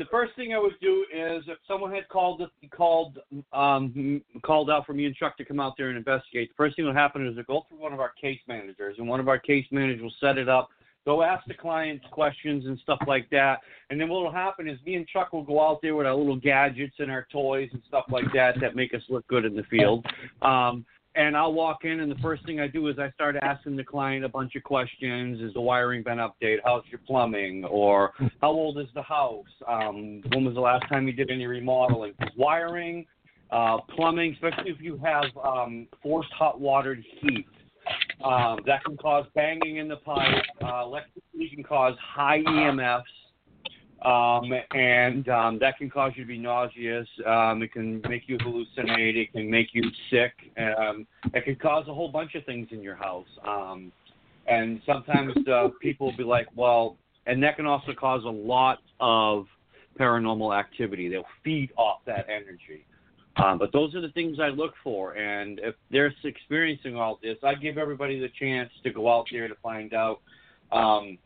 the 0.00 0.04
first 0.10 0.34
thing 0.34 0.52
I 0.52 0.58
would 0.58 0.74
do 0.82 1.06
is 1.14 1.44
if 1.46 1.56
someone 1.68 1.92
had 1.92 2.08
called 2.08 2.42
called 2.74 3.20
um, 3.52 4.20
called 4.42 4.68
out 4.68 4.84
for 4.84 4.94
me 4.94 5.06
and 5.06 5.14
Chuck 5.14 5.36
to 5.36 5.44
come 5.44 5.60
out 5.60 5.74
there 5.78 5.90
and 5.90 5.96
investigate. 5.96 6.48
The 6.48 6.56
first 6.56 6.74
thing 6.74 6.86
that 6.86 6.90
will 6.90 6.98
happen 6.98 7.24
is 7.24 7.36
they'll 7.36 7.44
go 7.44 7.64
through 7.68 7.78
one 7.78 7.92
of 7.92 8.00
our 8.00 8.12
case 8.20 8.40
managers, 8.48 8.96
and 8.98 9.06
one 9.06 9.20
of 9.20 9.28
our 9.28 9.38
case 9.38 9.64
managers 9.70 10.02
will 10.02 10.14
set 10.20 10.36
it 10.36 10.48
up. 10.48 10.68
Go 11.06 11.22
ask 11.22 11.46
the 11.46 11.54
clients 11.54 12.04
questions 12.10 12.66
and 12.66 12.80
stuff 12.80 12.98
like 13.06 13.30
that, 13.30 13.60
and 13.90 14.00
then 14.00 14.08
what 14.08 14.24
will 14.24 14.32
happen 14.32 14.68
is 14.68 14.76
me 14.84 14.96
and 14.96 15.06
Chuck 15.06 15.32
will 15.32 15.44
go 15.44 15.64
out 15.64 15.78
there 15.82 15.94
with 15.94 16.06
our 16.08 16.16
little 16.16 16.36
gadgets 16.36 16.96
and 16.98 17.12
our 17.12 17.28
toys 17.32 17.68
and 17.72 17.80
stuff 17.86 18.06
like 18.10 18.26
that 18.34 18.60
that 18.60 18.74
make 18.74 18.92
us 18.92 19.02
look 19.08 19.24
good 19.28 19.44
in 19.44 19.54
the 19.54 19.62
field. 19.70 20.04
Um, 20.42 20.84
and 21.14 21.36
I'll 21.36 21.52
walk 21.52 21.84
in, 21.84 22.00
and 22.00 22.10
the 22.10 22.18
first 22.22 22.44
thing 22.46 22.60
I 22.60 22.68
do 22.68 22.88
is 22.88 22.98
I 22.98 23.10
start 23.12 23.36
asking 23.42 23.76
the 23.76 23.84
client 23.84 24.24
a 24.24 24.28
bunch 24.28 24.54
of 24.54 24.62
questions. 24.62 25.40
Is 25.40 25.52
the 25.54 25.60
wiring 25.60 26.02
been 26.02 26.18
updated? 26.18 26.58
How's 26.64 26.84
your 26.90 27.00
plumbing? 27.06 27.64
Or 27.64 28.12
how 28.40 28.50
old 28.50 28.78
is 28.78 28.86
the 28.94 29.02
house? 29.02 29.44
Um, 29.66 30.22
when 30.32 30.44
was 30.44 30.54
the 30.54 30.60
last 30.60 30.88
time 30.88 31.06
you 31.06 31.12
did 31.12 31.30
any 31.30 31.46
remodeling? 31.46 32.12
wiring, 32.36 33.06
uh, 33.50 33.78
plumbing, 33.96 34.34
especially 34.34 34.70
if 34.70 34.80
you 34.80 34.98
have 34.98 35.24
um, 35.44 35.88
forced 36.02 36.30
hot 36.32 36.60
watered 36.60 37.02
heat, 37.20 37.46
um, 38.24 38.60
that 38.66 38.84
can 38.84 38.96
cause 38.96 39.26
banging 39.34 39.78
in 39.78 39.88
the 39.88 39.96
pipe. 39.96 40.44
Uh, 40.62 40.82
electricity 40.84 41.50
can 41.54 41.64
cause 41.64 41.94
high 42.00 42.40
EMFs 42.42 43.02
um, 44.02 44.50
and 44.72 45.28
um, 45.28 45.58
that 45.58 45.76
can 45.78 45.90
cause 45.90 46.12
you 46.16 46.24
to 46.24 46.28
be 46.28 46.38
nauseous. 46.38 47.06
Um, 47.26 47.62
it 47.62 47.72
can 47.72 48.00
make 48.08 48.22
you 48.26 48.38
hallucinate. 48.38 49.16
It 49.16 49.32
can 49.32 49.50
make 49.50 49.68
you 49.72 49.82
sick. 50.10 50.32
Um, 50.56 51.06
it 51.34 51.44
can 51.44 51.56
cause 51.56 51.86
a 51.88 51.94
whole 51.94 52.08
bunch 52.08 52.34
of 52.34 52.44
things 52.44 52.68
in 52.70 52.82
your 52.82 52.96
house. 52.96 53.28
Um, 53.46 53.92
and 54.46 54.80
sometimes 54.86 55.34
uh, 55.46 55.68
people 55.80 56.06
will 56.06 56.16
be 56.16 56.24
like, 56.24 56.48
well, 56.56 56.96
and 57.26 57.42
that 57.42 57.56
can 57.56 57.66
also 57.66 57.92
cause 57.92 58.24
a 58.24 58.28
lot 58.28 58.78
of 59.00 59.46
paranormal 59.98 60.58
activity. 60.58 61.08
They'll 61.08 61.24
feed 61.44 61.70
off 61.76 62.00
that 62.06 62.26
energy. 62.28 62.86
Um, 63.36 63.58
but 63.58 63.72
those 63.72 63.94
are 63.94 64.00
the 64.00 64.10
things 64.10 64.38
I 64.40 64.48
look 64.48 64.74
for. 64.82 65.12
And 65.12 65.60
if 65.60 65.74
they're 65.90 66.12
experiencing 66.24 66.96
all 66.96 67.18
this, 67.22 67.36
I 67.42 67.54
give 67.54 67.78
everybody 67.78 68.18
the 68.18 68.30
chance 68.38 68.70
to 68.82 68.90
go 68.90 69.12
out 69.12 69.26
there 69.30 69.46
to 69.46 69.54
find 69.62 69.94
out. 69.94 70.20
Um, 70.72 71.18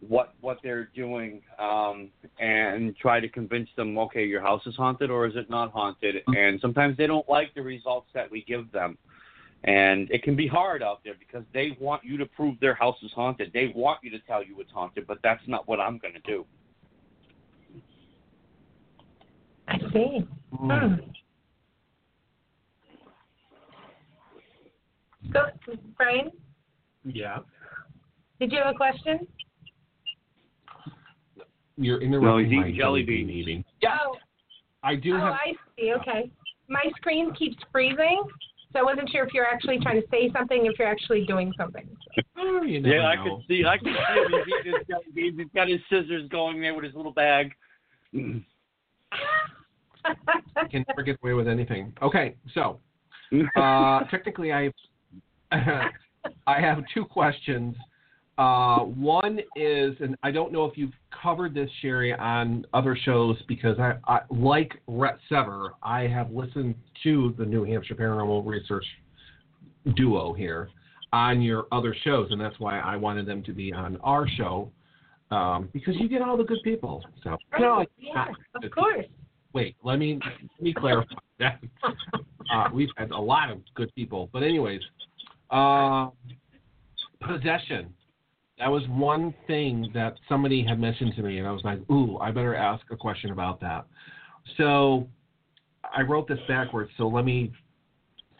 what 0.00 0.34
what 0.40 0.58
they're 0.62 0.90
doing 0.94 1.40
um, 1.58 2.10
and 2.38 2.96
try 2.96 3.20
to 3.20 3.28
convince 3.28 3.68
them, 3.76 3.96
okay, 3.98 4.24
your 4.24 4.40
house 4.40 4.62
is 4.66 4.76
haunted 4.76 5.10
or 5.10 5.26
is 5.26 5.34
it 5.36 5.48
not 5.48 5.72
haunted? 5.72 6.16
And 6.28 6.60
sometimes 6.60 6.96
they 6.96 7.06
don't 7.06 7.28
like 7.28 7.54
the 7.54 7.62
results 7.62 8.08
that 8.14 8.30
we 8.30 8.44
give 8.46 8.70
them. 8.72 8.98
And 9.64 10.10
it 10.10 10.22
can 10.22 10.36
be 10.36 10.46
hard 10.46 10.82
out 10.82 11.00
there 11.02 11.14
because 11.18 11.44
they 11.52 11.76
want 11.80 12.04
you 12.04 12.16
to 12.18 12.26
prove 12.26 12.60
their 12.60 12.74
house 12.74 12.96
is 13.02 13.10
haunted. 13.12 13.50
They 13.52 13.72
want 13.74 14.00
you 14.02 14.10
to 14.10 14.18
tell 14.20 14.44
you 14.44 14.60
it's 14.60 14.70
haunted, 14.70 15.06
but 15.06 15.18
that's 15.22 15.42
not 15.46 15.66
what 15.66 15.80
I'm 15.80 15.98
going 15.98 16.14
to 16.14 16.20
do. 16.20 16.44
I 19.66 19.78
see. 19.92 20.28
Hmm. 20.56 20.94
Go, 25.32 25.46
Brian. 25.96 26.30
Yeah. 27.04 27.38
Did 28.38 28.52
you 28.52 28.58
have 28.58 28.74
a 28.74 28.76
question? 28.76 29.26
You're 31.76 32.00
interrupting 32.00 32.50
he's 32.50 32.58
my 32.58 32.72
jelly 32.76 33.02
bean 33.02 33.28
eating. 33.30 33.64
Yes, 33.82 33.92
Oh, 34.06 34.16
I 34.82 34.94
do 34.96 35.14
oh, 35.14 35.18
have. 35.18 35.32
I 35.32 35.52
see. 35.78 35.92
Okay. 36.00 36.30
My 36.68 36.82
screen 36.96 37.32
keeps 37.34 37.56
freezing, 37.70 38.22
so 38.72 38.80
I 38.80 38.82
wasn't 38.82 39.10
sure 39.10 39.24
if 39.24 39.32
you're 39.34 39.46
actually 39.46 39.78
trying 39.80 40.00
to 40.00 40.06
say 40.10 40.30
something, 40.32 40.66
if 40.66 40.78
you're 40.78 40.88
actually 40.88 41.24
doing 41.26 41.52
something. 41.56 41.86
Oh, 42.38 42.62
you 42.62 42.80
never 42.80 42.96
Yeah, 42.96 43.06
I 43.06 43.14
know. 43.16 43.24
can 43.24 43.44
see. 43.48 43.64
I 43.66 43.76
can 43.78 43.86
see 43.86 44.34
him. 44.34 44.44
Eating 44.60 44.72
his 44.78 44.86
jelly 44.88 45.04
beans. 45.14 45.38
He's 45.38 45.46
got 45.54 45.68
his 45.68 45.80
scissors 45.90 46.28
going 46.30 46.60
there 46.60 46.74
with 46.74 46.84
his 46.84 46.94
little 46.94 47.12
bag. 47.12 47.52
I 48.14 48.42
can 50.70 50.84
never 50.88 51.02
get 51.02 51.18
away 51.22 51.34
with 51.34 51.48
anything. 51.48 51.92
Okay, 52.02 52.36
so 52.54 52.80
uh, 53.56 54.00
technically, 54.10 54.52
I 54.52 54.70
I 55.52 56.60
have 56.60 56.82
two 56.92 57.04
questions. 57.04 57.76
Uh, 58.38 58.80
one 58.80 59.38
is, 59.56 59.94
and 60.00 60.14
I 60.22 60.30
don't 60.30 60.52
know 60.52 60.66
if 60.66 60.76
you've 60.76 60.92
covered 61.22 61.54
this, 61.54 61.70
Sherri, 61.80 62.12
on 62.12 62.66
other 62.74 62.94
shows 63.04 63.36
because 63.48 63.78
I, 63.78 63.94
I 64.06 64.20
like 64.28 64.72
Rhett 64.86 65.18
Sever, 65.28 65.72
I 65.82 66.02
have 66.02 66.30
listened 66.30 66.74
to 67.02 67.34
the 67.38 67.46
New 67.46 67.64
Hampshire 67.64 67.94
Paranormal 67.94 68.44
Research 68.46 68.84
duo 69.94 70.34
here 70.34 70.68
on 71.12 71.40
your 71.40 71.66
other 71.72 71.96
shows, 72.04 72.28
and 72.30 72.38
that's 72.40 72.58
why 72.60 72.80
I 72.80 72.96
wanted 72.96 73.24
them 73.26 73.42
to 73.44 73.52
be 73.52 73.72
on 73.72 73.96
our 74.02 74.28
show 74.28 74.70
um, 75.30 75.68
because 75.72 75.94
you 75.98 76.08
get 76.08 76.20
all 76.20 76.36
the 76.36 76.44
good 76.44 76.58
people. 76.62 77.02
So 77.24 77.36
no, 77.58 77.80
Oh, 77.80 77.84
yeah, 77.98 78.26
of 78.62 78.70
course. 78.70 79.06
wait, 79.54 79.76
let 79.82 79.98
me 79.98 80.20
let 80.22 80.62
me 80.62 80.74
clarify 80.74 81.14
that. 81.38 81.60
Uh, 82.52 82.68
we've 82.72 82.88
had 82.96 83.10
a 83.12 83.18
lot 83.18 83.50
of 83.50 83.58
good 83.74 83.92
people, 83.94 84.28
but 84.32 84.42
anyways, 84.42 84.80
uh, 85.50 86.08
possession. 87.20 87.92
That 88.58 88.70
was 88.70 88.82
one 88.88 89.34
thing 89.46 89.90
that 89.92 90.16
somebody 90.28 90.64
had 90.64 90.80
mentioned 90.80 91.14
to 91.16 91.22
me, 91.22 91.38
and 91.38 91.46
I 91.46 91.52
was 91.52 91.62
like, 91.62 91.78
"Ooh, 91.90 92.18
I 92.18 92.30
better 92.30 92.54
ask 92.54 92.84
a 92.90 92.96
question 92.96 93.30
about 93.30 93.60
that." 93.60 93.86
So 94.56 95.08
I 95.94 96.02
wrote 96.02 96.26
this 96.26 96.38
backwards. 96.48 96.90
So 96.96 97.06
let 97.06 97.24
me 97.24 97.52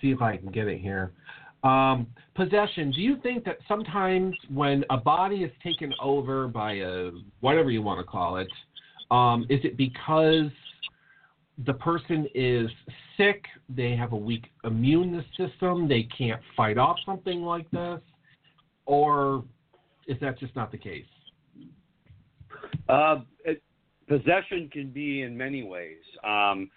see 0.00 0.10
if 0.10 0.22
I 0.22 0.36
can 0.36 0.50
get 0.50 0.68
it 0.68 0.80
here. 0.80 1.12
Um, 1.64 2.06
possession. 2.34 2.92
Do 2.92 3.00
you 3.00 3.16
think 3.22 3.44
that 3.44 3.58
sometimes 3.66 4.34
when 4.48 4.84
a 4.90 4.96
body 4.96 5.42
is 5.42 5.50
taken 5.62 5.92
over 6.00 6.48
by 6.48 6.74
a 6.74 7.10
whatever 7.40 7.70
you 7.70 7.82
want 7.82 7.98
to 8.00 8.04
call 8.04 8.36
it, 8.36 8.48
um, 9.10 9.46
is 9.48 9.60
it 9.64 9.76
because 9.76 10.50
the 11.64 11.74
person 11.74 12.28
is 12.34 12.70
sick, 13.16 13.46
they 13.68 13.96
have 13.96 14.12
a 14.12 14.16
weak 14.16 14.46
immune 14.64 15.24
system, 15.36 15.88
they 15.88 16.02
can't 16.16 16.40
fight 16.56 16.78
off 16.78 16.98
something 17.06 17.42
like 17.42 17.70
this, 17.70 18.00
or 18.84 19.42
is 20.06 20.18
that 20.20 20.38
just 20.38 20.54
not 20.56 20.70
the 20.70 20.78
case? 20.78 21.04
Uh, 22.88 23.20
it, 23.44 23.62
possession 24.08 24.68
can 24.72 24.90
be 24.90 25.22
in 25.22 25.36
many 25.36 25.62
ways. 25.62 26.02
Um, 26.24 26.70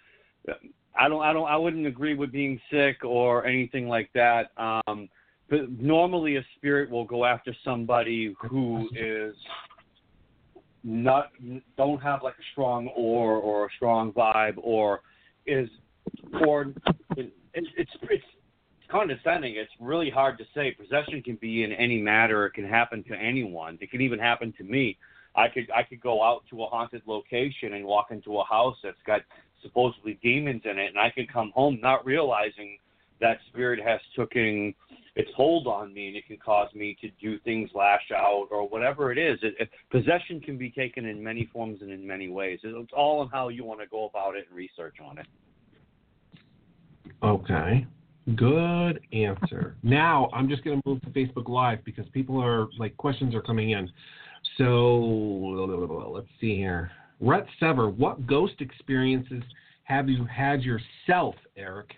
I 0.98 1.08
don't, 1.08 1.22
I 1.22 1.32
don't, 1.32 1.48
I 1.48 1.56
wouldn't 1.56 1.86
agree 1.86 2.14
with 2.14 2.32
being 2.32 2.60
sick 2.70 3.04
or 3.04 3.46
anything 3.46 3.88
like 3.88 4.10
that. 4.14 4.50
Um, 4.56 5.08
but 5.48 5.70
normally, 5.70 6.36
a 6.36 6.44
spirit 6.56 6.90
will 6.90 7.04
go 7.04 7.24
after 7.24 7.54
somebody 7.64 8.34
who 8.40 8.88
is 8.94 9.34
not, 10.82 11.30
don't 11.76 12.00
have 12.00 12.22
like 12.22 12.34
a 12.34 12.44
strong 12.52 12.88
or 12.96 13.36
or 13.36 13.66
a 13.66 13.68
strong 13.76 14.12
vibe 14.12 14.54
or 14.56 15.00
is, 15.46 15.68
or 16.44 16.72
it, 17.16 17.32
it's 17.54 17.68
it's 17.76 17.90
condescending. 18.90 19.56
It's 19.56 19.72
really 19.80 20.10
hard 20.10 20.38
to 20.38 20.44
say. 20.54 20.72
Possession 20.72 21.22
can 21.22 21.36
be 21.36 21.64
in 21.64 21.72
any 21.72 22.00
matter. 22.00 22.46
It 22.46 22.54
can 22.54 22.68
happen 22.68 23.04
to 23.04 23.14
anyone. 23.14 23.78
It 23.80 23.90
can 23.90 24.00
even 24.00 24.18
happen 24.18 24.52
to 24.58 24.64
me. 24.64 24.98
I 25.36 25.48
could 25.48 25.70
I 25.74 25.82
could 25.82 26.00
go 26.00 26.22
out 26.22 26.42
to 26.50 26.62
a 26.62 26.66
haunted 26.66 27.02
location 27.06 27.74
and 27.74 27.84
walk 27.84 28.10
into 28.10 28.38
a 28.38 28.44
house 28.44 28.76
that's 28.82 28.96
got 29.06 29.20
supposedly 29.62 30.18
demons 30.22 30.62
in 30.64 30.78
it, 30.78 30.88
and 30.88 30.98
I 30.98 31.10
could 31.10 31.32
come 31.32 31.52
home 31.54 31.78
not 31.80 32.04
realizing 32.04 32.78
that 33.20 33.38
spirit 33.48 33.80
has 33.84 34.00
taken 34.16 34.74
its 35.14 35.30
hold 35.36 35.66
on 35.66 35.92
me, 35.92 36.08
and 36.08 36.16
it 36.16 36.26
can 36.26 36.38
cause 36.38 36.72
me 36.74 36.96
to 37.00 37.10
do 37.20 37.38
things, 37.40 37.68
lash 37.74 38.10
out, 38.16 38.48
or 38.50 38.68
whatever 38.68 39.12
it 39.12 39.18
is. 39.18 39.38
It, 39.42 39.54
it, 39.58 39.70
possession 39.90 40.40
can 40.40 40.56
be 40.56 40.70
taken 40.70 41.04
in 41.04 41.22
many 41.22 41.48
forms 41.52 41.82
and 41.82 41.90
in 41.90 42.06
many 42.06 42.28
ways. 42.28 42.60
It's 42.62 42.92
all 42.96 43.20
on 43.20 43.28
how 43.28 43.48
you 43.48 43.64
want 43.64 43.80
to 43.80 43.86
go 43.86 44.08
about 44.08 44.36
it 44.36 44.46
and 44.48 44.56
research 44.56 44.96
on 45.04 45.18
it. 45.18 45.26
Okay. 47.22 47.86
Good 48.36 49.00
answer. 49.12 49.76
Now 49.82 50.28
I'm 50.32 50.48
just 50.48 50.62
going 50.62 50.80
to 50.80 50.88
move 50.88 51.00
to 51.02 51.08
Facebook 51.08 51.48
Live 51.48 51.84
because 51.84 52.06
people 52.12 52.40
are 52.42 52.68
like 52.78 52.96
questions 52.96 53.34
are 53.34 53.42
coming 53.42 53.70
in. 53.70 53.90
So 54.58 54.66
let's 56.12 56.28
see 56.40 56.56
here. 56.56 56.90
Rhett 57.20 57.46
Sever, 57.58 57.88
what 57.90 58.26
ghost 58.26 58.54
experiences 58.60 59.42
have 59.84 60.08
you 60.08 60.24
had 60.24 60.62
yourself, 60.62 61.34
Eric? 61.56 61.90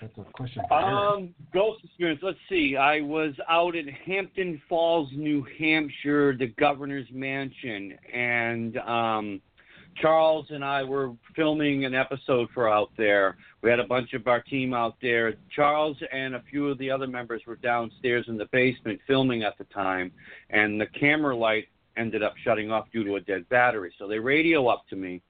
That's 0.00 0.12
a 0.18 0.32
question. 0.32 0.62
Um, 0.70 1.34
ghost 1.52 1.82
experience. 1.84 2.20
Let's 2.22 2.38
see. 2.48 2.76
I 2.76 3.00
was 3.00 3.34
out 3.48 3.74
in 3.74 3.88
Hampton 3.88 4.60
Falls, 4.68 5.08
New 5.14 5.46
Hampshire, 5.58 6.36
the 6.36 6.48
governor's 6.58 7.06
mansion, 7.12 7.94
and 8.12 8.76
um, 8.78 9.40
Charles 9.96 10.46
and 10.50 10.64
I 10.64 10.82
were 10.82 11.12
filming 11.34 11.84
an 11.84 11.94
episode 11.94 12.48
for 12.52 12.68
out 12.68 12.90
there. 12.96 13.36
We 13.62 13.70
had 13.70 13.80
a 13.80 13.86
bunch 13.86 14.12
of 14.12 14.26
our 14.26 14.42
team 14.42 14.74
out 14.74 14.96
there. 15.00 15.34
Charles 15.54 15.96
and 16.12 16.34
a 16.34 16.42
few 16.50 16.68
of 16.68 16.78
the 16.78 16.90
other 16.90 17.06
members 17.06 17.42
were 17.46 17.56
downstairs 17.56 18.26
in 18.28 18.36
the 18.36 18.46
basement 18.52 19.00
filming 19.06 19.42
at 19.42 19.56
the 19.58 19.64
time, 19.64 20.10
and 20.50 20.80
the 20.80 20.86
camera 20.86 21.36
light 21.36 21.68
ended 21.96 22.22
up 22.22 22.34
shutting 22.42 22.70
off 22.70 22.86
due 22.92 23.04
to 23.04 23.16
a 23.16 23.20
dead 23.20 23.48
battery. 23.48 23.92
So 23.98 24.08
they 24.08 24.18
radio 24.18 24.66
up 24.68 24.84
to 24.90 24.96
me 24.96 25.22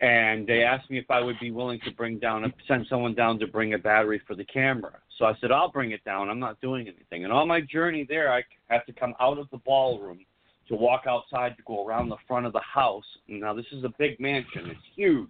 and 0.00 0.46
they 0.46 0.62
asked 0.62 0.90
me 0.90 0.98
if 0.98 1.10
I 1.10 1.20
would 1.20 1.38
be 1.40 1.50
willing 1.50 1.80
to 1.84 1.90
bring 1.90 2.18
down, 2.18 2.52
send 2.68 2.86
someone 2.88 3.14
down 3.14 3.38
to 3.40 3.46
bring 3.46 3.74
a 3.74 3.78
battery 3.78 4.20
for 4.26 4.36
the 4.36 4.44
camera. 4.44 4.92
So 5.18 5.24
I 5.24 5.34
said, 5.40 5.50
I'll 5.50 5.70
bring 5.70 5.90
it 5.90 6.04
down. 6.04 6.28
I'm 6.28 6.38
not 6.38 6.60
doing 6.60 6.86
anything. 6.86 7.24
And 7.24 7.32
on 7.32 7.48
my 7.48 7.60
journey 7.60 8.06
there, 8.08 8.32
I 8.32 8.44
had 8.68 8.82
to 8.86 8.92
come 8.92 9.14
out 9.20 9.38
of 9.38 9.50
the 9.50 9.58
ballroom 9.58 10.20
to 10.68 10.74
walk 10.74 11.04
outside 11.08 11.56
to 11.56 11.62
go 11.66 11.86
around 11.86 12.08
the 12.08 12.16
front 12.26 12.46
of 12.46 12.52
the 12.52 12.60
house. 12.60 13.04
Now 13.26 13.54
this 13.54 13.66
is 13.72 13.84
a 13.84 13.92
big 13.98 14.20
mansion. 14.20 14.66
It's 14.66 14.80
huge. 14.94 15.28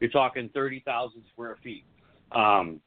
You're 0.00 0.10
talking 0.10 0.50
30,000 0.54 1.22
square 1.32 1.58
feet. 1.62 1.84
Um, 2.32 2.80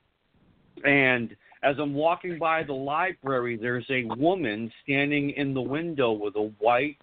and 0.84 1.36
as 1.62 1.76
I'm 1.80 1.94
walking 1.94 2.40
by 2.40 2.64
the 2.64 2.74
library, 2.74 3.58
there's 3.58 3.86
a 3.90 4.06
woman 4.18 4.72
standing 4.84 5.32
in 5.32 5.54
the 5.54 5.62
window 5.62 6.12
with 6.12 6.36
a 6.36 6.52
white 6.60 6.98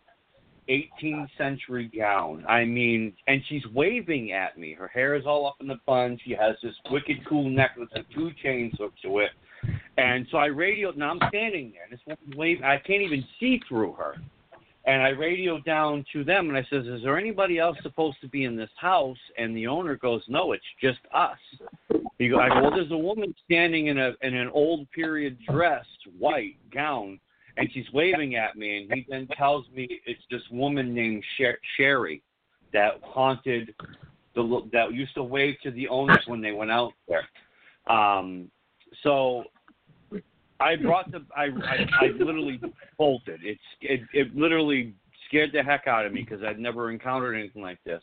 18th 0.69 1.29
century 1.39 1.91
gown. 1.97 2.45
I 2.49 2.65
mean, 2.65 3.13
and 3.27 3.43
she's 3.49 3.63
waving 3.75 4.33
at 4.33 4.59
me. 4.59 4.75
Her 4.75 4.89
hair 4.89 5.15
is 5.15 5.25
all 5.27 5.47
up 5.47 5.57
in 5.61 5.67
the 5.67 5.79
bun. 5.87 6.19
She 6.25 6.33
has 6.33 6.57
this 6.63 6.75
wicked 6.91 7.27
cool 7.29 7.49
necklace 7.49 7.89
and 7.95 8.05
two 8.15 8.31
chains 8.43 8.75
hooked 8.79 9.03
to 9.03 9.19
it. 9.21 9.31
And 9.97 10.27
so 10.31 10.39
I 10.39 10.47
radioed. 10.47 10.97
Now 10.97 11.11
I'm 11.11 11.21
standing 11.29 11.73
there, 11.73 11.85
and 11.85 11.93
this 11.93 12.01
woman's 12.07 12.37
waving. 12.37 12.65
I 12.65 12.79
can't 12.79 13.03
even 13.03 13.25
see 13.39 13.61
through 13.69 13.93
her. 13.95 14.15
And 14.87 15.03
I 15.03 15.11
radioed 15.11 15.65
down 15.65 16.05
to 16.13 16.25
them, 16.25 16.49
and 16.49 16.57
I 16.57 16.63
says, 16.71 16.87
"Is 16.87 17.03
there 17.03 17.19
anybody 17.19 17.59
else 17.59 17.77
supposed 17.83 18.21
to 18.23 18.29
be 18.29 18.45
in 18.45 18.57
this 18.57 18.71
house?" 18.77 19.19
And 19.37 19.55
the 19.55 19.67
owner 19.67 19.97
goes, 19.97 20.23
"No, 20.27 20.53
it's 20.53 20.65
just 20.81 21.01
us." 21.13 21.39
He 22.19 22.29
go, 22.29 22.41
I 22.41 22.49
go, 22.49 22.63
"Well, 22.63 22.71
there's 22.71 22.91
a 22.91 22.97
woman 22.97 23.35
standing 23.45 23.89
in 23.89 23.99
a 23.99 24.15
in 24.23 24.35
an 24.35 24.49
old 24.49 24.91
period 24.91 25.39
dress, 25.47 25.87
white 26.19 26.57
gown." 26.71 27.21
and 27.57 27.71
she's 27.73 27.91
waving 27.93 28.37
at 28.37 28.57
me, 28.57 28.79
and 28.79 28.93
he 28.93 29.07
then 29.09 29.27
tells 29.37 29.67
me 29.75 30.01
it's 30.07 30.23
this 30.31 30.43
woman 30.51 30.95
named 30.95 31.23
Sher- 31.37 31.59
Sherry 31.77 32.23
that 32.73 33.01
haunted 33.03 33.75
the 34.35 34.69
that 34.73 34.93
used 34.93 35.15
to 35.15 35.23
wave 35.23 35.57
to 35.63 35.71
the 35.71 35.89
owners 35.89 36.23
when 36.27 36.41
they 36.41 36.53
went 36.53 36.71
out 36.71 36.93
there. 37.09 37.29
Um, 37.95 38.51
so 39.03 39.45
I 40.61 40.77
brought 40.77 41.11
the 41.11 41.25
I 41.37 41.45
I, 41.45 41.87
I 42.01 42.07
literally 42.19 42.61
bolted. 42.99 43.41
It's 43.43 43.61
it, 43.81 44.01
it 44.13 44.37
literally 44.37 44.95
scared 45.27 45.51
the 45.53 45.63
heck 45.63 45.87
out 45.87 46.07
of 46.07 46.13
me 46.13 46.23
because 46.23 46.45
I'd 46.45 46.59
never 46.59 46.91
encountered 46.91 47.35
anything 47.35 47.63
like 47.63 47.83
this. 47.85 48.03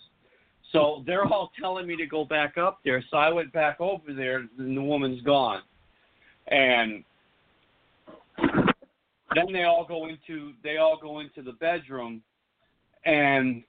So 0.71 1.03
they're 1.05 1.25
all 1.25 1.51
telling 1.59 1.87
me 1.87 1.95
to 1.95 2.05
go 2.05 2.25
back 2.25 2.57
up 2.57 2.79
there. 2.83 3.03
So 3.09 3.17
I 3.17 3.31
went 3.31 3.53
back 3.53 3.79
over 3.79 4.13
there, 4.13 4.45
and 4.57 4.75
the 4.75 4.81
woman's 4.81 5.21
gone. 5.21 5.61
And 6.47 7.03
then 9.35 9.53
they 9.53 9.63
all 9.63 9.85
go 9.87 10.07
into 10.07 10.53
they 10.63 10.77
all 10.77 10.97
go 11.01 11.19
into 11.19 11.41
the 11.41 11.53
bedroom 11.53 12.21
and 13.05 13.63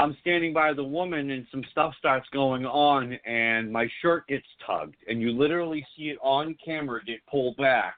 I'm 0.00 0.16
standing 0.20 0.52
by 0.52 0.72
the 0.72 0.84
woman 0.84 1.30
and 1.30 1.46
some 1.50 1.64
stuff 1.72 1.92
starts 1.98 2.28
going 2.32 2.64
on 2.64 3.14
and 3.26 3.72
my 3.72 3.88
shirt 4.00 4.28
gets 4.28 4.46
tugged 4.64 4.96
and 5.08 5.20
you 5.20 5.32
literally 5.32 5.84
see 5.96 6.04
it 6.04 6.18
on 6.22 6.56
camera 6.64 7.04
get 7.04 7.24
pulled 7.26 7.56
back 7.56 7.96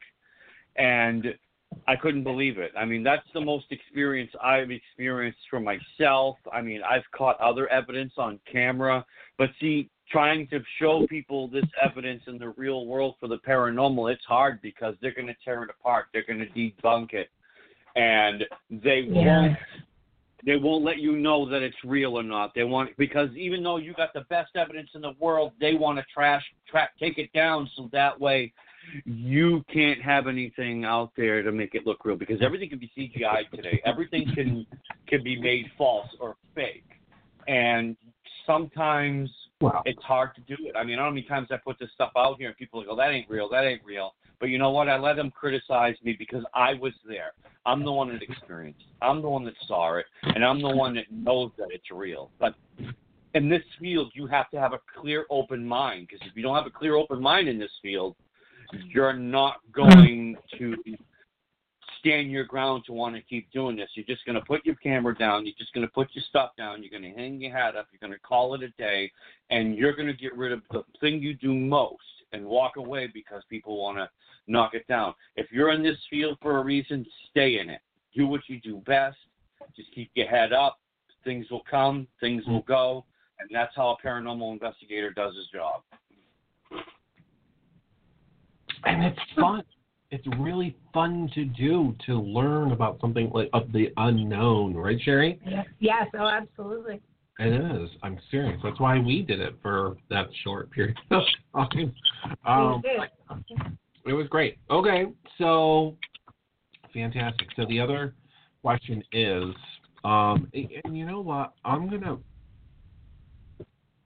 and 0.76 1.26
I 1.86 1.96
couldn't 1.96 2.24
believe 2.24 2.58
it. 2.58 2.72
I 2.76 2.84
mean, 2.84 3.02
that's 3.02 3.26
the 3.34 3.40
most 3.40 3.66
experience 3.70 4.30
I've 4.42 4.70
experienced 4.70 5.38
for 5.48 5.60
myself. 5.60 6.36
I 6.52 6.62
mean, 6.62 6.80
I've 6.88 7.04
caught 7.14 7.38
other 7.40 7.68
evidence 7.68 8.14
on 8.16 8.40
camera, 8.50 9.04
but 9.38 9.50
see, 9.60 9.88
trying 10.10 10.48
to 10.48 10.60
show 10.80 11.06
people 11.06 11.48
this 11.48 11.64
evidence 11.80 12.22
in 12.26 12.38
the 12.38 12.48
real 12.56 12.86
world 12.86 13.14
for 13.20 13.28
the 13.28 13.38
paranormal, 13.46 14.12
it's 14.12 14.24
hard 14.24 14.60
because 14.62 14.94
they're 15.00 15.14
going 15.14 15.28
to 15.28 15.36
tear 15.44 15.62
it 15.62 15.70
apart. 15.70 16.06
They're 16.12 16.24
going 16.26 16.40
to 16.40 16.46
debunk 16.46 17.12
it. 17.12 17.28
and 17.96 18.46
they 18.70 19.00
Yeah. 19.00 19.40
won't 19.40 19.58
they 20.44 20.56
won't 20.56 20.84
let 20.84 20.98
you 20.98 21.16
know 21.16 21.48
that 21.48 21.62
it's 21.62 21.76
real 21.84 22.18
or 22.18 22.22
not. 22.22 22.54
They 22.54 22.64
want 22.64 22.96
because 22.96 23.30
even 23.36 23.62
though 23.62 23.76
you 23.76 23.94
got 23.94 24.12
the 24.14 24.22
best 24.22 24.50
evidence 24.56 24.90
in 24.94 25.02
the 25.02 25.12
world, 25.18 25.52
they 25.60 25.74
want 25.74 25.98
to 25.98 26.04
trash 26.12 26.42
track 26.68 26.90
take 26.98 27.18
it 27.18 27.32
down 27.32 27.68
so 27.76 27.88
that 27.92 28.18
way 28.18 28.52
you 29.04 29.64
can't 29.72 30.00
have 30.00 30.26
anything 30.26 30.84
out 30.84 31.12
there 31.16 31.42
to 31.42 31.52
make 31.52 31.74
it 31.74 31.86
look 31.86 32.04
real 32.04 32.16
because 32.16 32.40
everything 32.42 32.68
can 32.68 32.78
be 32.78 32.90
CGI 32.96 33.48
today. 33.54 33.80
Everything 33.84 34.30
can 34.34 34.66
can 35.06 35.22
be 35.22 35.40
made 35.40 35.66
false 35.76 36.08
or 36.18 36.36
fake. 36.54 36.84
And 37.46 37.96
sometimes 38.46 39.30
Wow. 39.60 39.82
it's 39.84 40.02
hard 40.02 40.34
to 40.36 40.40
do 40.42 40.56
it. 40.66 40.74
I 40.74 40.84
mean, 40.84 40.94
I 40.94 40.96
don't 40.96 40.98
know 40.98 41.04
how 41.04 41.10
many 41.10 41.22
times 41.22 41.48
I 41.50 41.58
put 41.58 41.78
this 41.78 41.90
stuff 41.94 42.12
out 42.16 42.36
here 42.38 42.48
and 42.48 42.56
people 42.56 42.82
go, 42.82 42.92
oh, 42.92 42.96
that 42.96 43.10
ain't 43.10 43.28
real, 43.28 43.48
that 43.50 43.64
ain't 43.64 43.84
real. 43.84 44.14
But 44.40 44.48
you 44.48 44.58
know 44.58 44.70
what? 44.70 44.88
I 44.88 44.98
let 44.98 45.16
them 45.16 45.30
criticize 45.30 45.96
me 46.02 46.16
because 46.18 46.42
I 46.54 46.74
was 46.74 46.94
there. 47.06 47.32
I'm 47.66 47.84
the 47.84 47.92
one 47.92 48.08
that 48.08 48.22
experienced. 48.22 48.80
it. 48.80 49.04
I'm 49.04 49.20
the 49.20 49.28
one 49.28 49.44
that 49.44 49.54
saw 49.68 49.96
it, 49.96 50.06
and 50.22 50.42
I'm 50.42 50.62
the 50.62 50.74
one 50.74 50.94
that 50.94 51.04
knows 51.12 51.50
that 51.58 51.68
it's 51.70 51.90
real. 51.92 52.30
But 52.40 52.54
in 53.34 53.50
this 53.50 53.62
field, 53.78 54.12
you 54.14 54.26
have 54.26 54.50
to 54.50 54.58
have 54.58 54.72
a 54.72 54.80
clear, 54.98 55.26
open 55.30 55.64
mind 55.64 56.08
because 56.08 56.26
if 56.26 56.34
you 56.34 56.42
don't 56.42 56.56
have 56.56 56.66
a 56.66 56.70
clear, 56.70 56.96
open 56.96 57.20
mind 57.20 57.48
in 57.48 57.58
this 57.58 57.70
field, 57.82 58.16
you're 58.72 59.12
not 59.12 59.56
going 59.72 60.36
to 60.58 60.76
stand 61.98 62.30
your 62.30 62.44
ground 62.44 62.84
to 62.86 62.92
want 62.92 63.14
to 63.14 63.20
keep 63.22 63.50
doing 63.52 63.76
this. 63.76 63.90
You're 63.94 64.06
just 64.06 64.24
going 64.24 64.36
to 64.36 64.44
put 64.46 64.64
your 64.64 64.76
camera 64.76 65.14
down. 65.14 65.44
You're 65.44 65.54
just 65.58 65.74
going 65.74 65.86
to 65.86 65.92
put 65.92 66.08
your 66.14 66.24
stuff 66.28 66.52
down. 66.56 66.82
You're 66.82 66.98
going 66.98 67.12
to 67.12 67.20
hang 67.20 67.40
your 67.40 67.52
hat 67.52 67.76
up. 67.76 67.88
You're 67.92 68.00
going 68.00 68.18
to 68.18 68.26
call 68.26 68.54
it 68.54 68.62
a 68.62 68.70
day, 68.70 69.12
and 69.50 69.76
you're 69.76 69.94
going 69.94 70.08
to 70.08 70.14
get 70.14 70.34
rid 70.34 70.52
of 70.52 70.62
the 70.70 70.82
thing 71.00 71.20
you 71.20 71.34
do 71.34 71.52
most 71.52 72.02
and 72.32 72.44
walk 72.44 72.76
away 72.76 73.08
because 73.12 73.42
people 73.48 73.80
want 73.80 73.98
to 73.98 74.08
knock 74.46 74.74
it 74.74 74.86
down. 74.86 75.14
If 75.36 75.50
you're 75.52 75.72
in 75.72 75.82
this 75.82 75.98
field 76.08 76.38
for 76.40 76.58
a 76.58 76.64
reason, 76.64 77.06
stay 77.30 77.58
in 77.58 77.70
it. 77.70 77.80
Do 78.14 78.26
what 78.26 78.40
you 78.48 78.60
do 78.60 78.82
best. 78.86 79.16
Just 79.76 79.94
keep 79.94 80.10
your 80.14 80.28
head 80.28 80.52
up. 80.52 80.78
Things 81.24 81.46
will 81.50 81.62
come. 81.70 82.06
Things 82.20 82.44
will 82.46 82.62
go, 82.62 83.04
and 83.38 83.48
that's 83.52 83.74
how 83.76 83.96
a 84.00 84.06
paranormal 84.06 84.52
investigator 84.52 85.10
does 85.10 85.34
his 85.36 85.46
job. 85.52 85.82
and 88.84 89.04
it's 89.04 89.20
fun. 89.36 89.62
It's 90.10 90.26
really 90.38 90.76
fun 90.92 91.30
to 91.34 91.44
do 91.44 91.94
to 92.06 92.20
learn 92.20 92.72
about 92.72 93.00
something 93.00 93.30
like 93.32 93.48
of 93.52 93.70
the 93.72 93.92
unknown, 93.96 94.74
right, 94.74 95.00
Sherri? 95.00 95.38
Yes, 95.46 95.66
yes. 95.78 96.08
oh, 96.18 96.26
absolutely. 96.26 97.00
It 97.40 97.54
is. 97.54 97.88
I'm 98.02 98.18
serious. 98.30 98.60
That's 98.62 98.78
why 98.78 98.98
we 98.98 99.22
did 99.22 99.40
it 99.40 99.54
for 99.62 99.96
that 100.10 100.26
short 100.44 100.70
period 100.70 100.98
of 101.10 101.22
time. 101.54 101.94
Um, 102.44 102.82
it 104.04 104.12
was 104.12 104.26
great. 104.28 104.58
Okay, 104.70 105.06
so 105.38 105.96
fantastic. 106.92 107.48
So 107.56 107.64
the 107.70 107.80
other 107.80 108.14
question 108.60 109.02
is, 109.12 109.54
um, 110.04 110.50
and 110.52 110.96
you 110.96 111.06
know 111.06 111.22
what? 111.22 111.54
I'm 111.64 111.88
gonna. 111.88 112.18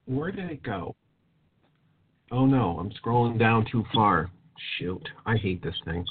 Where 0.07 0.31
did 0.31 0.51
it 0.51 0.63
go? 0.63 0.95
Oh 2.31 2.47
no, 2.47 2.79
I'm 2.79 2.93
scrolling 3.05 3.37
down 3.37 3.67
too 3.71 3.85
far. 3.93 4.31
Shoot, 4.79 5.09
I 5.27 5.37
hate 5.37 5.61
this 5.61 5.75
thing. 5.85 6.05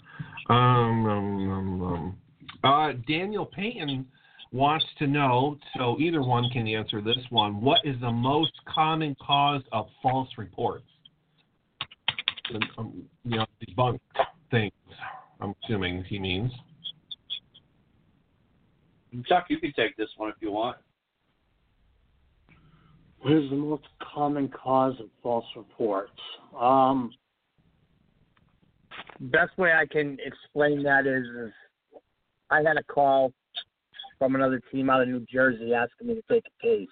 Um, 0.49 1.05
um, 1.05 1.51
um, 1.51 1.81
um. 1.81 2.17
Uh, 2.65 2.93
Daniel 3.07 3.45
Payton 3.45 4.05
wants 4.53 4.85
to 4.99 5.07
know. 5.07 5.57
So 5.75 5.97
either 5.99 6.21
one 6.21 6.49
can 6.51 6.67
answer 6.67 7.01
this 7.01 7.17
one. 7.31 7.59
What 7.59 7.79
is 7.83 7.99
the 7.99 8.11
most 8.11 8.53
common 8.73 9.15
cause 9.19 9.63
of 9.73 9.87
false 10.01 10.29
reports? 10.37 10.85
Um, 12.53 12.61
um, 12.77 13.03
you 13.25 13.37
know, 13.37 13.45
debunked 13.67 13.99
things. 14.51 14.71
I'm 15.41 15.53
assuming 15.63 16.03
he 16.05 16.19
means. 16.19 16.51
Chuck, 19.27 19.45
you 19.49 19.59
can 19.59 19.73
take 19.73 19.97
this 19.97 20.09
one 20.17 20.29
if 20.29 20.35
you 20.39 20.51
want. 20.51 20.77
What 23.21 23.33
is 23.33 23.49
the 23.49 23.55
most 23.55 23.83
common 24.01 24.49
cause 24.49 24.95
of 24.99 25.07
false 25.21 25.45
reports? 25.55 26.11
Um, 26.59 27.11
best 29.19 29.57
way 29.57 29.71
I 29.71 29.85
can 29.85 30.17
explain 30.23 30.83
that 30.83 31.07
is, 31.07 31.25
is 31.47 31.53
I 32.49 32.57
had 32.57 32.77
a 32.77 32.83
call 32.83 33.31
from 34.19 34.35
another 34.35 34.61
team 34.71 34.89
out 34.89 35.01
of 35.01 35.07
New 35.07 35.25
Jersey 35.31 35.73
asking 35.73 36.07
me 36.07 36.15
to 36.15 36.21
take 36.29 36.43
a 36.45 36.65
case. 36.65 36.87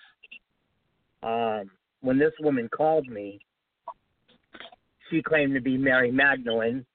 Um, 1.23 1.71
when 2.01 2.17
this 2.17 2.33
woman 2.39 2.67
called 2.69 3.07
me, 3.07 3.39
she 5.09 5.21
claimed 5.21 5.53
to 5.53 5.61
be 5.61 5.77
Mary 5.77 6.11
Magdalene. 6.11 6.85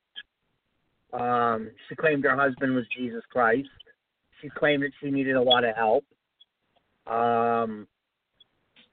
Um, 1.13 1.71
she 1.89 1.95
claimed 1.95 2.25
her 2.25 2.37
husband 2.37 2.75
was 2.75 2.85
Jesus 2.97 3.23
Christ. 3.31 3.69
She 4.43 4.49
claimed 4.51 4.83
that 4.83 4.91
she 5.01 5.11
needed 5.11 5.37
a 5.37 5.43
lot 5.43 5.65
of 5.65 5.75
help. 5.77 6.05
Um, 7.07 7.87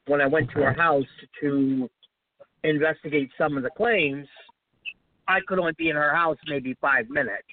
when 0.08 0.22
I 0.22 0.28
went 0.28 0.50
to 0.52 0.60
her 0.60 0.74
house 0.74 1.06
to 1.42 1.90
investigate 2.64 3.30
some 3.38 3.58
of 3.58 3.64
the 3.64 3.70
claims, 3.76 4.28
I 5.28 5.40
could 5.48 5.60
only 5.60 5.74
be 5.78 5.90
in 5.90 5.96
her 5.96 6.14
house 6.14 6.38
maybe 6.48 6.76
five 6.80 7.10
minutes. 7.10 7.48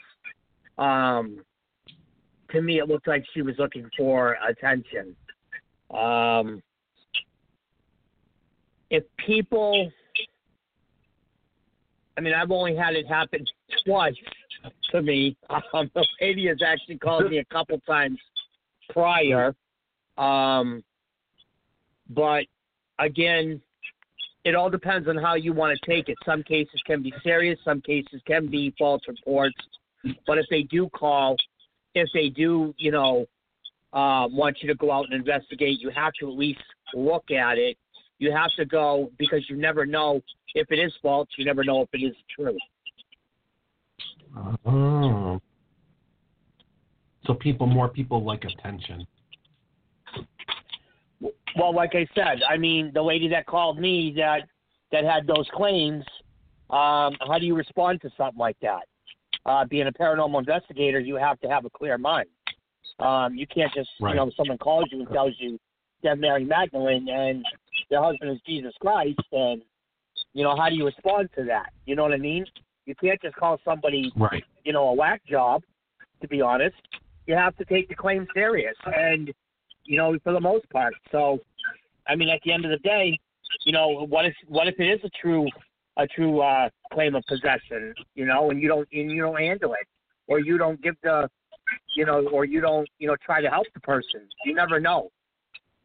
Um, 0.78 1.44
to 2.52 2.62
me, 2.62 2.78
it 2.78 2.88
looked 2.88 3.08
like 3.08 3.24
she 3.34 3.42
was 3.42 3.54
looking 3.58 3.88
for 3.96 4.36
attention. 4.46 5.14
Um, 5.92 6.62
if 8.90 9.04
people, 9.24 9.90
I 12.16 12.20
mean, 12.20 12.34
I've 12.34 12.50
only 12.50 12.76
had 12.76 12.94
it 12.94 13.06
happen 13.06 13.44
twice 13.84 14.14
to 14.90 15.02
me. 15.02 15.36
Um, 15.48 15.90
the 15.94 16.06
lady 16.20 16.48
has 16.48 16.58
actually 16.66 16.98
called 16.98 17.30
me 17.30 17.38
a 17.38 17.44
couple 17.46 17.78
times 17.80 18.18
prior. 18.90 19.54
Um, 20.18 20.82
but 22.10 22.44
again, 22.98 23.60
it 24.44 24.54
all 24.54 24.70
depends 24.70 25.08
on 25.08 25.16
how 25.16 25.34
you 25.34 25.52
want 25.52 25.78
to 25.78 25.90
take 25.90 26.08
it. 26.08 26.16
Some 26.24 26.42
cases 26.42 26.80
can 26.86 27.02
be 27.02 27.12
serious, 27.22 27.58
some 27.64 27.80
cases 27.80 28.20
can 28.26 28.48
be 28.48 28.74
false 28.78 29.02
reports. 29.06 29.56
But 30.26 30.38
if 30.38 30.46
they 30.50 30.62
do 30.62 30.88
call, 30.90 31.36
if 31.94 32.08
they 32.14 32.28
do, 32.28 32.74
you 32.78 32.90
know, 32.90 33.26
um, 33.92 34.36
want 34.36 34.58
you 34.62 34.68
to 34.68 34.74
go 34.74 34.92
out 34.92 35.06
and 35.10 35.14
investigate, 35.14 35.80
you 35.80 35.90
have 35.90 36.12
to 36.20 36.28
at 36.28 36.36
least 36.36 36.60
look 36.94 37.30
at 37.30 37.58
it. 37.58 37.76
You 38.18 38.32
have 38.32 38.50
to 38.56 38.64
go 38.64 39.10
because 39.18 39.48
you 39.48 39.56
never 39.56 39.86
know 39.86 40.20
if 40.54 40.70
it 40.70 40.78
is 40.78 40.92
false. 41.02 41.28
You 41.36 41.44
never 41.44 41.64
know 41.64 41.82
if 41.82 41.88
it 41.92 42.04
is 42.04 42.14
true. 42.34 42.56
Oh. 44.64 45.40
So 47.26 47.34
people, 47.34 47.66
more 47.66 47.88
people 47.88 48.24
like 48.24 48.44
attention. 48.44 49.06
Well, 51.56 51.74
like 51.74 51.94
I 51.94 52.06
said, 52.14 52.42
I 52.48 52.56
mean, 52.56 52.92
the 52.94 53.02
lady 53.02 53.28
that 53.28 53.46
called 53.46 53.78
me 53.78 54.14
that 54.16 54.42
that 54.92 55.04
had 55.04 55.26
those 55.26 55.48
claims. 55.52 56.04
Um, 56.68 57.16
how 57.26 57.38
do 57.38 57.46
you 57.46 57.56
respond 57.56 58.00
to 58.02 58.10
something 58.16 58.38
like 58.38 58.56
that? 58.62 58.82
Uh, 59.46 59.64
being 59.64 59.86
a 59.86 59.92
paranormal 59.92 60.38
investigator, 60.38 61.00
you 61.00 61.16
have 61.16 61.40
to 61.40 61.48
have 61.48 61.64
a 61.64 61.70
clear 61.70 61.96
mind. 61.96 62.28
Um, 62.98 63.34
you 63.34 63.46
can't 63.46 63.72
just, 63.72 63.90
Right. 64.00 64.10
you 64.10 64.16
know, 64.16 64.30
someone 64.36 64.58
calls 64.58 64.86
you 64.90 65.00
and 65.00 65.08
tells 65.08 65.34
you 65.38 65.58
they're 66.02 66.16
Mary 66.16 66.44
Magdalene 66.44 67.08
and 67.08 67.44
their 67.88 68.02
husband 68.02 68.30
is 68.30 68.40
Jesus 68.46 68.74
Christ, 68.80 69.18
and 69.32 69.62
you 70.32 70.44
know, 70.44 70.54
how 70.54 70.68
do 70.68 70.76
you 70.76 70.86
respond 70.86 71.28
to 71.36 71.44
that? 71.44 71.72
You 71.86 71.96
know 71.96 72.02
what 72.02 72.12
I 72.12 72.18
mean? 72.18 72.46
You 72.86 72.94
can't 72.94 73.20
just 73.20 73.34
call 73.36 73.58
somebody, 73.64 74.12
Right. 74.16 74.44
you 74.64 74.72
know, 74.72 74.88
a 74.88 74.94
whack 74.94 75.22
job. 75.24 75.62
To 76.20 76.28
be 76.28 76.42
honest, 76.42 76.76
you 77.26 77.34
have 77.34 77.56
to 77.56 77.64
take 77.64 77.88
the 77.88 77.94
claim 77.94 78.28
serious, 78.34 78.76
and 78.84 79.32
you 79.84 79.96
know, 79.96 80.18
for 80.22 80.32
the 80.32 80.40
most 80.40 80.68
part. 80.70 80.94
So, 81.10 81.40
I 82.06 82.14
mean, 82.14 82.28
at 82.28 82.40
the 82.44 82.52
end 82.52 82.64
of 82.66 82.70
the 82.70 82.78
day, 82.78 83.18
you 83.64 83.72
know, 83.72 84.04
what 84.06 84.26
if 84.26 84.34
what 84.46 84.68
if 84.68 84.78
it 84.78 84.86
is 84.86 85.00
a 85.02 85.10
true 85.10 85.48
a 85.96 86.06
true 86.06 86.40
uh, 86.40 86.68
claim 86.92 87.14
of 87.14 87.22
possession? 87.28 87.94
You 88.14 88.26
know, 88.26 88.50
and 88.50 88.60
you 88.60 88.68
don't 88.68 88.88
and 88.92 89.10
you 89.10 89.22
don't 89.22 89.38
handle 89.38 89.72
it, 89.74 89.86
or 90.26 90.40
you 90.40 90.58
don't 90.58 90.80
give 90.82 90.94
the, 91.02 91.28
you 91.96 92.06
know, 92.06 92.26
or 92.28 92.44
you 92.44 92.60
don't 92.60 92.88
you 92.98 93.08
know 93.08 93.16
try 93.24 93.40
to 93.40 93.48
help 93.48 93.66
the 93.74 93.80
person. 93.80 94.28
You 94.44 94.54
never 94.54 94.80
know. 94.80 95.10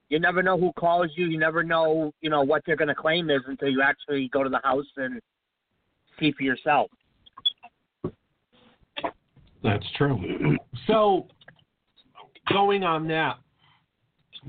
You 0.10 0.20
never 0.20 0.44
know 0.44 0.58
who 0.58 0.72
calls 0.74 1.10
you. 1.16 1.26
You 1.26 1.40
never 1.40 1.64
know, 1.64 2.14
you 2.22 2.30
know, 2.30 2.44
what 2.44 2.62
they're 2.66 2.76
going 2.76 2.90
to 2.90 2.96
claim 2.96 3.30
is 3.30 3.42
until 3.48 3.70
you 3.70 3.82
actually 3.82 4.30
go 4.32 4.44
to 4.44 4.50
the 4.50 4.62
house 4.64 4.86
and 4.98 5.20
see 6.20 6.32
for 6.32 6.44
yourself. 6.44 6.92
That's 9.64 9.86
true. 9.98 10.58
So, 10.88 11.26
going 12.50 12.84
on 12.84 13.08
that, 13.08 13.38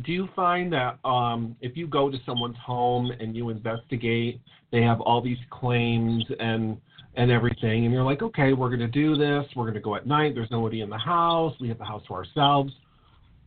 do 0.04 0.12
you 0.12 0.28
find 0.36 0.72
that 0.72 0.98
um, 1.04 1.56
if 1.60 1.76
you 1.76 1.86
go 1.86 2.10
to 2.10 2.18
someone's 2.26 2.56
home 2.58 3.10
and 3.18 3.34
you 3.36 3.50
investigate, 3.50 4.40
they 4.70 4.82
have 4.82 5.00
all 5.00 5.22
these 5.22 5.38
claims 5.50 6.24
and 6.38 6.78
and 7.18 7.30
everything, 7.30 7.86
and 7.86 7.94
you're 7.94 8.04
like, 8.04 8.20
okay, 8.20 8.52
we're 8.52 8.68
going 8.68 8.78
to 8.80 8.86
do 8.86 9.16
this. 9.16 9.46
We're 9.56 9.64
going 9.64 9.72
to 9.72 9.80
go 9.80 9.96
at 9.96 10.06
night. 10.06 10.34
There's 10.34 10.50
nobody 10.50 10.82
in 10.82 10.90
the 10.90 10.98
house. 10.98 11.54
We 11.58 11.68
have 11.68 11.78
the 11.78 11.84
house 11.84 12.02
to 12.08 12.12
ourselves. 12.12 12.74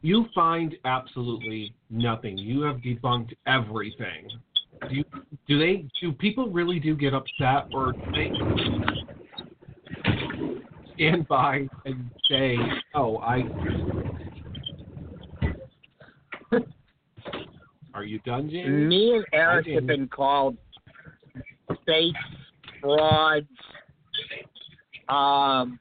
You 0.02 0.26
find 0.34 0.76
absolutely 0.86 1.76
nothing. 1.91 2.36
You 2.36 2.64
have 2.64 2.78
debunked 2.78 3.36
everything. 3.45 4.28
Do 4.89 4.95
you, 4.95 5.04
do 5.47 5.60
they? 5.60 5.86
Do 6.02 6.12
people 6.14 6.50
really 6.50 6.80
do 6.80 6.95
get 6.95 7.14
upset, 7.14 7.68
or 7.72 7.93
they? 8.12 8.32
stand 11.00 11.28
by 11.28 11.68
and 11.86 12.10
say, 12.30 12.56
"Oh, 12.93 13.18
I." 13.18 13.43
Are 18.00 18.06
you 18.06 18.20
done, 18.20 18.50
James? 18.50 18.88
Me 18.88 19.14
and 19.14 19.26
Eric 19.34 19.68
have 19.68 19.86
been 19.86 20.08
called 20.08 20.56
fake 21.86 22.16
frauds. 22.80 23.45
Um, 25.10 25.78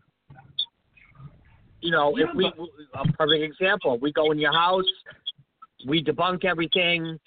you 1.81 1.93
know, 1.93 2.19
if 2.19 2.29
we 2.35 2.47
a 2.47 3.13
perfect 3.13 3.45
example, 3.45 4.01
we 4.03 4.13
go 4.13 4.33
in 4.33 4.39
your 4.41 4.53
house, 4.53 4.85
we 5.87 6.03
debunk 6.03 6.45
everything. 6.45 7.21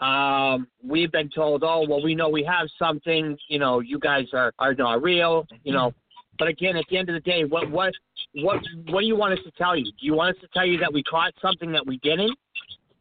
Um, 0.00 0.66
we've 0.84 1.12
been 1.12 1.30
told, 1.32 1.62
oh 1.62 1.86
well, 1.88 2.02
we 2.02 2.16
know 2.16 2.28
we 2.28 2.42
have 2.42 2.66
something. 2.76 3.38
You 3.46 3.60
know, 3.60 3.78
you 3.78 4.00
guys 4.00 4.26
are 4.32 4.52
are 4.58 4.74
not 4.74 5.00
real. 5.00 5.46
You 5.62 5.74
know, 5.74 5.94
but 6.40 6.48
again, 6.48 6.76
at 6.76 6.86
the 6.90 6.96
end 6.96 7.08
of 7.08 7.14
the 7.14 7.20
day, 7.20 7.44
what 7.44 7.70
what 7.70 7.92
what 8.34 8.58
what 8.88 9.02
do 9.02 9.06
you 9.06 9.14
want 9.14 9.38
us 9.38 9.44
to 9.44 9.52
tell 9.52 9.76
you? 9.76 9.84
Do 9.84 10.06
you 10.06 10.14
want 10.14 10.34
us 10.34 10.40
to 10.40 10.48
tell 10.52 10.66
you 10.66 10.76
that 10.78 10.92
we 10.92 11.04
caught 11.04 11.34
something 11.40 11.70
that 11.70 11.86
we 11.86 11.98
didn't? 11.98 12.36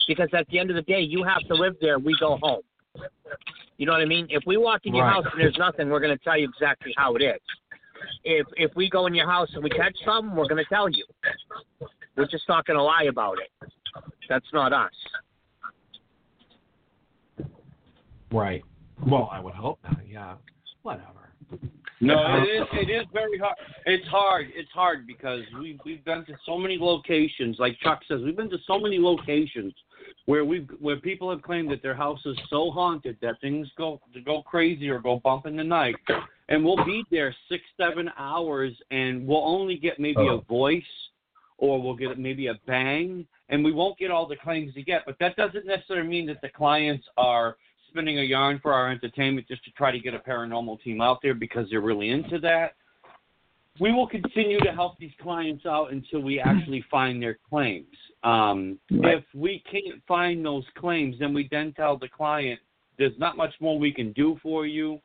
Because 0.08 0.30
at 0.34 0.48
the 0.50 0.60
end 0.60 0.70
of 0.70 0.76
the 0.76 0.82
day, 0.84 1.02
you 1.02 1.24
have 1.24 1.42
to 1.48 1.54
live 1.54 1.76
there. 1.82 2.00
We 2.00 2.16
go 2.20 2.38
home. 2.42 2.62
You 3.78 3.86
know 3.86 3.92
what 3.92 4.02
I 4.02 4.06
mean? 4.06 4.28
If 4.30 4.44
we 4.48 4.58
walk 4.58 4.82
in 4.86 4.96
your 4.96 5.06
Right. 5.06 5.14
house 5.14 5.26
and 5.32 5.40
there's 5.40 5.58
nothing, 5.58 5.90
we're 5.90 6.00
going 6.00 6.18
to 6.18 6.24
tell 6.24 6.38
you 6.38 6.46
exactly 6.46 6.94
how 6.98 7.16
it 7.16 7.22
is. 7.22 7.42
If 8.24 8.48
if 8.58 8.72
we 8.76 8.90
go 8.90 9.08
in 9.08 9.14
your 9.14 9.30
house 9.30 9.50
and 9.54 9.64
we 9.64 9.70
catch 9.70 9.96
something, 10.06 10.36
we're 10.36 10.48
going 10.48 10.64
to 10.64 10.70
tell 10.70 10.90
you. 10.90 11.06
We're 12.16 12.28
just 12.28 12.48
not 12.48 12.66
going 12.66 12.78
to 12.78 12.84
lie 12.84 13.04
about 13.10 13.38
it. 13.40 13.72
That's 14.30 14.46
not 14.54 14.74
us. 14.74 14.92
Right. 18.32 18.64
Well, 19.06 19.30
I 19.32 19.40
would 19.40 19.54
hope 19.54 19.80
not. 19.84 20.00
Yeah. 20.08 20.36
Whatever. 20.82 21.30
No, 22.00 22.44
it 22.44 22.48
is. 22.48 22.68
It 22.74 22.90
is 22.92 23.06
very 23.12 23.38
hard. 23.40 23.56
It's 23.86 24.08
hard. 24.08 24.48
It's 24.56 24.72
hard 24.72 25.08
because 25.08 25.42
we 25.60 25.80
we've 25.84 26.04
been 26.06 26.26
to 26.26 26.34
so 26.46 26.58
many 26.58 26.78
locations. 26.80 27.58
Like 27.60 27.78
Chuck 27.80 28.02
says, 28.08 28.22
we've 28.24 28.36
been 28.36 28.50
to 28.50 28.60
so 28.68 28.80
many 28.80 29.00
locations 29.00 29.74
where 30.26 30.46
we've 30.46 30.70
where 30.80 30.98
people 30.98 31.30
have 31.30 31.42
claimed 31.42 31.72
that 31.72 31.82
their 31.82 31.96
house 31.96 32.20
is 32.26 32.38
so 32.50 32.72
haunted 32.72 33.18
that 33.22 33.40
things 33.42 33.68
go 33.78 34.00
go 34.26 34.42
crazy 34.42 34.90
or 34.90 35.00
go 35.00 35.20
bump 35.24 35.46
in 35.46 35.56
the 35.56 35.64
night, 35.64 35.96
and 36.50 36.64
we'll 36.64 36.84
be 36.86 37.04
there 37.12 37.34
six 37.50 37.64
seven 37.80 38.10
hours 38.18 38.74
and 38.92 39.26
we'll 39.28 39.46
only 39.46 39.78
get 39.78 40.00
maybe 40.00 40.28
a 40.28 40.34
oh. 40.34 40.46
voice 40.48 40.84
or 41.58 41.82
we'll 41.82 41.96
get 41.96 42.20
maybe 42.20 42.48
a 42.48 42.54
bang 42.68 43.26
and 43.50 43.64
we 43.64 43.72
won't 43.72 43.98
get 43.98 44.12
all 44.12 44.28
the 44.28 44.36
claims 44.36 44.74
you 44.76 44.84
get. 44.84 45.04
But 45.06 45.18
that 45.20 45.36
doesn't 45.36 45.66
necessarily 45.66 46.08
mean 46.08 46.28
that 46.28 46.42
the 46.42 46.50
clients 46.50 47.06
are 47.18 47.58
spinning 47.90 48.20
a 48.20 48.24
yarn 48.24 48.60
for 48.62 48.74
our 48.74 48.92
entertainment 48.92 49.48
just 49.48 49.64
to 49.66 49.72
try 49.72 49.92
to 49.92 50.00
get 50.00 50.14
a 50.14 50.20
paranormal 50.20 50.82
team 50.82 51.02
out 51.02 51.20
there 51.22 51.34
because 51.34 51.68
they're 51.70 51.82
really 51.82 52.10
into 52.10 52.40
that. 52.40 52.74
We 53.80 53.92
will 53.92 54.08
continue 54.08 54.60
to 54.60 54.72
help 54.72 54.98
these 54.98 55.12
clients 55.22 55.66
out 55.66 55.92
until 55.92 56.22
we 56.22 56.40
actually 56.46 56.84
find 56.92 57.22
their 57.22 57.38
claims. 57.50 57.96
Um, 58.28 58.78
If 58.90 59.24
we 59.34 59.64
can't 59.72 60.02
find 60.06 60.46
those 60.46 60.66
claims, 60.78 61.16
then 61.18 61.34
we 61.34 61.48
then 61.50 61.72
tell 61.74 61.98
the 61.98 62.10
client, 62.10 62.60
there's 62.98 63.18
not 63.18 63.38
much 63.38 63.54
more 63.62 63.80
we 63.80 63.94
can 63.94 64.12
do 64.14 64.38
for 64.44 64.66
you. 64.66 65.00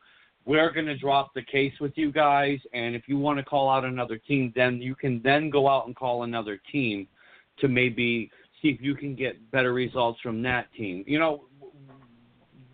We're 0.45 0.71
going 0.73 0.87
to 0.87 0.97
drop 0.97 1.33
the 1.33 1.41
case 1.41 1.73
with 1.79 1.93
you 1.95 2.11
guys, 2.11 2.59
and 2.73 2.95
if 2.95 3.03
you 3.07 3.17
want 3.17 3.37
to 3.39 3.45
call 3.45 3.69
out 3.69 3.85
another 3.85 4.17
team, 4.17 4.51
then 4.57 4.81
you 4.81 4.93
can 4.93 5.21
then 5.23 5.49
go 5.49 5.69
out 5.69 5.87
and 5.87 5.95
call 5.95 6.23
another 6.23 6.59
team 6.69 7.07
to 7.59 7.69
maybe 7.69 8.29
see 8.61 8.67
if 8.69 8.81
you 8.81 8.93
can 8.93 9.15
get 9.15 9.51
better 9.51 9.71
results 9.71 10.19
from 10.19 10.41
that 10.41 10.67
team. 10.73 11.05
You 11.07 11.19
know, 11.19 11.45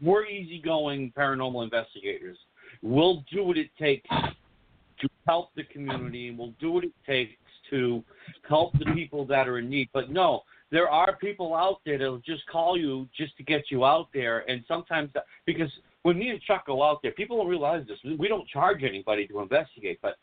we're 0.01 0.25
easygoing 0.25 1.13
paranormal 1.15 1.63
investigators. 1.63 2.37
We'll 2.81 3.23
do 3.31 3.43
what 3.43 3.57
it 3.57 3.69
takes 3.77 4.09
to 4.09 5.09
help 5.27 5.53
the 5.55 5.65
community, 5.65 6.29
and 6.29 6.39
we'll 6.39 6.55
do 6.59 6.71
what 6.71 6.85
it 6.85 6.93
takes 7.05 7.33
to 7.69 8.03
help 8.47 8.77
the 8.79 8.85
people 8.93 9.25
that 9.25 9.47
are 9.47 9.59
in 9.59 9.69
need. 9.69 9.89
But 9.93 10.09
no, 10.09 10.41
there 10.71 10.89
are 10.89 11.15
people 11.17 11.55
out 11.55 11.81
there 11.85 11.97
that'll 11.97 12.19
just 12.19 12.45
call 12.47 12.77
you 12.77 13.07
just 13.17 13.35
to 13.37 13.43
get 13.43 13.63
you 13.69 13.85
out 13.85 14.09
there, 14.13 14.49
and 14.49 14.63
sometimes 14.67 15.11
because 15.45 15.71
when 16.03 16.17
me 16.17 16.29
and 16.29 16.41
Chuck 16.41 16.65
go 16.67 16.83
out 16.83 17.01
there, 17.01 17.11
people 17.11 17.37
don't 17.37 17.47
realize 17.47 17.85
this. 17.87 17.97
We 18.17 18.27
don't 18.27 18.47
charge 18.47 18.83
anybody 18.83 19.27
to 19.27 19.39
investigate, 19.39 19.99
but 20.01 20.15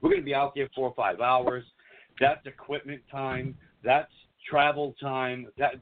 we're 0.00 0.10
going 0.10 0.20
to 0.20 0.24
be 0.24 0.34
out 0.34 0.54
there 0.54 0.68
four 0.74 0.88
or 0.88 0.94
five 0.94 1.20
hours. 1.20 1.64
That's 2.20 2.44
equipment 2.46 3.02
time. 3.10 3.56
That's 3.82 4.10
travel 4.48 4.94
time. 5.00 5.48
That 5.58 5.74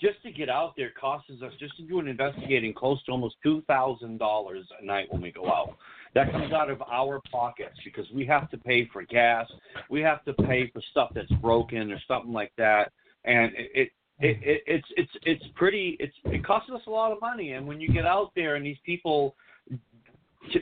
just 0.00 0.22
to 0.22 0.32
get 0.32 0.48
out 0.48 0.74
there 0.76 0.90
costs 0.98 1.30
us 1.30 1.52
just 1.58 1.76
to 1.76 1.82
do 1.82 2.00
an 2.00 2.08
investigating 2.08 2.74
close 2.74 3.02
to 3.04 3.12
almost 3.12 3.36
two 3.42 3.62
thousand 3.62 4.18
dollars 4.18 4.66
a 4.80 4.84
night 4.84 5.06
when 5.10 5.20
we 5.20 5.30
go 5.30 5.46
out. 5.46 5.76
That 6.14 6.30
comes 6.30 6.52
out 6.52 6.70
of 6.70 6.82
our 6.82 7.20
pockets 7.30 7.76
because 7.84 8.06
we 8.14 8.26
have 8.26 8.50
to 8.50 8.58
pay 8.58 8.88
for 8.92 9.02
gas, 9.04 9.46
we 9.88 10.00
have 10.02 10.24
to 10.24 10.34
pay 10.34 10.70
for 10.72 10.82
stuff 10.90 11.10
that's 11.14 11.32
broken 11.40 11.90
or 11.90 11.98
something 12.06 12.32
like 12.32 12.52
that, 12.58 12.92
and 13.24 13.52
it. 13.56 13.70
it 13.74 13.88
it, 14.18 14.38
it, 14.42 14.62
it's 14.66 14.86
it's 14.96 15.10
it's 15.24 15.44
pretty 15.56 15.96
it's 15.98 16.14
it 16.26 16.44
costs 16.44 16.70
us 16.70 16.82
a 16.86 16.90
lot 16.90 17.10
of 17.10 17.20
money 17.20 17.52
and 17.52 17.66
when 17.66 17.80
you 17.80 17.90
get 17.90 18.06
out 18.06 18.30
there 18.36 18.54
and 18.54 18.64
these 18.64 18.76
people 18.84 19.34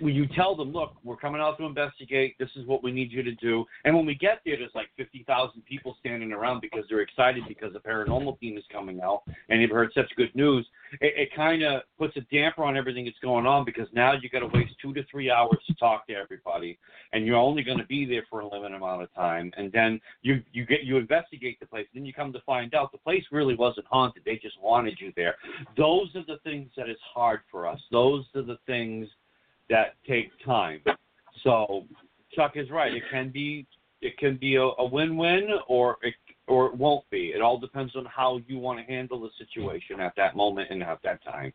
you 0.03 0.27
tell 0.29 0.55
them, 0.55 0.73
look, 0.73 0.95
we're 1.05 1.17
coming 1.17 1.41
out 1.41 1.59
to 1.59 1.65
investigate. 1.65 2.37
This 2.39 2.51
is 2.57 2.67
what 2.67 2.83
we 2.83 2.93
need 2.93 3.13
you 3.13 3.23
to 3.23 3.35
do. 3.37 3.65
And 3.85 3.95
when 3.95 4.07
we 4.07 4.15
get 4.15 4.41
there, 4.45 4.57
there's 4.57 4.75
like 4.75 4.89
50,000 4.97 5.65
people 5.65 5.97
standing 6.01 6.33
around 6.33 6.61
because 6.61 6.85
they're 6.89 7.01
excited 7.01 7.45
because 7.49 7.73
the 7.73 7.81
paranormal 7.81 8.39
team 8.41 8.57
is 8.57 8.65
coming 8.71 9.01
out 9.01 9.23
and 9.49 9.61
they've 9.61 9.71
heard 9.71 9.91
such 9.95 10.11
good 10.17 10.35
news. 10.35 10.67
It, 11.01 11.15
it 11.17 11.29
kind 11.35 11.63
of 11.63 11.83
puts 11.99 12.17
a 12.17 12.21
damper 12.33 12.65
on 12.65 12.77
everything 12.77 13.05
that's 13.05 13.19
going 13.21 13.47
on 13.47 13.65
because 13.65 13.89
now 13.93 14.13
you 14.13 14.29
got 14.29 14.41
to 14.41 14.47
waste 14.47 14.75
two 14.83 14.93
to 14.95 15.05
three 15.11 15.31
hours 15.31 15.59
to 15.67 15.75
talk 15.75 16.07
to 16.09 16.15
everybody, 16.15 16.79
and 17.13 17.25
you're 17.25 17.37
only 17.37 17.63
going 17.63 17.79
to 17.79 17.87
be 17.87 18.05
there 18.05 18.25
for 18.29 18.41
a 18.41 18.49
limited 18.49 18.77
amount 18.77 19.03
of 19.03 19.15
time. 19.15 19.53
And 19.57 19.71
then 19.73 20.01
you 20.23 20.43
you 20.53 20.67
get 20.67 20.83
you 20.83 20.97
investigate 20.97 21.61
the 21.61 21.67
place, 21.67 21.87
then 21.95 22.05
you 22.05 22.13
come 22.13 22.33
to 22.33 22.41
find 22.41 22.75
out 22.75 22.93
the 22.93 22.99
place 22.99 23.25
really 23.31 23.55
wasn't 23.55 23.87
haunted. 23.87 24.23
They 24.25 24.37
just 24.37 24.61
wanted 24.61 24.99
you 25.01 25.13
there. 25.17 25.37
Those 25.77 26.15
are 26.17 26.25
the 26.27 26.39
things 26.45 26.71
that 26.77 26.89
is 26.89 26.99
hard 27.15 27.41
for 27.51 27.67
us. 27.67 27.81
Those 27.91 28.25
are 28.35 28.43
the 28.43 28.59
things 28.67 29.09
that 29.71 29.95
take 30.07 30.31
time. 30.45 30.81
So 31.43 31.85
Chuck 32.33 32.53
is 32.57 32.71
right. 32.71 32.93
It 32.93 33.05
can 33.11 33.31
be 33.31 33.67
it 34.03 34.17
can 34.19 34.37
be 34.37 34.57
a, 34.57 34.63
a 34.63 34.85
win-win 34.85 35.49
or 35.69 35.97
it 36.03 36.15
or 36.47 36.67
it 36.67 36.77
won't 36.77 37.09
be. 37.11 37.29
It 37.29 37.41
all 37.41 37.59
depends 37.59 37.95
on 37.97 38.05
how 38.07 38.41
you 38.47 38.59
want 38.59 38.79
to 38.81 38.85
handle 38.85 39.21
the 39.21 39.31
situation 39.39 40.01
at 40.01 40.15
that 40.17 40.37
moment 40.37 40.69
and 40.71 40.83
at 40.83 40.99
that 41.05 41.23
time. 41.25 41.53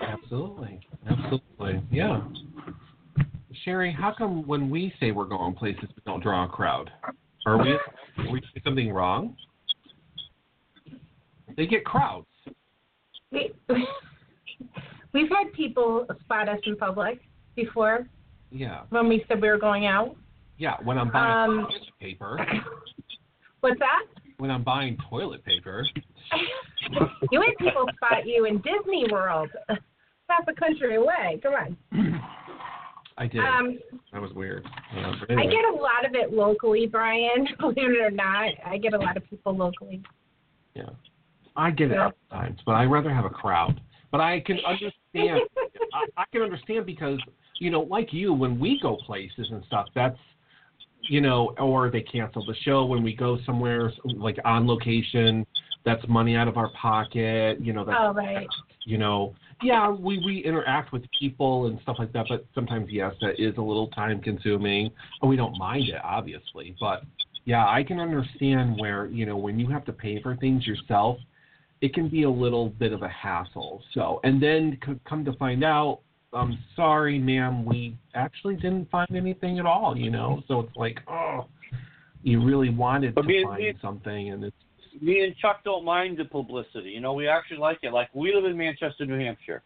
Absolutely. 0.00 0.80
Absolutely. 1.08 1.82
Yeah. 1.90 2.22
Sherri, 3.64 3.92
how 3.92 4.14
come 4.16 4.46
when 4.46 4.70
we 4.70 4.92
say 5.00 5.10
we're 5.10 5.24
going 5.24 5.54
places 5.54 5.84
we 5.96 6.02
don't 6.06 6.22
draw 6.22 6.44
a 6.44 6.48
crowd? 6.48 6.90
Are 7.46 7.58
we 7.58 7.72
are 7.72 8.32
we 8.32 8.40
doing 8.40 8.62
something 8.64 8.92
wrong? 8.92 9.36
They 11.56 11.66
get 11.66 11.84
crowds. 11.84 12.26
We, 13.32 13.52
we've 15.12 15.28
had 15.28 15.52
people 15.52 16.06
spot 16.20 16.48
us 16.48 16.58
in 16.66 16.76
public 16.76 17.20
before 17.56 18.06
Yeah. 18.50 18.82
when 18.90 19.08
we 19.08 19.24
said 19.28 19.40
we 19.42 19.48
were 19.48 19.58
going 19.58 19.86
out. 19.86 20.16
Yeah. 20.58 20.76
When 20.82 20.98
I'm 20.98 21.10
buying 21.10 21.50
Um, 21.50 21.66
toilet 21.66 21.82
paper. 22.00 22.46
What's 23.60 23.78
that? 23.80 24.04
When 24.38 24.50
I'm 24.50 24.62
buying 24.62 24.96
toilet 25.08 25.44
paper. 25.44 25.86
You 27.30 27.40
had 27.42 27.56
people 27.58 27.84
spot 27.96 28.26
you 28.26 28.44
in 28.46 28.58
Disney 28.58 29.06
World, 29.10 29.50
half 29.68 30.46
a 30.48 30.52
country 30.54 30.94
away. 30.94 31.38
Come 31.42 31.52
on. 31.54 32.22
I 33.18 33.26
did. 33.26 33.40
Um, 33.40 33.78
that 34.12 34.22
was 34.22 34.32
weird. 34.32 34.64
Yeah, 34.94 35.12
but 35.20 35.36
I 35.36 35.44
get 35.44 35.64
a 35.64 35.72
lot 35.74 36.06
of 36.06 36.14
it 36.14 36.32
locally, 36.32 36.86
Brian. 36.86 37.46
Believe 37.60 37.90
it 37.90 38.00
or 38.00 38.10
not, 38.10 38.50
I 38.64 38.78
get 38.78 38.94
a 38.94 38.98
lot 38.98 39.16
of 39.16 39.28
people 39.28 39.54
locally. 39.56 40.02
Yeah. 40.74 40.90
I 41.56 41.70
get 41.72 41.90
it 41.90 41.94
Yeah. 41.94 42.10
sometimes, 42.30 42.60
but 42.64 42.72
I'd 42.76 42.90
rather 42.90 43.12
have 43.12 43.24
a 43.24 43.30
crowd. 43.30 43.80
But 44.12 44.20
I 44.20 44.40
can 44.40 44.58
understand. 44.60 44.92
I, 45.16 46.06
I 46.16 46.24
can 46.32 46.42
understand 46.42 46.86
because 46.86 47.18
you 47.60 47.70
know, 47.70 47.80
like 47.80 48.12
you, 48.12 48.32
when 48.32 48.58
we 48.58 48.78
go 48.80 48.96
places 49.04 49.48
and 49.50 49.64
stuff, 49.66 49.86
that's 49.94 50.18
you 51.02 51.20
know, 51.20 51.54
or 51.58 51.90
they 51.90 52.02
cancel 52.02 52.44
the 52.44 52.54
show 52.62 52.84
when 52.84 53.02
we 53.02 53.14
go 53.14 53.38
somewhere 53.46 53.92
like 54.04 54.38
on 54.44 54.66
location. 54.66 55.46
That's 55.84 56.06
money 56.08 56.36
out 56.36 56.48
of 56.48 56.56
our 56.56 56.70
pocket. 56.70 57.60
You 57.60 57.72
know, 57.72 57.84
that's 57.84 57.96
Oh, 58.00 58.12
right. 58.12 58.46
you 58.84 58.98
know, 58.98 59.34
yeah, 59.62 59.90
we 59.90 60.18
we 60.24 60.44
interact 60.44 60.92
with 60.92 61.04
people 61.18 61.66
and 61.66 61.80
stuff 61.82 61.96
like 61.98 62.12
that, 62.12 62.26
but 62.28 62.44
sometimes 62.54 62.88
yes, 62.90 63.14
that 63.20 63.40
is 63.40 63.56
a 63.56 63.62
little 63.62 63.88
time 63.88 64.20
consuming. 64.20 64.90
And 65.22 65.30
we 65.30 65.36
don't 65.36 65.56
mind 65.58 65.88
it, 65.88 66.00
obviously, 66.02 66.76
but 66.78 67.02
yeah, 67.44 67.66
I 67.66 67.82
can 67.82 67.98
understand 68.00 68.78
where 68.78 69.06
you 69.06 69.24
know 69.24 69.36
when 69.36 69.58
you 69.58 69.68
have 69.68 69.84
to 69.86 69.92
pay 69.92 70.20
for 70.20 70.36
things 70.36 70.66
yourself, 70.66 71.18
it 71.80 71.94
can 71.94 72.08
be 72.08 72.24
a 72.24 72.30
little 72.30 72.70
bit 72.70 72.92
of 72.92 73.02
a 73.02 73.08
hassle. 73.08 73.82
So, 73.94 74.20
and 74.24 74.42
then 74.42 74.78
c- 74.84 74.98
come 75.08 75.24
to 75.24 75.32
find 75.34 75.62
out, 75.64 76.00
I'm 76.32 76.58
sorry, 76.76 77.18
ma'am, 77.18 77.64
we 77.64 77.96
actually 78.14 78.56
didn't 78.56 78.90
find 78.90 79.08
anything 79.14 79.58
at 79.58 79.66
all. 79.66 79.96
You 79.96 80.10
know, 80.10 80.42
so 80.48 80.60
it's 80.60 80.76
like, 80.76 80.98
oh, 81.08 81.46
you 82.22 82.44
really 82.44 82.70
wanted 82.70 83.14
But 83.14 83.22
to 83.22 83.28
me- 83.28 83.44
find 83.44 83.62
me- 83.62 83.74
something, 83.80 84.30
and 84.30 84.44
it's 84.44 84.56
me 85.00 85.24
and 85.24 85.36
Chuck 85.36 85.62
don't 85.64 85.84
mind 85.84 86.18
the 86.18 86.24
publicity. 86.24 86.90
You 86.90 87.00
know, 87.00 87.12
we 87.12 87.28
actually 87.28 87.58
like 87.58 87.78
it. 87.82 87.92
Like 87.92 88.08
we 88.14 88.34
live 88.34 88.44
in 88.44 88.56
Manchester, 88.56 89.06
New 89.06 89.18
Hampshire, 89.18 89.62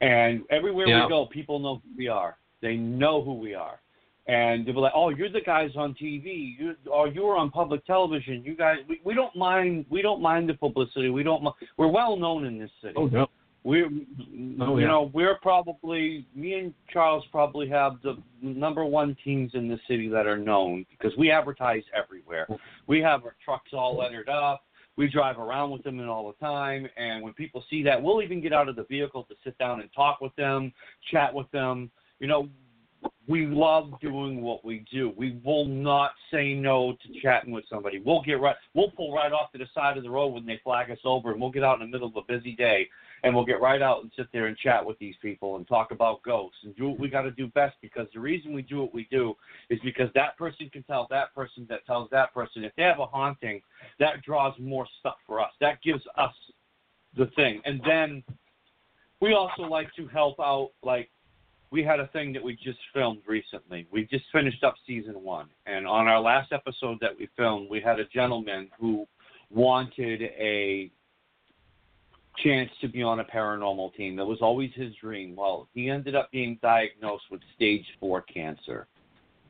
and 0.00 0.42
everywhere 0.50 0.88
Yeah. 0.88 1.04
we 1.04 1.08
go, 1.10 1.26
people 1.26 1.58
know 1.58 1.76
who 1.84 1.90
we 1.98 2.08
are. 2.08 2.36
They 2.62 2.76
know 2.76 3.22
who 3.22 3.34
we 3.34 3.54
are. 3.54 3.80
And 4.26 4.64
they'll 4.66 4.74
be 4.74 4.80
like, 4.80 4.92
"Oh, 4.94 5.08
you're 5.08 5.28
the 5.30 5.40
guys 5.40 5.70
on 5.76 5.94
TV. 5.94 6.56
You 6.58 6.74
or 6.90 7.08
you 7.08 7.22
were 7.24 7.36
on 7.36 7.50
public 7.50 7.84
television. 7.86 8.42
You 8.44 8.56
guys, 8.56 8.78
we, 8.88 9.00
we 9.04 9.14
don't 9.14 9.34
mind. 9.34 9.84
We 9.90 10.00
don't 10.02 10.22
mind 10.22 10.48
the 10.48 10.54
publicity. 10.54 11.10
We 11.10 11.22
don't. 11.22 11.42
We're 11.76 11.88
well 11.88 12.16
known 12.16 12.44
in 12.44 12.58
this 12.58 12.70
city. 12.80 12.94
Oh 12.96 13.06
no. 13.06 13.26
We're, 13.64 13.86
Oh, 13.86 14.76
you 14.76 14.80
yeah. 14.82 14.88
know, 14.88 15.10
we're 15.14 15.36
probably 15.40 16.26
me 16.34 16.54
and 16.54 16.74
Charles 16.92 17.24
probably 17.30 17.68
have 17.68 18.02
the 18.02 18.16
number 18.40 18.84
one 18.84 19.16
teams 19.24 19.52
in 19.54 19.68
the 19.68 19.78
city 19.86 20.08
that 20.08 20.26
are 20.26 20.36
known 20.36 20.84
because 20.90 21.16
we 21.16 21.30
advertise 21.30 21.84
everywhere. 21.96 22.48
We 22.88 23.00
have 23.02 23.22
our 23.24 23.36
trucks 23.44 23.70
all 23.72 23.96
lettered 23.96 24.28
up. 24.28 24.64
We 24.96 25.08
drive 25.08 25.38
around 25.38 25.70
with 25.70 25.84
them 25.84 26.00
and 26.00 26.08
all 26.10 26.26
the 26.26 26.44
time, 26.44 26.88
and 26.96 27.22
when 27.22 27.32
people 27.34 27.64
see 27.70 27.84
that, 27.84 28.02
we'll 28.02 28.20
even 28.20 28.40
get 28.42 28.52
out 28.52 28.68
of 28.68 28.74
the 28.76 28.82
vehicle 28.84 29.22
to 29.24 29.34
sit 29.44 29.56
down 29.58 29.80
and 29.80 29.88
talk 29.94 30.20
with 30.20 30.34
them, 30.34 30.72
chat 31.12 31.32
with 31.32 31.48
them. 31.52 31.88
You 32.18 32.26
know, 32.26 32.48
we 33.28 33.46
love 33.46 33.92
doing 34.00 34.42
what 34.42 34.64
we 34.64 34.84
do. 34.92 35.12
We 35.16 35.40
will 35.44 35.64
not 35.64 36.12
say 36.32 36.54
no 36.54 36.92
to 36.92 37.20
chatting 37.20 37.52
with 37.52 37.64
somebody. 37.70 38.00
We'll 38.04 38.22
get 38.22 38.40
right 38.40 38.56
we'll 38.74 38.90
pull 38.90 39.14
right 39.14 39.32
off 39.32 39.52
to 39.52 39.58
the 39.58 39.66
side 39.74 39.96
of 39.96 40.02
the 40.02 40.10
road 40.10 40.28
when 40.28 40.44
they 40.44 40.60
flag 40.64 40.90
us 40.90 40.98
over 41.04 41.30
and 41.32 41.40
we'll 41.40 41.50
get 41.50 41.62
out 41.64 41.80
in 41.80 41.86
the 41.88 41.92
middle 41.92 42.08
of 42.08 42.16
a 42.16 42.22
busy 42.32 42.56
day 42.56 42.88
and 43.22 43.34
we'll 43.34 43.44
get 43.44 43.60
right 43.60 43.80
out 43.80 44.02
and 44.02 44.10
sit 44.16 44.26
there 44.32 44.46
and 44.46 44.56
chat 44.56 44.84
with 44.84 44.98
these 44.98 45.14
people 45.22 45.56
and 45.56 45.68
talk 45.68 45.92
about 45.92 46.22
ghosts 46.22 46.58
and 46.64 46.74
do 46.76 46.88
what 46.88 46.98
we 46.98 47.08
got 47.08 47.22
to 47.22 47.30
do 47.30 47.46
best 47.48 47.76
because 47.80 48.06
the 48.12 48.20
reason 48.20 48.52
we 48.52 48.62
do 48.62 48.80
what 48.80 48.92
we 48.92 49.06
do 49.10 49.34
is 49.70 49.78
because 49.84 50.08
that 50.14 50.36
person 50.36 50.68
can 50.70 50.82
tell 50.82 51.06
that 51.10 51.34
person 51.34 51.66
that 51.68 51.86
tells 51.86 52.10
that 52.10 52.34
person 52.34 52.64
if 52.64 52.72
they 52.76 52.82
have 52.82 52.98
a 52.98 53.06
haunting 53.06 53.60
that 54.00 54.22
draws 54.22 54.54
more 54.58 54.86
stuff 54.98 55.16
for 55.26 55.40
us 55.40 55.52
that 55.60 55.80
gives 55.82 56.02
us 56.16 56.34
the 57.16 57.26
thing 57.36 57.60
and 57.64 57.80
then 57.86 58.22
we 59.20 59.34
also 59.34 59.62
like 59.62 59.94
to 59.94 60.08
help 60.08 60.40
out 60.40 60.70
like 60.82 61.08
we 61.72 61.82
had 61.82 61.98
a 61.98 62.06
thing 62.08 62.34
that 62.34 62.44
we 62.44 62.54
just 62.54 62.78
filmed 62.92 63.22
recently. 63.26 63.86
We 63.90 64.04
just 64.04 64.26
finished 64.30 64.62
up 64.62 64.74
season 64.86 65.14
one, 65.22 65.48
and 65.66 65.86
on 65.86 66.06
our 66.06 66.20
last 66.20 66.52
episode 66.52 66.98
that 67.00 67.18
we 67.18 67.28
filmed, 67.36 67.70
we 67.70 67.80
had 67.80 67.98
a 67.98 68.04
gentleman 68.04 68.68
who 68.78 69.06
wanted 69.50 70.22
a 70.22 70.90
chance 72.44 72.70
to 72.82 72.88
be 72.88 73.02
on 73.02 73.20
a 73.20 73.24
paranormal 73.24 73.94
team. 73.94 74.16
That 74.16 74.26
was 74.26 74.38
always 74.42 74.70
his 74.74 74.94
dream. 75.00 75.34
Well, 75.34 75.68
he 75.74 75.88
ended 75.88 76.14
up 76.14 76.30
being 76.30 76.58
diagnosed 76.62 77.24
with 77.30 77.40
stage 77.56 77.86
four 77.98 78.22
cancer. 78.22 78.86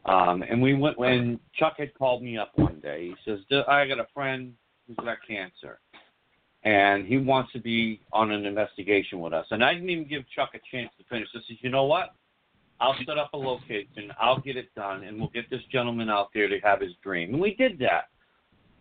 Um, 0.05 0.43
and 0.49 0.63
we 0.63 0.75
went 0.75 0.99
when 0.99 1.39
Chuck 1.55 1.75
had 1.79 1.93
called 1.95 2.23
me 2.23 2.39
up 2.39 2.53
one 2.57 2.81
day. 2.81 3.09
He 3.09 3.15
says, 3.25 3.41
"D- 3.49 3.63
"I 3.69 3.87
got 3.87 3.99
a 3.99 4.07
friend 4.15 4.55
who's 4.87 4.97
got 4.97 5.19
cancer." 5.27 5.81
And 6.65 7.07
he 7.07 7.19
wants 7.19 7.53
to 7.53 7.59
be 7.59 8.01
on 8.13 8.31
an 8.31 8.47
investigation 8.47 9.21
with 9.21 9.33
us. 9.33 9.47
And 9.51 9.65
I 9.65 9.75
didn't 9.75 9.91
even 9.91 10.09
give 10.09 10.23
Chuck 10.35 10.51
a 10.55 10.61
chance 10.71 10.91
to 10.99 11.05
finish. 11.05 11.29
I 11.35 11.41
said, 11.47 11.57
you 11.61 11.71
know 11.71 11.85
what? 11.85 12.15
I'll 12.81 12.97
set 13.07 13.19
up 13.19 13.31
a 13.33 13.37
location. 13.37 14.13
I'll 14.21 14.41
get 14.41 14.57
it 14.57 14.75
done, 14.75 15.05
and 15.05 15.19
we'll 15.19 15.29
get 15.29 15.49
this 15.51 15.63
gentleman 15.71 16.11
out 16.11 16.31
there 16.35 16.49
to 16.49 16.59
have 16.61 16.81
his 16.81 16.93
dream. 17.03 17.33
And 17.33 17.43
we 17.43 17.55
did 17.55 17.79
that. 17.79 18.09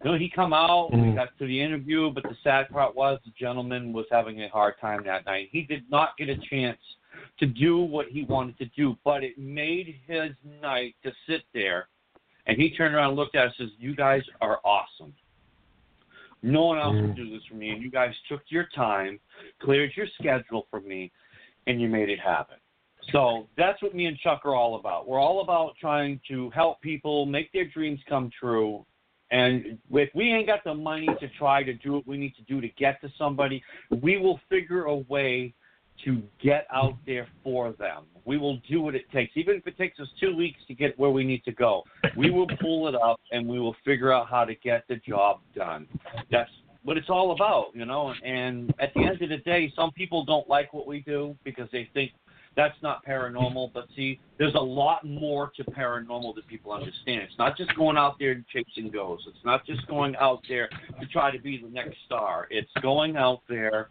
You 0.04 0.12
know, 0.12 0.18
he 0.18 0.30
come 0.30 0.54
out, 0.54 0.92
we 0.92 0.98
Mhm. 0.98 1.16
got 1.16 1.38
to 1.38 1.46
the 1.46 1.62
interview, 1.62 2.10
but 2.10 2.24
the 2.24 2.36
sad 2.44 2.70
part 2.70 2.96
was 2.96 3.20
the 3.24 3.32
gentleman 3.32 3.94
was 3.94 4.08
having 4.10 4.42
a 4.42 4.50
hard 4.50 4.80
time 4.80 5.04
that 5.04 5.26
night. 5.26 5.50
He 5.52 5.62
did 5.62 5.88
not 5.92 6.18
get 6.18 6.30
a 6.30 6.38
chance 6.38 6.80
to 7.38 7.46
do 7.46 7.78
what 7.78 8.08
he 8.08 8.24
wanted 8.24 8.58
to 8.58 8.66
do, 8.66 8.98
but 9.04 9.24
it 9.24 9.38
made 9.38 10.00
his 10.08 10.32
night 10.44 10.96
to 11.04 11.14
sit 11.28 11.44
there. 11.54 11.90
And 12.48 12.58
he 12.58 12.72
turned 12.72 12.96
around 12.96 13.10
and 13.10 13.16
looked 13.16 13.36
at 13.36 13.50
us 13.50 13.60
and 13.60 13.70
says, 13.70 13.80
You 13.80 13.96
guys 13.96 14.24
are 14.42 14.60
awesome. 14.64 15.14
No 16.44 16.66
one 16.66 16.80
else 16.80 16.96
would 16.96 17.16
do 17.16 17.30
this 17.30 17.42
for 17.48 17.56
me, 17.56 17.70
and 17.70 17.84
you 17.84 17.92
guys 17.92 18.14
took 18.28 18.42
your 18.48 18.68
time, 18.76 19.20
cleared 19.62 19.92
your 19.96 20.08
schedule 20.20 20.68
for 20.70 20.80
me, 20.82 21.12
and 21.68 21.80
you 21.80 21.88
made 21.88 22.10
it 22.10 22.20
happen. 22.20 22.58
So 23.12 23.48
that's 23.58 23.82
what 23.82 23.96
me 23.96 24.06
and 24.06 24.18
Chuck 24.18 24.42
are 24.46 24.56
all 24.56 24.76
about. 24.76 25.08
We're 25.08 25.20
all 25.20 25.42
about 25.42 25.74
trying 25.80 26.20
to 26.30 26.50
help 26.52 26.82
people 26.82 27.26
make 27.26 27.52
their 27.52 27.66
dreams 27.66 28.00
come 28.08 28.30
true. 28.40 28.86
And 29.32 29.78
if 29.92 30.10
we 30.14 30.32
ain't 30.34 30.48
got 30.48 30.64
the 30.64 30.74
money 30.74 31.08
to 31.20 31.28
try 31.38 31.64
to 31.64 31.74
do 31.74 31.94
what 31.94 32.08
we 32.08 32.18
need 32.18 32.36
to 32.36 32.44
do 32.44 32.60
to 32.60 32.68
get 32.78 33.00
to 33.02 33.10
somebody, 33.18 33.64
we 34.02 34.18
will 34.18 34.40
figure 34.50 34.86
a 34.86 34.96
way 34.96 35.54
to 36.06 36.22
get 36.42 36.68
out 36.74 36.98
there 37.06 37.28
for 37.44 37.74
them. 37.74 38.04
We 38.26 38.38
will 38.38 38.60
do 38.70 38.82
what 38.82 38.96
it 38.96 39.10
takes, 39.12 39.36
even 39.36 39.56
if 39.56 39.68
it 39.68 39.78
takes 39.78 40.00
us 40.00 40.08
two 40.20 40.36
weeks 40.36 40.60
to 40.68 40.74
get 40.74 40.98
where 41.00 41.10
we 41.10 41.24
need 41.24 41.44
to 41.46 41.52
go. 41.52 41.84
We 42.16 42.30
will 42.30 42.48
pull 42.60 42.88
it 42.88 42.96
up 42.96 43.20
and 43.32 43.48
we 43.48 43.60
will 43.60 43.76
figure 43.84 44.14
out 44.14 44.30
how 44.30 44.46
to 44.46 44.56
get 44.56 44.84
the 44.88 44.98
job 44.98 45.40
done. 45.56 45.88
That's 46.30 46.50
what 46.84 46.98
it's 46.98 47.10
all 47.10 47.32
about, 47.32 47.68
you 47.74 47.86
know. 47.86 48.14
And 48.24 48.74
at 48.80 48.94
the 48.94 49.02
end 49.02 49.22
of 49.22 49.30
the 49.30 49.38
day, 49.38 49.72
some 49.76 49.92
people 49.92 50.24
don't 50.26 50.48
like 50.48 50.74
what 50.74 50.88
we 50.88 51.02
do 51.02 51.36
because 51.44 51.68
they 51.72 51.90
think 51.94 52.12
that's 52.56 52.76
not 52.82 53.06
paranormal. 53.06 53.72
But 53.74 53.88
see, 53.96 54.20
there's 54.38 54.56
a 54.56 54.60
lot 54.60 55.06
more 55.06 55.52
to 55.58 55.64
paranormal 55.64 56.36
that 56.36 56.48
people 56.48 56.72
understand. 56.72 57.22
It's 57.24 57.38
not 57.38 57.58
just 57.58 57.76
going 57.76 57.98
out 57.98 58.18
there 58.20 58.32
and 58.32 58.46
chasing 58.48 58.92
ghosts. 58.92 59.26
It's 59.28 59.46
not 59.46 59.66
just 59.66 59.86
going 59.88 60.16
out 60.18 60.42
there 60.48 60.70
to 61.00 61.06
try 61.08 61.32
to 61.32 61.42
be 61.42 61.62
the 61.62 61.70
next 61.70 61.98
star. 62.06 62.48
It's 62.50 62.72
going 62.82 63.16
out 63.16 63.42
there 63.48 63.90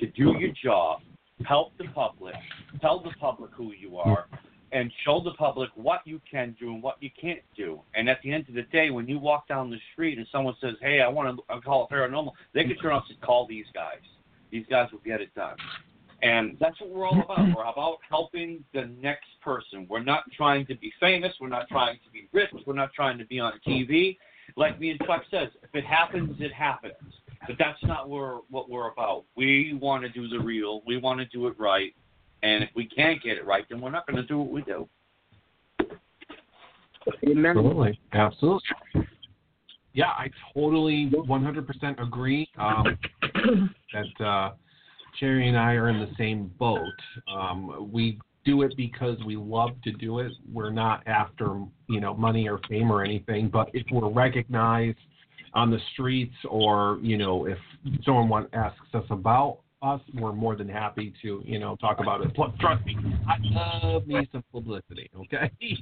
to 0.00 0.06
do 0.06 0.34
your 0.38 0.52
job, 0.62 1.00
help 1.46 1.76
the 1.78 1.88
public, 1.94 2.34
tell 2.80 3.00
the 3.00 3.10
public 3.20 3.50
who 3.54 3.72
you 3.72 3.96
are, 3.98 4.26
and 4.72 4.92
show 5.04 5.20
the 5.20 5.32
public 5.32 5.68
what 5.74 6.00
you 6.04 6.20
can 6.30 6.56
do 6.60 6.72
and 6.72 6.82
what 6.82 6.96
you 7.00 7.10
can't 7.20 7.42
do. 7.56 7.80
And 7.94 8.08
at 8.08 8.18
the 8.22 8.32
end 8.32 8.48
of 8.48 8.54
the 8.54 8.62
day, 8.62 8.90
when 8.90 9.08
you 9.08 9.18
walk 9.18 9.48
down 9.48 9.70
the 9.70 9.80
street 9.92 10.18
and 10.18 10.26
someone 10.30 10.54
says, 10.60 10.76
"Hey, 10.80 11.00
I 11.00 11.08
want 11.08 11.36
to 11.36 11.60
call 11.60 11.86
it 11.86 11.94
paranormal," 11.94 12.32
they 12.52 12.64
can 12.64 12.76
turn 12.76 12.92
around 12.92 13.04
and 13.08 13.20
"Call 13.20 13.46
these 13.46 13.66
guys. 13.74 14.00
These 14.50 14.66
guys 14.66 14.90
will 14.92 15.00
get 15.00 15.20
it 15.20 15.34
done." 15.34 15.56
And 16.22 16.58
that's 16.58 16.78
what 16.80 16.90
we're 16.90 17.06
all 17.06 17.20
about. 17.20 17.56
We're 17.56 17.64
about 17.64 17.98
helping 18.08 18.62
the 18.72 18.86
next 19.00 19.28
person. 19.40 19.86
We're 19.88 20.02
not 20.02 20.30
trying 20.32 20.66
to 20.66 20.74
be 20.74 20.92
famous. 21.00 21.32
We're 21.40 21.48
not 21.48 21.66
trying 21.68 21.98
to 22.04 22.10
be 22.12 22.28
rich. 22.32 22.50
We're 22.66 22.74
not 22.74 22.92
trying 22.92 23.18
to 23.18 23.24
be 23.24 23.40
on 23.40 23.58
TV. 23.66 24.18
Like 24.56 24.78
me 24.78 24.90
and 24.90 25.00
Chuck 25.06 25.24
says, 25.30 25.48
if 25.62 25.74
it 25.74 25.84
happens, 25.84 26.38
it 26.40 26.52
happens. 26.52 27.19
But 27.46 27.56
that's 27.58 27.82
not 27.82 28.08
where, 28.08 28.38
what 28.50 28.68
we're 28.68 28.90
about. 28.90 29.24
We 29.36 29.78
want 29.80 30.02
to 30.02 30.08
do 30.08 30.28
the 30.28 30.38
real. 30.38 30.82
We 30.86 30.98
want 30.98 31.20
to 31.20 31.26
do 31.26 31.46
it 31.46 31.58
right. 31.58 31.94
And 32.42 32.62
if 32.62 32.70
we 32.74 32.86
can't 32.86 33.22
get 33.22 33.38
it 33.38 33.46
right, 33.46 33.64
then 33.68 33.80
we're 33.80 33.90
not 33.90 34.06
going 34.06 34.16
to 34.16 34.26
do 34.26 34.38
what 34.38 34.50
we 34.50 34.62
do. 34.62 34.88
Absolutely. 37.26 37.98
Absolutely. 38.12 38.68
Yeah, 39.92 40.06
I 40.06 40.30
totally 40.54 41.10
100% 41.12 42.02
agree 42.02 42.48
um, 42.58 42.98
that 43.92 44.24
uh, 44.24 44.50
Sherri 45.18 45.48
and 45.48 45.58
I 45.58 45.72
are 45.72 45.88
in 45.88 45.98
the 45.98 46.10
same 46.16 46.52
boat. 46.58 46.78
Um, 47.32 47.90
we 47.92 48.20
do 48.44 48.62
it 48.62 48.74
because 48.76 49.18
we 49.26 49.36
love 49.36 49.70
to 49.82 49.92
do 49.92 50.20
it. 50.20 50.32
We're 50.52 50.70
not 50.70 51.06
after, 51.06 51.60
you 51.88 52.00
know, 52.00 52.14
money 52.14 52.48
or 52.48 52.60
fame 52.68 52.90
or 52.90 53.04
anything, 53.04 53.48
but 53.48 53.68
if 53.74 53.84
we're 53.90 54.08
recognized 54.08 54.98
on 55.54 55.70
the 55.70 55.78
streets 55.92 56.34
or, 56.48 56.98
you 57.02 57.16
know, 57.16 57.46
if 57.46 57.58
someone 58.04 58.28
want, 58.28 58.48
asks 58.52 58.78
us 58.94 59.04
about 59.10 59.58
us, 59.82 60.00
we're 60.14 60.32
more 60.32 60.56
than 60.56 60.68
happy 60.68 61.12
to, 61.22 61.42
you 61.44 61.58
know, 61.58 61.76
talk 61.76 62.00
about 62.00 62.20
it. 62.22 62.34
Plus, 62.34 62.50
trust 62.60 62.84
me, 62.84 62.96
I 63.26 63.36
love 63.40 64.06
me 64.06 64.28
some 64.32 64.44
publicity, 64.52 65.10
okay? 65.16 65.50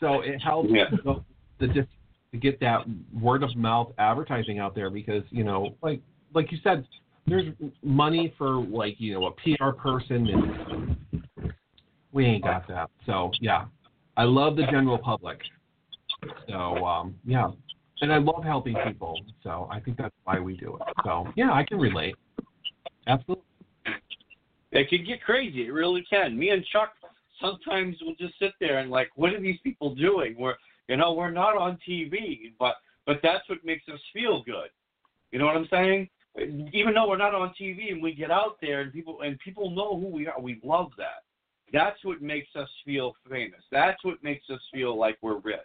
So 0.00 0.20
it 0.20 0.38
helps 0.38 0.70
Yeah. 0.70 0.84
the, 1.04 1.22
the 1.58 1.86
to 2.32 2.36
get 2.36 2.60
that 2.60 2.84
word 3.18 3.42
of 3.42 3.56
mouth 3.56 3.92
advertising 3.98 4.58
out 4.58 4.74
there 4.74 4.90
because, 4.90 5.22
you 5.30 5.44
know, 5.44 5.74
like 5.82 6.00
like 6.34 6.52
you 6.52 6.58
said, 6.62 6.86
there's 7.26 7.46
money 7.82 8.34
for 8.36 8.56
like, 8.56 8.96
you 8.98 9.14
know, 9.14 9.26
a 9.26 9.32
PR 9.32 9.70
person 9.70 10.28
and 10.28 10.96
we 12.12 12.26
ain't 12.26 12.44
got 12.44 12.68
that. 12.68 12.90
So 13.06 13.30
yeah. 13.40 13.66
I 14.16 14.24
love 14.24 14.56
the 14.56 14.64
general 14.64 14.98
public. 14.98 15.40
So 16.48 16.84
um 16.84 17.14
yeah. 17.24 17.50
And 18.00 18.12
I 18.12 18.18
love 18.18 18.44
helping 18.44 18.76
people. 18.86 19.18
So 19.42 19.68
I 19.70 19.80
think 19.80 19.96
that's 19.96 20.14
why 20.24 20.38
we 20.38 20.56
do 20.56 20.76
it. 20.76 20.82
So 21.04 21.26
yeah, 21.36 21.52
I 21.52 21.64
can 21.64 21.78
relate. 21.78 22.14
Absolutely. 23.06 23.44
It 24.70 24.88
can 24.88 25.04
get 25.04 25.22
crazy. 25.22 25.66
It 25.66 25.72
really 25.72 26.04
can. 26.08 26.38
Me 26.38 26.50
and 26.50 26.64
Chuck 26.66 26.92
sometimes 27.40 27.96
will 28.02 28.14
just 28.14 28.38
sit 28.38 28.52
there 28.60 28.78
and 28.78 28.90
like, 28.90 29.10
what 29.16 29.32
are 29.32 29.40
these 29.40 29.58
people 29.62 29.94
doing? 29.94 30.36
We're, 30.38 30.54
you 30.88 30.96
know, 30.96 31.12
we're 31.12 31.30
not 31.30 31.56
on 31.56 31.78
TV, 31.88 32.52
but 32.58 32.76
but 33.06 33.20
that's 33.22 33.48
what 33.48 33.64
makes 33.64 33.88
us 33.88 34.00
feel 34.12 34.42
good. 34.44 34.68
You 35.32 35.38
know 35.38 35.46
what 35.46 35.56
I'm 35.56 35.68
saying? 35.70 36.08
Even 36.72 36.94
though 36.94 37.08
we're 37.08 37.16
not 37.16 37.34
on 37.34 37.54
TV 37.60 37.90
and 37.90 38.02
we 38.02 38.14
get 38.14 38.30
out 38.30 38.58
there 38.60 38.82
and 38.82 38.92
people 38.92 39.22
and 39.22 39.38
people 39.40 39.70
know 39.70 39.98
who 39.98 40.08
we 40.08 40.26
are, 40.26 40.38
we 40.40 40.60
love 40.62 40.90
that. 40.98 41.24
That's 41.72 42.02
what 42.04 42.22
makes 42.22 42.48
us 42.54 42.68
feel 42.84 43.14
famous. 43.28 43.60
That's 43.72 44.02
what 44.04 44.22
makes 44.22 44.48
us 44.50 44.60
feel 44.72 44.98
like 44.98 45.16
we're 45.22 45.38
rich. 45.38 45.58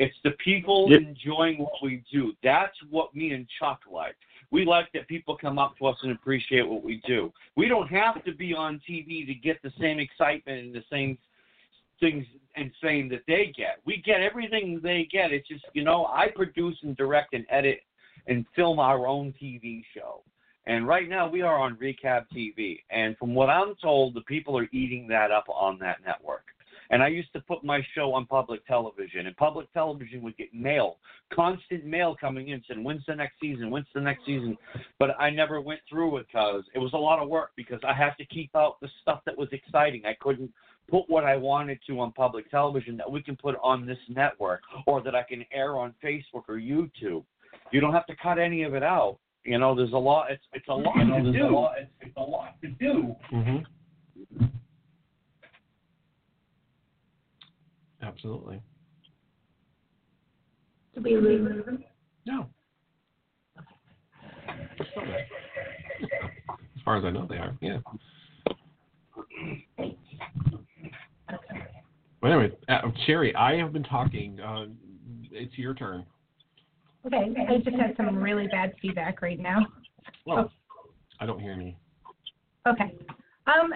It's 0.00 0.16
the 0.24 0.30
people 0.42 0.90
Yep. 0.90 1.02
enjoying 1.02 1.58
what 1.58 1.82
we 1.82 2.02
do. 2.10 2.34
That's 2.42 2.76
what 2.88 3.14
me 3.14 3.32
and 3.32 3.46
Chuck 3.58 3.82
like. 3.90 4.16
We 4.50 4.64
like 4.64 4.90
that 4.92 5.06
people 5.08 5.36
come 5.36 5.58
up 5.58 5.76
to 5.76 5.86
us 5.86 6.02
and 6.02 6.12
appreciate 6.12 6.66
what 6.66 6.82
we 6.82 7.02
do. 7.06 7.30
We 7.54 7.68
don't 7.68 7.86
have 7.88 8.24
to 8.24 8.32
be 8.32 8.54
on 8.54 8.80
TV 8.80 9.26
to 9.26 9.34
get 9.34 9.60
the 9.60 9.70
same 9.78 9.98
excitement 9.98 10.64
and 10.64 10.74
the 10.74 10.84
same 10.90 11.18
things 12.00 12.26
and 12.56 12.72
fame 12.80 13.10
that 13.10 13.26
they 13.26 13.52
get. 13.54 13.80
We 13.84 13.98
get 13.98 14.22
everything 14.22 14.80
they 14.82 15.04
get. 15.04 15.32
It's 15.32 15.46
just, 15.46 15.66
you 15.74 15.84
know, 15.84 16.06
I 16.06 16.28
produce 16.28 16.78
and 16.82 16.96
direct 16.96 17.34
and 17.34 17.44
edit 17.50 17.82
and 18.26 18.46
film 18.56 18.78
our 18.80 19.06
own 19.06 19.34
TV 19.34 19.84
show. 19.94 20.22
And 20.64 20.88
right 20.88 21.10
now 21.10 21.28
we 21.28 21.42
are 21.42 21.58
on 21.58 21.76
Recap 21.76 22.24
TV. 22.34 22.80
And 22.90 23.18
from 23.18 23.34
what 23.34 23.50
I'm 23.50 23.74
told, 23.76 24.14
the 24.14 24.22
people 24.22 24.56
are 24.56 24.68
eating 24.72 25.06
that 25.08 25.30
up 25.30 25.44
on 25.48 25.78
that 25.80 25.98
network. 26.06 26.46
And 26.90 27.02
I 27.02 27.08
used 27.08 27.32
to 27.34 27.40
put 27.40 27.62
my 27.62 27.80
show 27.94 28.12
on 28.14 28.26
public 28.26 28.66
television, 28.66 29.26
and 29.28 29.36
public 29.36 29.72
television 29.72 30.22
would 30.22 30.36
get 30.36 30.52
mail, 30.52 30.98
constant 31.32 31.84
mail 31.84 32.16
coming 32.20 32.48
in 32.48 32.62
saying, 32.66 32.82
"When's 32.82 33.04
the 33.06 33.14
next 33.14 33.38
season? 33.40 33.70
When's 33.70 33.86
the 33.94 34.00
next 34.00 34.24
season?" 34.26 34.58
But 34.98 35.10
I 35.18 35.30
never 35.30 35.60
went 35.60 35.80
through 35.88 36.16
it 36.18 36.26
because 36.26 36.64
it 36.74 36.78
was 36.80 36.92
a 36.92 36.98
lot 36.98 37.20
of 37.20 37.28
work 37.28 37.52
because 37.56 37.80
I 37.84 37.92
had 37.92 38.16
to 38.18 38.24
keep 38.26 38.54
out 38.56 38.80
the 38.80 38.88
stuff 39.02 39.22
that 39.24 39.38
was 39.38 39.48
exciting. 39.52 40.04
I 40.04 40.14
couldn't 40.14 40.52
put 40.88 41.08
what 41.08 41.24
I 41.24 41.36
wanted 41.36 41.78
to 41.86 42.00
on 42.00 42.10
public 42.12 42.50
television 42.50 42.96
that 42.96 43.08
we 43.10 43.22
can 43.22 43.36
put 43.36 43.56
on 43.62 43.86
this 43.86 43.98
network 44.08 44.62
or 44.86 45.00
that 45.02 45.14
I 45.14 45.22
can 45.22 45.44
air 45.52 45.76
on 45.78 45.94
Facebook 46.02 46.44
or 46.48 46.56
YouTube. 46.56 47.22
You 47.70 47.80
don't 47.80 47.92
have 47.92 48.06
to 48.06 48.16
cut 48.16 48.38
any 48.40 48.64
of 48.64 48.74
it 48.74 48.82
out. 48.82 49.18
You 49.44 49.58
know, 49.58 49.76
there's 49.76 49.92
a 49.92 49.96
lot. 49.96 50.32
It's 50.32 50.44
it's 50.52 50.66
a 50.68 50.74
lot 50.74 50.96
You 50.96 51.04
know, 51.04 51.22
to 51.22 51.32
do. 51.32 51.46
a 51.46 51.54
lot- 51.54 51.78
it's, 51.78 51.90
it's 52.00 52.16
a 52.16 52.20
lot 52.20 52.60
to 52.62 52.68
do. 52.68 53.14
Mm-hmm. 53.32 54.44
Absolutely. 58.10 58.60
Did 60.94 61.04
we 61.04 61.16
lose 61.16 61.64
him? 61.64 61.84
No. 62.26 62.48
As 64.78 64.86
far 66.84 66.96
as 66.96 67.04
I 67.04 67.10
know, 67.10 67.26
they 67.28 67.36
are. 67.36 67.56
Yeah. 67.60 67.78
But 72.20 72.30
anyway, 72.30 72.52
uh, 72.68 72.80
Sherri, 73.06 73.34
I 73.34 73.56
have 73.56 73.72
been 73.72 73.84
talking. 73.84 74.40
Uh, 74.40 74.66
it's 75.30 75.56
your 75.56 75.74
turn. 75.74 76.04
Okay, 77.06 77.32
I 77.48 77.58
just 77.58 77.76
had 77.76 77.96
some 77.96 78.16
really 78.16 78.48
bad 78.48 78.74
feedback 78.82 79.22
right 79.22 79.38
now. 79.38 79.66
Well, 80.26 80.50
I 81.20 81.26
don't 81.26 81.40
hear 81.40 81.52
any. 81.52 81.78
Okay. 82.66 82.92
Um, 83.46 83.72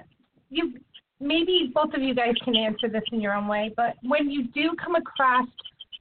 you 0.50 0.74
maybe 1.20 1.70
both 1.74 1.94
of 1.94 2.02
you 2.02 2.14
guys 2.14 2.34
can 2.44 2.56
answer 2.56 2.88
this 2.88 3.02
in 3.12 3.20
your 3.20 3.34
own 3.34 3.46
way, 3.46 3.72
but 3.76 3.94
when 4.02 4.30
you 4.30 4.46
do 4.48 4.72
come 4.82 4.94
across 4.94 5.46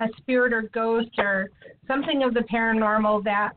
a 0.02 0.08
spirit 0.18 0.54
or 0.54 0.64
ghost 0.74 1.12
or 1.18 1.50
something 1.88 2.24
of 2.24 2.34
the 2.34 2.42
paranormal 2.42 3.24
that 3.24 3.52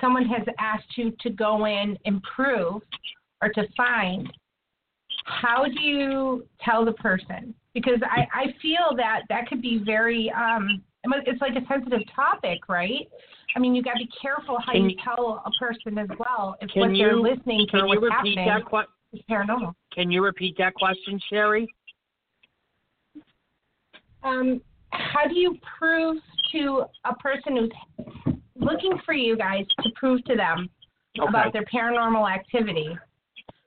someone 0.00 0.26
has 0.26 0.46
asked 0.58 0.96
you 0.96 1.12
to 1.20 1.30
go 1.30 1.66
in 1.66 1.96
and 2.04 2.22
prove 2.22 2.82
or 3.42 3.48
to 3.50 3.64
find, 3.76 4.30
how 5.24 5.64
do 5.64 5.80
you 5.80 6.46
tell 6.62 6.84
the 6.84 6.92
person? 6.92 7.54
Because 7.74 8.00
I, 8.02 8.26
I 8.32 8.44
feel 8.62 8.96
that 8.96 9.22
that 9.28 9.48
could 9.48 9.62
be 9.62 9.82
very, 9.84 10.30
um, 10.32 10.82
it's 11.04 11.40
like 11.40 11.52
a 11.52 11.66
sensitive 11.68 12.02
topic, 12.14 12.68
right? 12.68 13.08
I 13.54 13.58
mean, 13.58 13.74
you 13.74 13.82
got 13.82 13.92
to 13.92 13.98
be 14.04 14.10
careful 14.20 14.58
how 14.64 14.72
you 14.72 14.88
you- 14.88 14.96
tell 15.02 15.42
a 15.44 15.50
person 15.58 15.98
as 15.98 16.08
well 16.18 16.56
if 16.60 16.70
what 16.74 16.88
they're 16.88 17.12
you- 17.12 17.22
listening 17.22 17.66
to 17.66 17.70
can 17.70 17.80
or 17.80 17.94
you 17.94 18.00
what's 18.00 18.12
happening 18.12 18.46
that 18.46 18.62
is 19.12 19.20
paranormal. 19.30 19.74
Can 19.96 20.10
you 20.10 20.22
repeat 20.22 20.56
that 20.58 20.74
question, 20.74 21.18
Sherri? 21.30 21.66
Um, 24.22 24.60
how 24.90 25.26
do 25.26 25.34
you 25.34 25.56
prove 25.78 26.18
to 26.52 26.84
a 27.04 27.14
person 27.14 27.56
who's 27.56 28.36
looking 28.54 28.92
for 29.06 29.14
you 29.14 29.36
guys 29.36 29.64
to 29.82 29.90
prove 29.94 30.22
to 30.24 30.36
them 30.36 30.68
Okay. 31.18 31.28
about 31.28 31.52
their 31.54 31.64
paranormal 31.64 32.30
activity? 32.30 32.96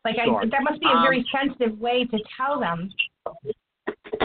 Like, 0.05 0.15
Sure. 0.23 0.43
I, 0.43 0.45
that 0.45 0.61
must 0.63 0.79
be 0.79 0.87
a 0.87 0.91
Um, 0.91 1.01
very 1.01 1.25
sensitive 1.31 1.79
way 1.79 2.05
to 2.05 2.19
tell 2.37 2.59
them. 2.59 2.91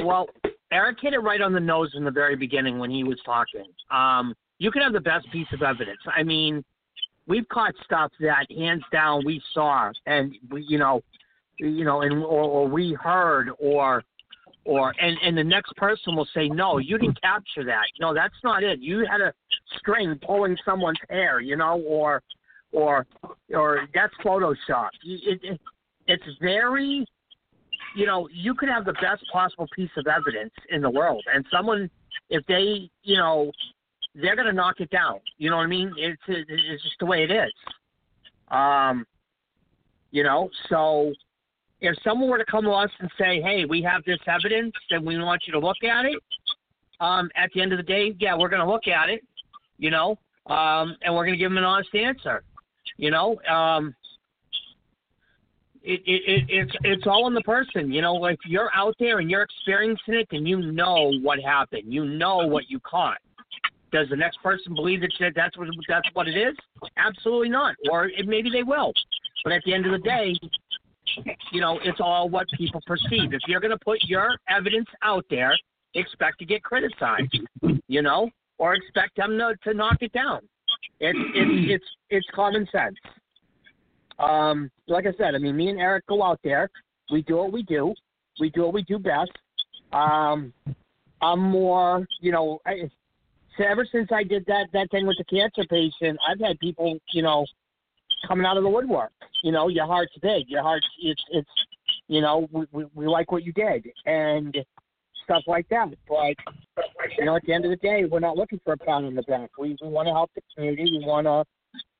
Well, 0.02 0.28
Eric 0.70 0.98
hit 1.00 1.14
it 1.14 1.20
right 1.20 1.40
on 1.40 1.52
the 1.52 1.60
nose 1.60 1.94
in 1.94 2.04
the 2.04 2.10
very 2.10 2.36
beginning 2.36 2.78
when 2.78 2.90
he 2.90 3.02
was 3.02 3.18
talking. 3.24 3.64
Um, 3.90 4.34
you 4.58 4.70
can 4.70 4.82
have 4.82 4.92
the 4.92 5.00
best 5.00 5.30
piece 5.30 5.50
of 5.52 5.62
evidence. 5.62 6.00
I 6.06 6.22
mean, 6.22 6.64
we've 7.26 7.48
caught 7.48 7.74
stuff 7.84 8.12
that 8.20 8.50
hands 8.50 8.84
down 8.92 9.24
we 9.24 9.42
saw, 9.52 9.90
and 10.06 10.36
we, 10.50 10.62
you 10.68 10.78
know, 10.78 11.02
you 11.58 11.84
know, 11.84 12.02
and 12.02 12.22
or, 12.22 12.44
or 12.44 12.68
we 12.68 12.96
heard, 13.00 13.50
or 13.58 14.02
or 14.64 14.94
and 15.00 15.16
and 15.22 15.36
the 15.36 15.44
next 15.44 15.74
person 15.76 16.16
will 16.16 16.28
say, 16.34 16.48
no, 16.48 16.78
you 16.78 16.98
didn't 16.98 17.20
capture 17.20 17.64
that. 17.64 17.84
No, 18.00 18.14
that's 18.14 18.34
not 18.42 18.62
it. 18.62 18.80
You 18.80 19.06
had 19.10 19.20
a 19.20 19.32
string 19.78 20.18
pulling 20.24 20.56
someone's 20.64 20.98
hair, 21.10 21.40
you 21.40 21.56
know, 21.56 21.80
or 21.86 22.22
or 22.72 23.06
or 23.54 23.88
that's 23.94 24.14
Photoshop. 24.24 24.88
It, 25.04 25.40
it, 25.42 25.60
it's 26.06 26.24
very 26.40 27.06
you 27.94 28.06
know, 28.06 28.28
you 28.32 28.54
could 28.54 28.68
have 28.68 28.84
the 28.84 28.92
best 28.94 29.24
possible 29.32 29.68
piece 29.74 29.90
of 29.96 30.06
evidence 30.06 30.52
in 30.70 30.82
the 30.82 30.90
world, 30.90 31.22
and 31.32 31.44
someone, 31.50 31.88
if 32.28 32.44
they, 32.46 32.90
you 33.02 33.16
know, 33.16 33.52
they're 34.14 34.36
gonna 34.36 34.52
knock 34.52 34.80
it 34.80 34.90
down. 34.90 35.20
You 35.38 35.50
know 35.50 35.56
what 35.56 35.64
I 35.64 35.68
mean? 35.68 35.92
It's 35.96 36.22
it's 36.28 36.82
just 36.82 36.96
the 37.00 37.06
way 37.06 37.24
it 37.24 37.30
is. 37.30 37.52
Um, 38.50 39.06
you 40.10 40.22
know, 40.22 40.50
so 40.68 41.12
if 41.80 41.96
someone 42.02 42.28
were 42.28 42.38
to 42.38 42.44
come 42.44 42.64
to 42.64 42.70
us 42.70 42.90
and 43.00 43.10
say, 43.18 43.40
"Hey, 43.40 43.64
we 43.64 43.82
have 43.82 44.04
this 44.04 44.18
evidence, 44.26 44.74
and 44.90 45.04
we 45.04 45.18
want 45.18 45.42
you 45.46 45.52
to 45.52 45.58
look 45.58 45.82
at 45.84 46.06
it," 46.06 46.18
um, 47.00 47.30
at 47.36 47.50
the 47.52 47.60
end 47.60 47.72
of 47.72 47.78
the 47.78 47.84
day, 47.84 48.14
yeah, 48.18 48.36
we're 48.36 48.48
gonna 48.48 48.68
look 48.68 48.88
at 48.88 49.08
it. 49.08 49.22
You 49.78 49.90
know, 49.90 50.18
um, 50.46 50.96
and 51.02 51.14
we're 51.14 51.24
gonna 51.24 51.36
give 51.36 51.50
them 51.50 51.58
an 51.58 51.64
honest 51.64 51.94
answer. 51.94 52.42
You 52.96 53.10
know, 53.10 53.40
um, 53.48 53.94
it, 55.82 56.00
it, 56.06 56.22
it 56.26 56.44
it's 56.48 56.72
it's 56.82 57.06
all 57.06 57.26
in 57.26 57.34
the 57.34 57.42
person. 57.42 57.92
You 57.92 58.02
know, 58.02 58.24
if 58.26 58.38
you're 58.46 58.70
out 58.74 58.94
there 58.98 59.18
and 59.18 59.30
you're 59.30 59.42
experiencing 59.42 60.14
it, 60.14 60.28
then 60.30 60.46
you 60.46 60.60
know 60.72 61.12
what 61.22 61.40
happened. 61.40 61.92
You 61.92 62.04
know 62.04 62.46
what 62.46 62.70
you 62.70 62.80
caught. 62.80 63.18
Does 63.92 64.08
the 64.08 64.16
next 64.16 64.42
person 64.42 64.74
believe 64.74 65.02
that 65.02 65.12
that- 65.20 65.34
that's 65.36 65.56
what 65.56 65.68
that's 65.86 66.08
what 66.14 66.26
it 66.26 66.36
is? 66.36 66.56
Absolutely 66.96 67.48
not. 67.48 67.76
Or 67.90 68.06
it, 68.06 68.26
maybe 68.26 68.50
they 68.50 68.62
will. 68.62 68.92
But 69.44 69.52
at 69.52 69.62
the 69.64 69.74
end 69.74 69.84
of 69.86 69.92
the 69.92 69.98
day, 69.98 70.34
you 71.52 71.60
know, 71.60 71.78
it's 71.84 72.00
all 72.00 72.28
what 72.28 72.46
people 72.56 72.80
perceive. 72.86 73.32
If 73.32 73.40
you're 73.46 73.60
going 73.60 73.70
to 73.70 73.84
put 73.84 73.98
your 74.04 74.36
evidence 74.48 74.88
out 75.02 75.24
there, 75.30 75.54
expect 75.94 76.38
to 76.40 76.44
get 76.44 76.62
criticized. 76.62 77.38
You 77.86 78.02
know, 78.02 78.30
or 78.58 78.74
expect 78.74 79.16
them 79.16 79.38
to, 79.38 79.54
to 79.64 79.74
knock 79.74 79.98
it 80.00 80.12
down. 80.12 80.40
It's 81.00 81.18
it's 81.34 81.72
it's 81.72 81.84
it's 82.10 82.26
common 82.34 82.66
sense 82.72 82.96
um, 84.18 84.70
like 84.86 85.06
I 85.06 85.12
said, 85.18 85.34
I 85.34 85.38
mean, 85.38 85.56
me 85.56 85.68
and 85.68 85.80
Eric 85.80 86.06
go 86.06 86.22
out 86.22 86.40
there. 86.44 86.68
We 87.10 87.22
do 87.22 87.36
what 87.36 87.52
we 87.52 87.62
do. 87.62 87.94
We 88.40 88.50
do 88.50 88.62
what 88.62 88.74
we 88.74 88.82
do 88.82 88.98
best. 88.98 89.32
Um, 89.92 90.52
I'm 91.20 91.40
more, 91.40 92.06
you 92.20 92.32
know, 92.32 92.60
I, 92.66 92.90
so 93.56 93.64
ever 93.64 93.86
since 93.90 94.10
I 94.12 94.24
did 94.24 94.44
that 94.46 94.66
that 94.72 94.90
thing 94.90 95.06
with 95.06 95.16
the 95.18 95.24
cancer 95.24 95.66
patient, 95.68 96.18
I've 96.28 96.40
had 96.40 96.58
people, 96.58 96.98
you 97.12 97.22
know, 97.22 97.46
coming 98.26 98.46
out 98.46 98.56
of 98.56 98.62
the 98.62 98.68
woodwork. 98.68 99.12
You 99.42 99.52
know, 99.52 99.68
your 99.68 99.86
heart's 99.86 100.14
big. 100.22 100.48
Your 100.48 100.62
heart's 100.62 100.86
it's 101.00 101.22
it's, 101.30 101.50
you 102.08 102.20
know, 102.20 102.48
we 102.52 102.66
we, 102.72 102.84
we 102.94 103.06
like 103.06 103.32
what 103.32 103.44
you 103.44 103.52
did 103.52 103.86
and 104.06 104.56
stuff 105.24 105.42
like 105.46 105.68
that. 105.68 105.88
But 106.08 106.36
you 107.18 107.24
know, 107.24 107.36
at 107.36 107.42
the 107.46 107.52
end 107.52 107.64
of 107.64 107.70
the 107.70 107.76
day, 107.76 108.04
we're 108.04 108.20
not 108.20 108.36
looking 108.36 108.60
for 108.64 108.74
a 108.74 108.78
pound 108.78 109.06
in 109.06 109.14
the 109.14 109.22
back. 109.22 109.50
We 109.58 109.76
we 109.80 109.88
want 109.88 110.08
to 110.08 110.12
help 110.12 110.30
the 110.34 110.42
community. 110.54 110.98
We 110.98 111.04
want 111.04 111.26
to 111.26 111.44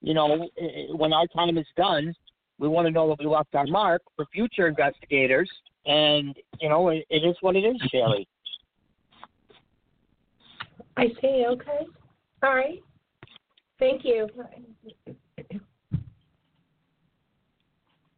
you 0.05 0.13
know, 0.13 0.49
when 0.95 1.13
our 1.13 1.27
time 1.29 1.57
is 1.57 1.67
done, 1.77 2.15
we 2.59 2.69
want 2.69 2.87
to 2.87 2.91
know 2.91 3.09
that 3.09 3.19
we 3.19 3.27
left 3.27 3.55
our 3.55 3.67
mark 3.67 4.03
for 4.17 4.27
future 4.27 4.69
investigators. 4.69 5.51
And, 5.87 6.37
you 6.61 6.69
know, 6.69 6.91
it, 6.91 7.07
it 7.09 7.25
is 7.25 7.37
what 7.41 7.57
it 7.57 7.61
is, 7.61 7.77
Sherri. 7.91 8.29
I 10.97 11.09
see. 11.21 11.47
Okay. 11.49 11.87
All 12.43 12.55
right. 12.55 12.83
Thank 13.79 14.05
you. 14.05 14.29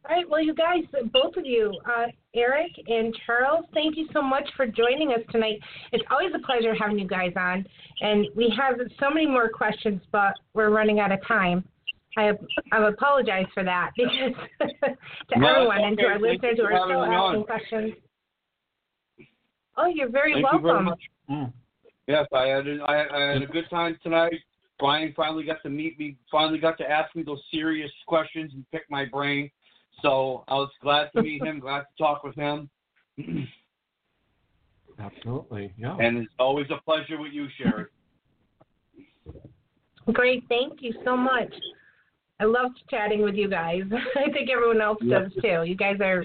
All 0.09 0.15
right. 0.15 0.29
Well, 0.29 0.41
you 0.41 0.53
guys, 0.53 0.83
both 1.11 1.35
of 1.35 1.45
you, 1.45 1.77
uh, 1.85 2.05
Eric 2.33 2.71
and 2.87 3.15
Charles, 3.25 3.65
thank 3.73 3.97
you 3.97 4.07
so 4.13 4.21
much 4.21 4.47
for 4.55 4.65
joining 4.65 5.11
us 5.11 5.19
tonight. 5.31 5.59
It's 5.91 6.03
always 6.09 6.31
a 6.33 6.39
pleasure 6.45 6.73
having 6.73 6.97
you 6.97 7.07
guys 7.07 7.33
on. 7.35 7.65
And 8.01 8.27
we 8.35 8.53
have 8.57 8.75
so 8.99 9.09
many 9.09 9.27
more 9.27 9.49
questions, 9.49 10.01
but 10.11 10.33
we're 10.53 10.69
running 10.69 10.99
out 10.99 11.11
of 11.11 11.19
time. 11.27 11.65
I, 12.17 12.31
I 12.71 12.87
apologize 12.87 13.45
for 13.53 13.63
that 13.63 13.91
because 13.97 14.33
to 15.33 15.39
No, 15.39 15.47
everyone 15.49 15.77
it's 15.79 15.85
and 15.87 15.97
to 15.97 16.05
our. 16.05 16.19
Thank 16.19 16.41
listeners 16.41 16.57
who 16.57 16.63
are 16.65 16.87
still 16.87 17.03
asking 17.03 17.41
on. 17.41 17.43
questions. 17.43 17.93
Oh, 19.77 19.87
you're 19.87 20.09
very 20.09 20.33
Thank 20.33 20.45
welcome. 20.45 20.61
you 20.61 20.95
very 21.27 21.39
much. 21.41 21.53
Yes, 22.07 22.25
I 22.33 22.43
had 22.47 22.67
a, 22.67 22.77
I, 22.83 23.17
I 23.17 23.33
had 23.33 23.41
a 23.43 23.45
good 23.45 23.69
time 23.69 23.97
tonight. 24.01 24.33
Brian 24.79 25.13
finally 25.17 25.43
got 25.43 25.61
to 25.63 25.69
meet 25.69 25.99
me. 25.99 26.15
Finally 26.31 26.59
got 26.59 26.77
to 26.77 26.89
ask 26.89 27.13
me 27.15 27.23
those 27.23 27.41
serious 27.51 27.91
questions 28.07 28.51
and 28.53 28.65
pick 28.71 28.83
my 28.89 29.05
brain. 29.05 29.51
So 30.01 30.43
I 30.47 30.55
was 30.55 30.69
glad 30.81 31.09
to 31.15 31.21
meet 31.23 31.43
him. 31.43 31.59
glad 31.59 31.81
to 31.81 31.87
talk 31.97 32.23
with 32.23 32.35
him. 32.35 32.69
Absolutely. 34.99 35.73
Yeah. 35.77 35.95
And 35.99 36.17
it's 36.19 36.33
always 36.39 36.67
a 36.71 36.81
pleasure 36.83 37.19
with 37.19 37.33
you, 37.33 37.47
Sherri. 37.57 37.85
Great, 40.13 40.43
thank 40.49 40.81
you 40.81 40.93
so 41.03 41.17
much. 41.17 41.53
I 42.39 42.45
loved 42.45 42.79
chatting 42.89 43.21
with 43.23 43.35
you 43.35 43.49
guys. 43.49 43.81
I 44.15 44.31
think 44.31 44.49
everyone 44.49 44.81
else 44.81 44.97
Yeah. 45.01 45.19
does 45.19 45.33
too. 45.41 45.63
You 45.65 45.75
guys 45.75 45.99
are 46.01 46.23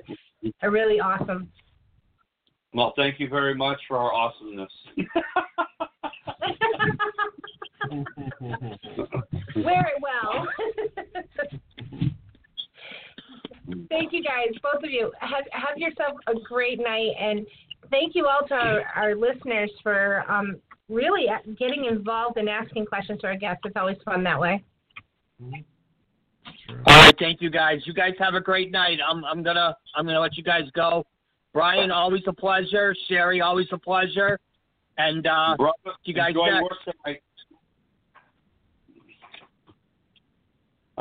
are 0.63 0.71
really 0.71 1.01
awesome. 1.01 1.51
Well, 2.75 2.93
thank 2.97 3.21
you 3.21 3.29
very 3.29 3.55
much 3.55 3.79
for 3.89 3.97
our 3.99 4.13
awesomeness. 4.13 4.73
Wear 9.57 9.87
it 9.87 10.01
well. 10.03 10.47
thank 13.89 14.13
you 14.13 14.23
guys, 14.23 14.49
both 14.63 14.83
of 14.83 14.91
you. 14.91 15.13
Have 15.21 15.45
have 15.53 15.77
yourself 15.77 16.17
a 16.27 16.35
great 16.49 16.79
night 16.79 17.11
and 17.19 17.47
thank 17.91 18.15
you 18.15 18.27
all 18.27 18.47
to 18.49 18.55
our, 18.55 18.83
our 18.97 19.15
listeners 19.15 19.71
for 19.83 20.25
um, 20.31 20.57
really 20.89 21.27
getting 21.59 21.85
involved 21.87 22.37
and 22.37 22.49
asking 22.49 22.87
questions 22.87 23.21
to 23.21 23.27
our 23.29 23.37
guests. 23.37 23.63
It's 23.65 23.77
always 23.77 23.97
fun 24.05 24.25
that 24.25 24.39
way. 24.39 24.63
All 25.41 25.57
right, 26.87 27.15
thank 27.19 27.41
you 27.41 27.51
guys. 27.51 27.81
You 27.85 27.95
guys 27.95 28.13
have 28.19 28.35
a 28.35 28.41
great 28.41 28.71
night. 28.71 28.99
I'm 29.07 29.25
I'm 29.25 29.43
gonna 29.43 29.77
I'm 29.95 30.07
gonna 30.07 30.21
let 30.21 30.37
you 30.37 30.43
guys 30.43 30.65
go. 30.75 31.05
Brian, 31.53 31.91
always 31.91 32.23
a 32.27 32.33
pleasure. 32.33 32.95
Sherri, 33.09 33.41
always 33.41 33.67
a 33.73 33.79
pleasure. 33.79 34.39
And 34.99 35.27
uh, 35.27 35.57
Brother, 35.57 35.97
you 36.05 36.15
guys 36.15 36.31
enjoy 36.31 36.47
next. 36.47 36.63
work 36.63 36.79
tonight. 36.85 37.23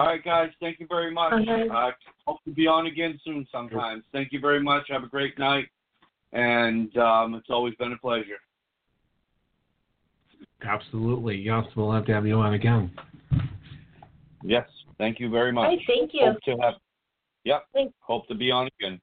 All 0.02 0.08
right, 0.08 0.24
guys. 0.24 0.50
Thank 0.60 0.80
you 0.80 0.88
very 0.90 1.14
much. 1.14 1.34
Okay. 1.34 1.68
Uh, 1.72 1.92
hope 2.26 2.44
to 2.46 2.52
be 2.52 2.66
on 2.66 2.88
again 2.88 3.20
soon 3.24 3.48
sometimes. 3.52 4.04
Thank 4.12 4.32
you 4.32 4.40
very 4.40 4.62
much. 4.62 4.88
Have 4.90 5.04
a 5.04 5.08
great 5.08 5.38
night. 5.38 5.68
And 6.34 6.96
um, 6.98 7.36
it's 7.36 7.52
always 7.52 7.76
been 7.76 7.92
a 7.92 7.98
pleasure. 8.00 8.40
Absolutely. 10.64 11.36
Yes, 11.36 11.66
we'll 11.76 11.92
have 11.92 12.06
to 12.06 12.14
have 12.14 12.26
you 12.26 12.40
on 12.40 12.56
again. 12.56 12.90
Yes. 14.44 14.68
Thank 14.98 15.20
you 15.20 15.30
very 15.30 15.52
much. 15.52 15.70
Hey, 15.70 15.84
thank 15.86 16.16
you. 16.16 16.26
Hope 16.26 16.42
to 16.46 16.58
have. 16.64 16.74
Yep. 17.44 17.64
Thanks. 17.74 17.94
Hope 18.00 18.28
to 18.28 18.34
be 18.34 18.50
on 18.50 18.70
again. 18.80 19.00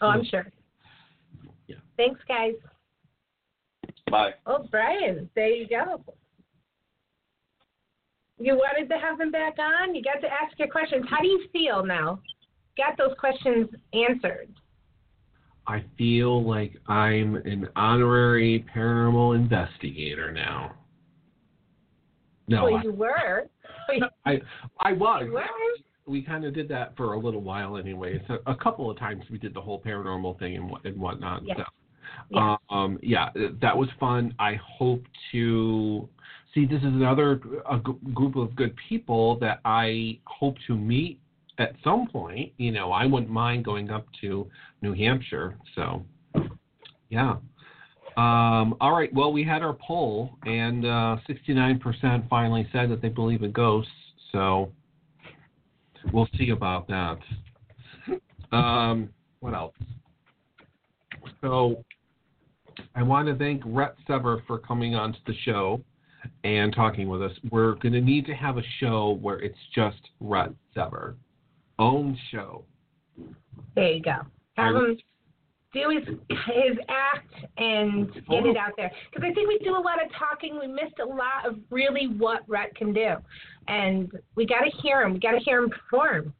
Oh, 0.00 0.06
I'm 0.06 0.24
sure. 0.24 0.46
Yeah. 1.66 1.76
Thanks, 1.98 2.20
guys. 2.26 2.54
Bye. 4.10 4.30
Oh, 4.46 4.66
Brian, 4.70 5.28
there 5.34 5.48
you 5.48 5.68
go. 5.68 6.02
You 8.40 8.54
wanted 8.54 8.88
to 8.88 8.98
have 8.98 9.20
him 9.20 9.30
back 9.30 9.56
on. 9.58 9.94
You 9.94 10.02
got 10.02 10.20
to 10.20 10.28
ask 10.32 10.56
your 10.58 10.68
questions. 10.68 11.04
How 11.10 11.20
do 11.20 11.26
you 11.26 11.44
feel 11.52 11.84
now? 11.84 12.20
Got 12.76 12.96
those 12.96 13.16
questions 13.18 13.68
answered. 13.92 14.48
I 15.66 15.84
feel 15.98 16.42
like 16.48 16.72
I'm 16.86 17.36
an 17.36 17.68
honorary 17.76 18.64
paranormal 18.74 19.34
investigator 19.36 20.32
now. 20.32 20.72
No, 22.46 22.64
well, 22.64 22.76
I- 22.76 22.82
you 22.82 22.92
were. 22.92 23.48
I 24.26 24.40
I 24.80 24.92
was. 24.92 25.24
You 25.26 25.32
were. 25.32 25.42
We 26.06 26.22
kind 26.22 26.46
of 26.46 26.54
did 26.54 26.68
that 26.68 26.96
for 26.96 27.12
a 27.12 27.18
little 27.18 27.42
while 27.42 27.76
anyway. 27.76 28.22
So 28.28 28.38
a 28.46 28.54
couple 28.54 28.90
of 28.90 28.98
times 28.98 29.24
we 29.30 29.36
did 29.36 29.52
the 29.52 29.60
whole 29.60 29.78
paranormal 29.80 30.38
thing 30.38 30.56
and 30.56 30.70
what 30.70 30.84
and 30.86 30.98
whatnot. 30.98 31.42
Yeah. 31.44 31.64
So, 32.32 32.56
um, 32.74 32.98
yeah, 33.02 33.28
that 33.60 33.76
was 33.76 33.88
fun. 34.00 34.34
I 34.38 34.54
hope 34.54 35.02
to 35.32 36.08
see. 36.54 36.66
This 36.66 36.78
is 36.78 36.84
another 36.84 37.40
a 37.70 37.78
g- 37.78 38.12
group 38.14 38.36
of 38.36 38.54
good 38.56 38.74
people 38.88 39.38
that 39.40 39.60
I 39.64 40.18
hope 40.24 40.56
to 40.66 40.76
meet 40.76 41.20
at 41.58 41.74
some 41.82 42.08
point. 42.08 42.52
You 42.56 42.72
know, 42.72 42.92
I 42.92 43.06
wouldn't 43.06 43.30
mind 43.30 43.64
going 43.64 43.90
up 43.90 44.06
to 44.20 44.48
New 44.82 44.94
Hampshire. 44.94 45.56
So, 45.74 46.04
yeah. 47.10 47.36
Um, 48.16 48.74
all 48.80 48.92
right. 48.92 49.12
Well, 49.14 49.32
we 49.32 49.44
had 49.44 49.62
our 49.62 49.74
poll, 49.74 50.30
and 50.44 50.84
uh, 50.84 51.16
69% 51.28 52.28
finally 52.28 52.68
said 52.72 52.90
that 52.90 53.00
they 53.00 53.08
believe 53.08 53.42
in 53.42 53.52
ghosts. 53.52 53.92
So 54.32 54.72
we'll 56.12 56.28
see 56.36 56.50
about 56.50 56.88
that. 56.88 57.18
Um, 58.50 59.10
what 59.40 59.54
else? 59.54 59.74
So 61.40 61.84
I 62.94 63.02
want 63.02 63.28
to 63.28 63.36
thank 63.36 63.62
Rhett 63.64 63.94
Sever 64.06 64.42
for 64.46 64.58
coming 64.58 64.94
onto 64.94 65.18
the 65.26 65.34
show 65.44 65.80
and 66.44 66.74
talking 66.74 67.08
with 67.08 67.22
us. 67.22 67.32
We're 67.50 67.74
going 67.74 67.92
to 67.92 68.00
need 68.00 68.26
to 68.26 68.34
have 68.34 68.58
a 68.58 68.62
show 68.80 69.18
where 69.20 69.38
it's 69.40 69.58
just 69.74 69.98
Rhett 70.20 70.50
Sever, 70.74 71.16
own 71.78 72.16
show. 72.30 72.64
There 73.74 73.92
you 73.92 74.02
go. 74.02 74.16
Have 74.56 74.74
him 74.74 74.98
do 75.72 75.90
his 75.90 76.16
his 76.30 76.78
act 76.88 77.34
and 77.58 78.12
get 78.12 78.46
it 78.46 78.56
out 78.56 78.72
there. 78.76 78.90
Because 79.10 79.28
I 79.30 79.34
think 79.34 79.48
we 79.48 79.58
do 79.62 79.72
a 79.72 79.80
lot 79.80 80.02
of 80.02 80.10
talking. 80.18 80.58
We 80.58 80.66
missed 80.66 80.98
a 81.02 81.06
lot 81.06 81.46
of 81.46 81.56
really 81.70 82.06
what 82.06 82.40
Rhett 82.48 82.74
can 82.74 82.92
do, 82.92 83.16
and 83.68 84.10
we 84.34 84.46
got 84.46 84.60
to 84.60 84.70
hear 84.82 85.02
him. 85.02 85.14
We 85.14 85.20
got 85.20 85.32
to 85.32 85.40
hear 85.40 85.62
him 85.62 85.70
perform. 85.70 86.32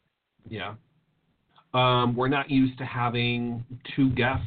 Yeah. 0.48 0.74
Um, 1.74 2.16
we're 2.16 2.28
not 2.28 2.50
used 2.50 2.78
to 2.78 2.84
having 2.84 3.64
two 3.94 4.10
guests 4.10 4.46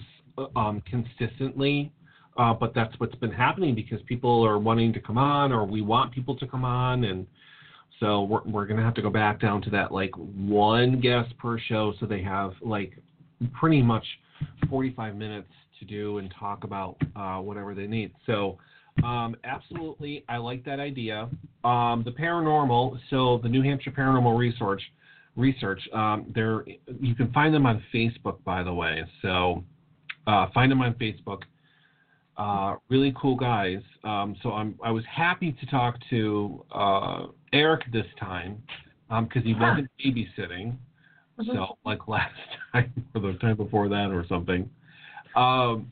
um, 0.55 0.81
consistently, 0.89 1.91
uh, 2.37 2.53
but 2.53 2.73
that's 2.73 2.93
what's 2.99 3.15
been 3.15 3.31
happening 3.31 3.75
because 3.75 4.01
people 4.03 4.45
are 4.45 4.57
wanting 4.57 4.93
to 4.93 4.99
come 4.99 5.17
on, 5.17 5.51
or 5.51 5.65
we 5.65 5.81
want 5.81 6.11
people 6.11 6.35
to 6.37 6.47
come 6.47 6.63
on, 6.63 7.03
and 7.03 7.27
so 7.99 8.23
we're 8.23 8.43
we're 8.45 8.65
gonna 8.65 8.83
have 8.83 8.93
to 8.95 9.01
go 9.01 9.09
back 9.09 9.39
down 9.39 9.61
to 9.63 9.69
that 9.69 9.91
like 9.91 10.11
one 10.15 10.99
guest 10.99 11.37
per 11.37 11.59
show, 11.59 11.93
so 11.99 12.05
they 12.05 12.21
have 12.21 12.53
like 12.61 12.93
pretty 13.53 13.81
much 13.81 14.05
45 14.69 15.15
minutes 15.15 15.49
to 15.79 15.85
do 15.85 16.19
and 16.19 16.33
talk 16.39 16.63
about 16.63 16.97
uh, 17.15 17.37
whatever 17.37 17.73
they 17.73 17.87
need. 17.87 18.13
So. 18.25 18.57
Um, 19.05 19.37
absolutely, 19.45 20.25
I 20.27 20.35
like 20.35 20.65
that 20.65 20.81
idea. 20.81 21.29
Um, 21.63 22.03
the 22.03 22.11
paranormal, 22.11 22.99
so 23.09 23.39
the 23.41 23.47
New 23.47 23.61
Hampshire 23.61 23.89
Paranormal 23.89 24.37
Research, 24.37 24.81
research. 25.35 25.81
Um, 25.93 26.31
there, 26.35 26.65
you 26.99 27.15
can 27.15 27.31
find 27.31 27.53
them 27.53 27.65
on 27.65 27.81
Facebook, 27.93 28.43
by 28.43 28.63
the 28.63 28.73
way. 28.73 29.03
So 29.21 29.63
uh, 30.27 30.47
find 30.53 30.71
them 30.71 30.81
on 30.81 30.93
Facebook. 30.95 31.43
Uh, 32.41 32.75
really 32.89 33.13
cool 33.21 33.35
guys. 33.35 33.81
Um, 34.03 34.35
so 34.41 34.53
I'm, 34.53 34.73
I 34.83 34.89
was 34.89 35.03
happy 35.05 35.51
to 35.51 35.65
talk 35.67 35.95
to 36.09 36.65
uh, 36.73 37.27
Eric 37.53 37.81
this 37.93 38.07
time 38.19 38.63
because 39.09 39.43
he 39.43 39.53
wasn't 39.53 39.89
babysitting. 40.03 40.75
So 41.45 41.77
like 41.85 41.99
last 42.07 42.33
time 42.71 42.91
or 43.13 43.21
the 43.21 43.37
time 43.37 43.57
before 43.57 43.89
that 43.89 44.09
or 44.09 44.25
something. 44.27 44.67
Um, 45.35 45.91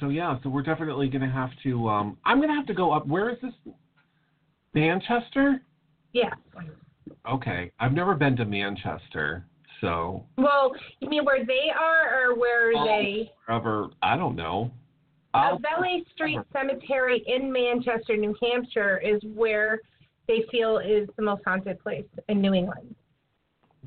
so 0.00 0.10
yeah, 0.10 0.38
so 0.42 0.50
we're 0.50 0.62
definitely 0.62 1.08
gonna 1.08 1.32
have 1.32 1.50
to. 1.62 1.88
Um, 1.88 2.18
I'm 2.26 2.38
gonna 2.38 2.54
have 2.54 2.66
to 2.66 2.74
go 2.74 2.92
up. 2.92 3.06
Where 3.06 3.30
is 3.30 3.38
this? 3.40 3.54
Manchester. 4.74 5.62
Yeah. 6.12 6.30
Okay, 7.30 7.70
I've 7.80 7.92
never 7.92 8.14
been 8.14 8.36
to 8.36 8.44
Manchester, 8.44 9.46
so 9.84 10.24
Well, 10.38 10.72
you 11.00 11.08
mean 11.08 11.24
where 11.24 11.44
they 11.44 11.70
are, 11.78 12.30
or 12.30 12.34
where 12.34 12.72
Oh. 12.76 12.84
they? 12.84 13.30
ever 13.48 13.88
I 14.02 14.16
don't 14.16 14.34
know. 14.36 14.70
Uh, 15.34 15.56
Valley 15.58 16.04
Street 16.14 16.38
Cemetery 16.52 17.22
in 17.26 17.52
Manchester, 17.52 18.16
New 18.16 18.34
Hampshire, 18.40 18.98
is 18.98 19.20
where 19.34 19.80
they 20.28 20.42
feel 20.50 20.78
is 20.78 21.08
the 21.16 21.22
most 21.22 21.42
haunted 21.44 21.78
place 21.80 22.06
in 22.28 22.40
New 22.40 22.54
England. 22.54 22.94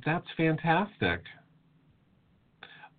that's 0.05 0.27
fantastic. 0.37 1.21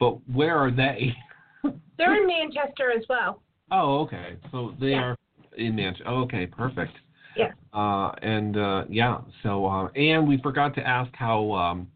But 0.00 0.18
where 0.28 0.56
are 0.58 0.70
they? 0.70 1.14
They're 1.98 2.20
in 2.20 2.26
Manchester 2.26 2.90
as 2.90 3.04
well. 3.08 3.42
Oh, 3.70 4.00
okay. 4.00 4.36
So 4.50 4.74
they 4.80 4.90
Yeah. 4.90 5.02
are 5.10 5.16
in 5.56 5.76
Manchester. 5.76 6.04
Oh, 6.08 6.22
okay, 6.22 6.46
perfect. 6.46 6.92
Yeah. 7.36 7.52
Uh, 7.72 8.12
and 8.22 8.56
uh, 8.56 8.84
yeah, 8.88 9.18
so 9.42 9.66
uh, 9.66 9.86
and 9.94 10.26
we 10.26 10.38
forgot 10.38 10.74
to 10.76 10.86
ask 10.86 11.14
how 11.14 11.52
um, 11.52 11.88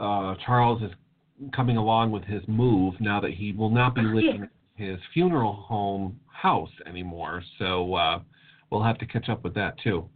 uh, 0.00 0.34
Charles 0.44 0.82
is 0.82 0.90
coming 1.54 1.76
along 1.76 2.10
with 2.10 2.24
his 2.24 2.42
move 2.48 2.94
now 3.00 3.20
that 3.20 3.32
he 3.32 3.52
will 3.52 3.70
not 3.70 3.94
be 3.94 4.02
living 4.02 4.48
in 4.78 4.86
his 4.86 4.98
funeral 5.12 5.52
home 5.52 6.18
house 6.26 6.70
anymore. 6.86 7.42
So 7.58 7.94
uh, 7.94 8.20
we'll 8.70 8.82
have 8.82 8.98
to 8.98 9.06
catch 9.06 9.28
up 9.28 9.44
with 9.44 9.54
that 9.54 9.78
too. 9.82 10.08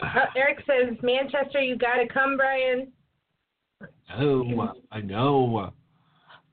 Uh, 0.00 0.26
Eric 0.36 0.58
says, 0.66 0.96
Manchester, 1.02 1.60
you 1.60 1.76
got 1.76 1.96
to 1.96 2.06
come, 2.06 2.36
Brian. 2.36 2.92
Oh, 4.18 4.72
I 4.92 5.00
know. 5.00 5.72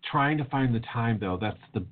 Trying 0.10 0.38
to 0.38 0.46
find 0.46 0.74
the 0.74 0.82
time 0.92 1.18
though, 1.20 1.38
that's 1.40 1.60
the 1.74 1.86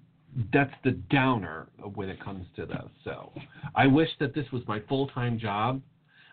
that's 0.54 0.74
the 0.86 0.92
downer 0.92 1.68
when 1.94 2.10
it 2.10 2.24
comes 2.24 2.46
to 2.56 2.66
this. 2.66 2.88
So 3.04 3.32
I 3.76 3.88
wish 3.88 4.10
that 4.20 4.34
this 4.34 4.46
was 4.52 4.62
my 4.68 4.82
full 4.88 5.08
time 5.08 5.38
job, 5.38 5.82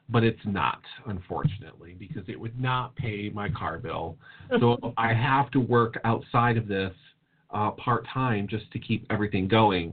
but 0.08 0.24
it's 0.24 0.40
not, 0.44 0.80
unfortunately, 1.06 1.94
because 1.98 2.22
it 2.28 2.38
would 2.38 2.58
not 2.60 2.94
pay 2.96 3.30
my 3.30 3.48
car 3.48 3.78
bill. 3.78 4.16
So 4.60 4.94
I 4.96 5.12
have 5.12 5.50
to 5.50 5.60
work 5.60 6.00
outside 6.04 6.56
of 6.56 6.68
this 6.68 6.94
uh, 7.50 7.70
part 7.72 8.06
time 8.12 8.48
just 8.48 8.70
to 8.72 8.78
keep 8.78 9.04
everything 9.10 9.46
going. 9.46 9.92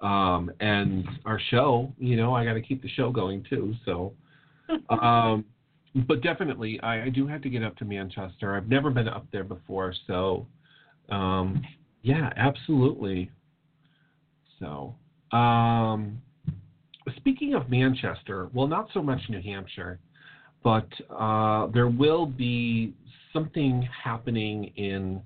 Um, 0.00 0.50
and 0.58 1.06
our 1.24 1.40
show, 1.50 1.92
you 1.98 2.16
know, 2.16 2.34
I 2.34 2.44
got 2.44 2.54
to 2.54 2.60
keep 2.60 2.82
the 2.82 2.88
show 2.88 3.10
going 3.10 3.44
too. 3.48 3.74
So. 3.84 4.12
Um, 4.88 5.44
but 5.94 6.22
definitely, 6.22 6.80
I, 6.80 7.04
I 7.04 7.08
do 7.10 7.26
have 7.26 7.42
to 7.42 7.50
get 7.50 7.62
up 7.62 7.76
to 7.76 7.84
Manchester. 7.84 8.56
I've 8.56 8.68
never 8.68 8.90
been 8.90 9.08
up 9.08 9.26
there 9.30 9.44
before, 9.44 9.94
so 10.06 10.46
um, 11.10 11.62
yeah, 12.02 12.32
absolutely. 12.36 13.30
So, 14.58 14.94
um, 15.36 16.20
speaking 17.22 17.54
of 17.54 17.70
Manchester, 17.70 18.48
well, 18.52 18.66
not 18.66 18.88
so 18.92 19.00
much 19.00 19.20
New 19.28 19.40
Hampshire, 19.40 20.00
but 20.64 20.88
uh, 21.08 21.68
there 21.68 21.86
will 21.86 22.26
be 22.26 22.94
something 23.32 23.88
happening 24.04 24.72
in 24.74 25.22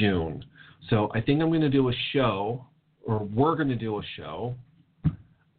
June. 0.00 0.42
So 0.88 1.10
I 1.14 1.20
think 1.20 1.42
I'm 1.42 1.50
going 1.50 1.60
to 1.60 1.68
do 1.68 1.90
a 1.90 1.92
show, 2.12 2.64
or 3.06 3.18
we're 3.18 3.56
going 3.56 3.68
to 3.68 3.76
do 3.76 3.98
a 3.98 4.02
show. 4.16 4.54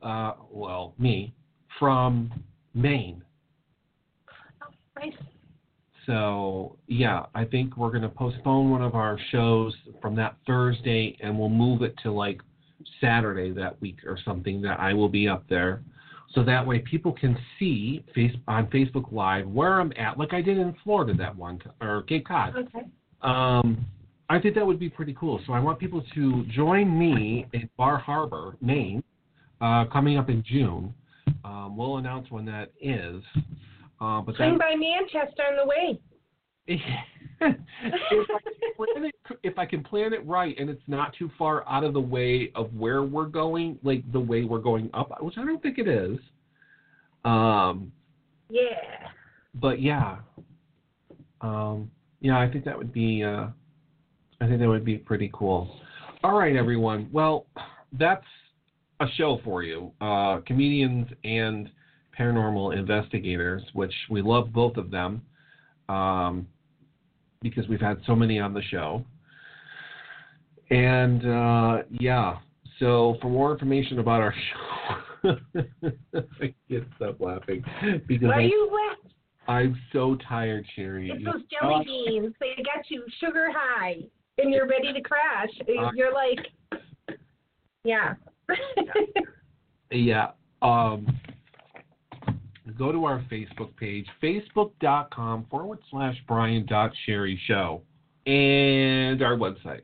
Uh, 0.01 0.33
well, 0.51 0.95
me 0.97 1.33
from 1.79 2.31
Maine. 2.73 3.21
Nice. 4.95 5.13
so 6.05 6.77
yeah, 6.87 7.25
I 7.35 7.43
think 7.43 7.75
we're 7.75 7.91
gonna 7.91 8.07
postpone 8.07 8.69
one 8.69 8.81
of 8.81 8.95
our 8.95 9.19
shows 9.31 9.75
from 10.01 10.15
that 10.15 10.37
Thursday, 10.47 11.17
and 11.21 11.37
we'll 11.37 11.49
move 11.49 11.81
it 11.81 11.95
to 12.03 12.11
like 12.11 12.39
Saturday 13.01 13.51
that 13.51 13.79
week 13.81 13.97
or 14.05 14.17
something. 14.25 14.61
That 14.61 14.79
I 14.79 14.93
will 14.93 15.09
be 15.09 15.27
up 15.27 15.43
there, 15.49 15.81
so 16.33 16.43
that 16.43 16.65
way 16.65 16.79
people 16.79 17.13
can 17.13 17.37
see 17.57 18.03
face 18.13 18.35
on 18.47 18.67
Facebook 18.67 19.11
Live 19.11 19.47
where 19.47 19.79
I'm 19.79 19.93
at, 19.97 20.17
like 20.17 20.33
I 20.33 20.41
did 20.41 20.57
in 20.57 20.75
Florida 20.83 21.13
that 21.15 21.35
one 21.35 21.59
t- 21.59 21.69
or 21.81 22.03
Cape 22.03 22.27
Cod. 22.27 22.55
Okay. 22.55 22.85
Um, 23.21 23.85
I 24.29 24.39
think 24.39 24.55
that 24.55 24.65
would 24.65 24.79
be 24.79 24.89
pretty 24.89 25.15
cool. 25.19 25.39
So 25.45 25.53
I 25.53 25.59
want 25.59 25.79
people 25.79 26.03
to 26.15 26.45
join 26.45 26.97
me 26.97 27.45
in 27.53 27.69
Bar 27.77 27.97
Harbor, 27.97 28.57
Maine, 28.59 29.03
uh, 29.61 29.85
coming 29.85 30.17
up 30.17 30.29
in 30.29 30.43
June. 30.45 30.93
Um, 31.43 31.77
we'll 31.77 31.97
announce 31.97 32.29
when 32.31 32.45
that 32.45 32.71
is. 32.81 33.21
Uh, 34.01 34.21
but 34.21 34.35
Swing 34.35 34.57
by 34.57 34.75
Manchester 34.75 35.43
on 35.43 35.57
the 35.57 35.65
way. 35.65 35.99
if, 36.67 36.81
I 37.41 38.39
can 38.39 38.73
plan 38.75 39.05
it, 39.05 39.15
if 39.43 39.59
I 39.59 39.65
can 39.65 39.83
plan 39.83 40.13
it 40.13 40.25
right 40.25 40.55
and 40.57 40.69
it's 40.69 40.81
not 40.87 41.13
too 41.17 41.29
far 41.37 41.67
out 41.69 41.83
of 41.83 41.93
the 41.93 42.01
way 42.01 42.51
of 42.55 42.73
where 42.73 43.03
we're 43.03 43.25
going, 43.25 43.77
like 43.83 44.09
the 44.11 44.19
way 44.19 44.43
we're 44.43 44.59
going 44.59 44.89
up, 44.93 45.11
which 45.21 45.37
I 45.37 45.45
don't 45.45 45.61
think 45.61 45.77
it 45.77 45.87
is. 45.87 46.17
Um, 47.23 47.91
Yeah. 48.49 49.09
but 49.55 49.81
yeah, 49.81 50.17
um, 51.41 51.91
yeah, 52.21 52.39
I 52.39 52.49
think 52.49 52.65
that 52.65 52.77
would 52.77 52.91
be, 52.93 53.23
uh, 53.23 53.47
I 54.41 54.47
think 54.47 54.59
that 54.59 54.67
would 54.67 54.85
be 54.85 54.97
pretty 54.97 55.29
cool. 55.33 55.79
All 56.23 56.37
right, 56.37 56.55
everyone. 56.55 57.09
Well, 57.11 57.45
that's 57.93 58.25
a 58.99 59.05
show 59.15 59.39
for 59.43 59.61
you. 59.63 59.91
Uh, 60.01 60.39
comedians 60.45 61.07
and 61.23 61.69
paranormal 62.17 62.77
investigators, 62.77 63.61
which 63.73 63.93
we 64.09 64.21
love 64.21 64.51
both 64.51 64.77
of 64.77 64.89
them, 64.89 65.21
um, 65.89 66.47
because 67.41 67.67
we've 67.67 67.81
had 67.81 68.01
so 68.05 68.15
many 68.15 68.39
on 68.39 68.53
the 68.53 68.61
show. 68.63 69.03
And 70.71 71.25
uh, 71.25 71.83
yeah, 71.91 72.37
so 72.79 73.17
for 73.21 73.29
more 73.29 73.51
information 73.51 73.99
about 73.99 74.21
our 74.21 74.33
show, 75.23 75.37
I 76.41 76.53
can't 76.69 76.87
stop 76.95 77.19
laughing 77.19 77.63
because 78.07 78.27
Why 78.27 78.35
are 78.35 78.41
I, 78.41 78.45
you 78.45 78.69
laughing? 78.71 79.11
I'm 79.47 79.79
so 79.93 80.17
tired, 80.27 80.65
Sherri. 80.75 81.11
It's 81.11 81.23
those 81.23 81.43
jelly 81.51 81.85
beans. 81.85 82.33
They 82.39 82.55
got 82.63 82.89
you 82.89 83.03
sugar 83.19 83.49
high, 83.53 83.97
and 84.37 84.51
you're 84.51 84.67
ready 84.67 84.91
to 84.91 85.01
crash. 85.01 85.49
You're 85.95 86.13
like, 86.13 86.79
yeah. 87.83 88.15
Yeah. 89.91 90.31
Um, 90.61 91.19
go 92.73 92.91
to 92.91 93.05
our 93.05 93.23
Facebook 93.31 93.73
page, 93.77 94.05
facebook.com 94.21 95.45
forward 95.49 95.79
slash 95.89 96.17
Brian 96.27 96.65
dot 96.65 96.91
Sherri 97.05 97.39
Show, 97.47 97.81
and 98.25 99.21
our 99.21 99.37
website, 99.37 99.83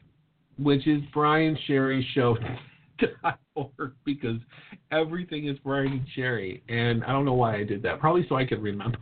which 0.58 0.86
is 0.88 1.02
briansherrishow.org 1.16 3.94
because 4.04 4.38
everything 4.92 5.48
is 5.48 5.58
Brian 5.60 5.92
and 5.92 6.08
Sherri. 6.16 6.64
And 6.70 7.04
I 7.04 7.12
don't 7.12 7.26
know 7.26 7.34
why 7.34 7.58
I 7.58 7.64
did 7.64 7.84
that. 7.84 8.00
Probably 8.00 8.26
so 8.28 8.36
I 8.36 8.46
could 8.46 8.62
remember. 8.62 8.98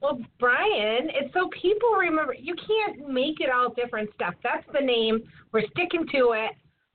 Well, 0.00 0.18
Brian, 0.38 1.10
it's 1.10 1.34
so 1.34 1.50
people 1.60 1.90
remember. 1.98 2.34
You 2.34 2.54
can't 2.54 3.10
make 3.10 3.40
it 3.40 3.50
all 3.50 3.74
different 3.74 4.08
stuff. 4.14 4.34
That's 4.42 4.64
the 4.72 4.80
name. 4.84 5.22
We're 5.52 5.66
sticking 5.72 6.06
to 6.12 6.32
it. 6.32 6.52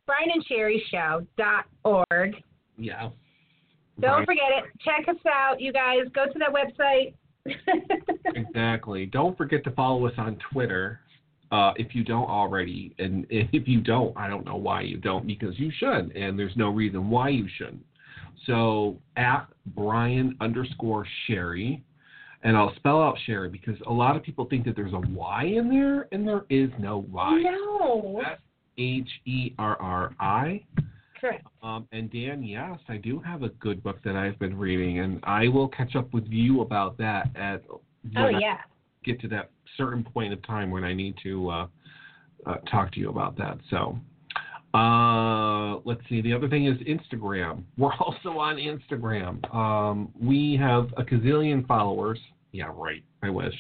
BrianandSherriShow.org. 0.10 2.36
Yeah. 2.78 3.10
Don't 4.00 4.26
forget 4.26 4.50
it. 4.58 4.64
Check 4.80 5.08
us 5.08 5.22
out, 5.28 5.60
you 5.60 5.74
guys. 5.74 6.02
Go 6.14 6.26
to 6.26 6.40
that 6.40 6.54
website. 6.54 7.14
Exactly. 8.34 9.06
Don't 9.06 9.38
forget 9.38 9.64
to 9.66 9.72
follow 9.72 10.06
us 10.08 10.14
on 10.18 10.38
Twitter 10.52 11.02
uh, 11.52 11.74
if 11.76 11.94
you 11.94 12.04
don't 12.04 12.30
already. 12.30 12.94
And 12.98 13.26
if 13.30 13.68
you 13.68 13.82
don't, 13.82 14.16
I 14.18 14.28
don't 14.28 14.46
know 14.46 14.56
why 14.56 14.82
you 14.82 14.98
don't, 14.98 15.28
because 15.28 15.58
you 15.60 15.72
should, 15.78 16.16
and 16.16 16.38
there's 16.38 16.56
no 16.56 16.70
reason 16.70 17.10
why 17.10 17.30
you 17.30 17.48
shouldn't. 17.58 17.86
So 18.46 18.98
at 19.18 19.48
Brian 19.76 20.36
underscore 20.42 21.06
Sherri, 21.28 21.84
and 22.44 22.58
I'll 22.58 22.74
spell 22.76 23.02
out 23.02 23.18
Sherri 23.26 23.50
because 23.50 23.76
a 23.86 23.94
lot 23.94 24.16
of 24.16 24.24
people 24.24 24.46
think 24.46 24.66
that 24.66 24.76
there's 24.76 24.94
a 24.94 25.00
Y 25.00 25.44
in 25.44 25.70
there, 25.70 26.08
and 26.12 26.28
there 26.28 26.46
is 26.50 26.72
no 26.80 27.06
Y. 27.12 27.42
No. 27.44 28.22
H 28.78 29.10
E 29.26 29.54
R 29.60 29.80
R 29.80 30.16
I. 30.20 30.64
Correct. 31.22 31.46
Um, 31.62 31.88
and 31.92 32.12
Dan, 32.12 32.42
yes, 32.42 32.80
I 32.90 32.98
do 32.98 33.20
have 33.20 33.44
a 33.44 33.50
good 33.50 33.84
book 33.84 34.00
that 34.04 34.16
I've 34.16 34.40
been 34.40 34.58
reading, 34.58 35.00
and 35.00 35.20
I 35.24 35.48
will 35.48 35.68
catch 35.68 35.96
up 35.96 36.12
with 36.14 36.26
you 36.28 36.62
about 36.62 36.98
that 36.98 37.30
at 37.36 37.64
Oh, 38.18 38.30
yeah. 38.30 38.58
get 39.04 39.22
to 39.22 39.28
that 39.28 39.52
certain 39.78 40.04
point 40.04 40.34
of 40.34 40.42
time 40.42 40.72
when 40.72 40.84
I 40.84 40.94
need 40.94 41.16
to 41.22 41.50
uh, 41.50 41.68
uh, 42.48 42.56
talk 42.72 42.92
to 42.94 43.00
you 43.00 43.10
about 43.10 43.38
that. 43.38 43.60
So, 43.70 44.00
uh, 44.74 45.80
let's 45.86 46.02
see. 46.10 46.22
The 46.22 46.34
other 46.34 46.50
thing 46.50 46.66
is 46.66 46.78
Instagram. 46.80 47.64
We're 47.78 47.94
also 47.94 48.40
on 48.40 48.56
Instagram. 48.56 49.54
Um, 49.54 50.12
we 50.20 50.58
have 50.60 50.90
a 50.98 51.04
gazillion 51.04 51.68
followers. 51.68 52.20
Yeah, 52.52 52.72
right. 52.74 53.04
I 53.22 53.30
wish. 53.30 53.54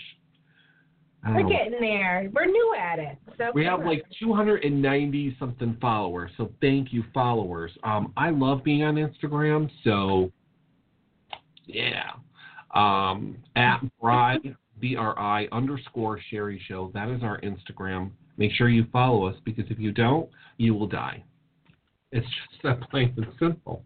We're 1.27 1.43
getting 1.43 1.79
there. 1.79 2.29
We're 2.33 2.45
new 2.45 2.75
at 2.79 2.97
it. 2.97 3.17
So 3.37 3.51
We 3.53 3.63
have 3.65 3.85
like 3.85 4.03
290 4.19 5.35
something 5.39 5.77
followers, 5.79 6.31
so 6.35 6.51
thank 6.61 6.91
you, 6.91 7.03
followers. 7.13 7.71
Um, 7.83 8.11
I 8.17 8.31
love 8.31 8.63
being 8.63 8.83
on 8.83 8.95
Instagram, 8.95 9.69
so 9.83 10.31
yeah. 11.67 12.11
Um, 12.73 13.37
at 13.55 13.81
Bri 14.01 14.55
B 14.79 14.95
R 14.95 15.17
I 15.19 15.47
underscore 15.51 16.19
Sherri 16.29 16.61
Show. 16.67 16.91
That 16.93 17.09
is 17.09 17.21
our 17.21 17.39
Instagram. 17.41 18.11
Make 18.37 18.51
sure 18.53 18.69
you 18.69 18.87
follow 18.91 19.27
us 19.27 19.35
because 19.45 19.65
if 19.69 19.77
you 19.77 19.91
don't, 19.91 20.27
you 20.57 20.73
will 20.73 20.87
die. 20.87 21.23
It's 22.11 22.25
just 22.51 22.63
that 22.63 22.89
plain 22.89 23.13
and 23.17 23.27
simple. 23.37 23.83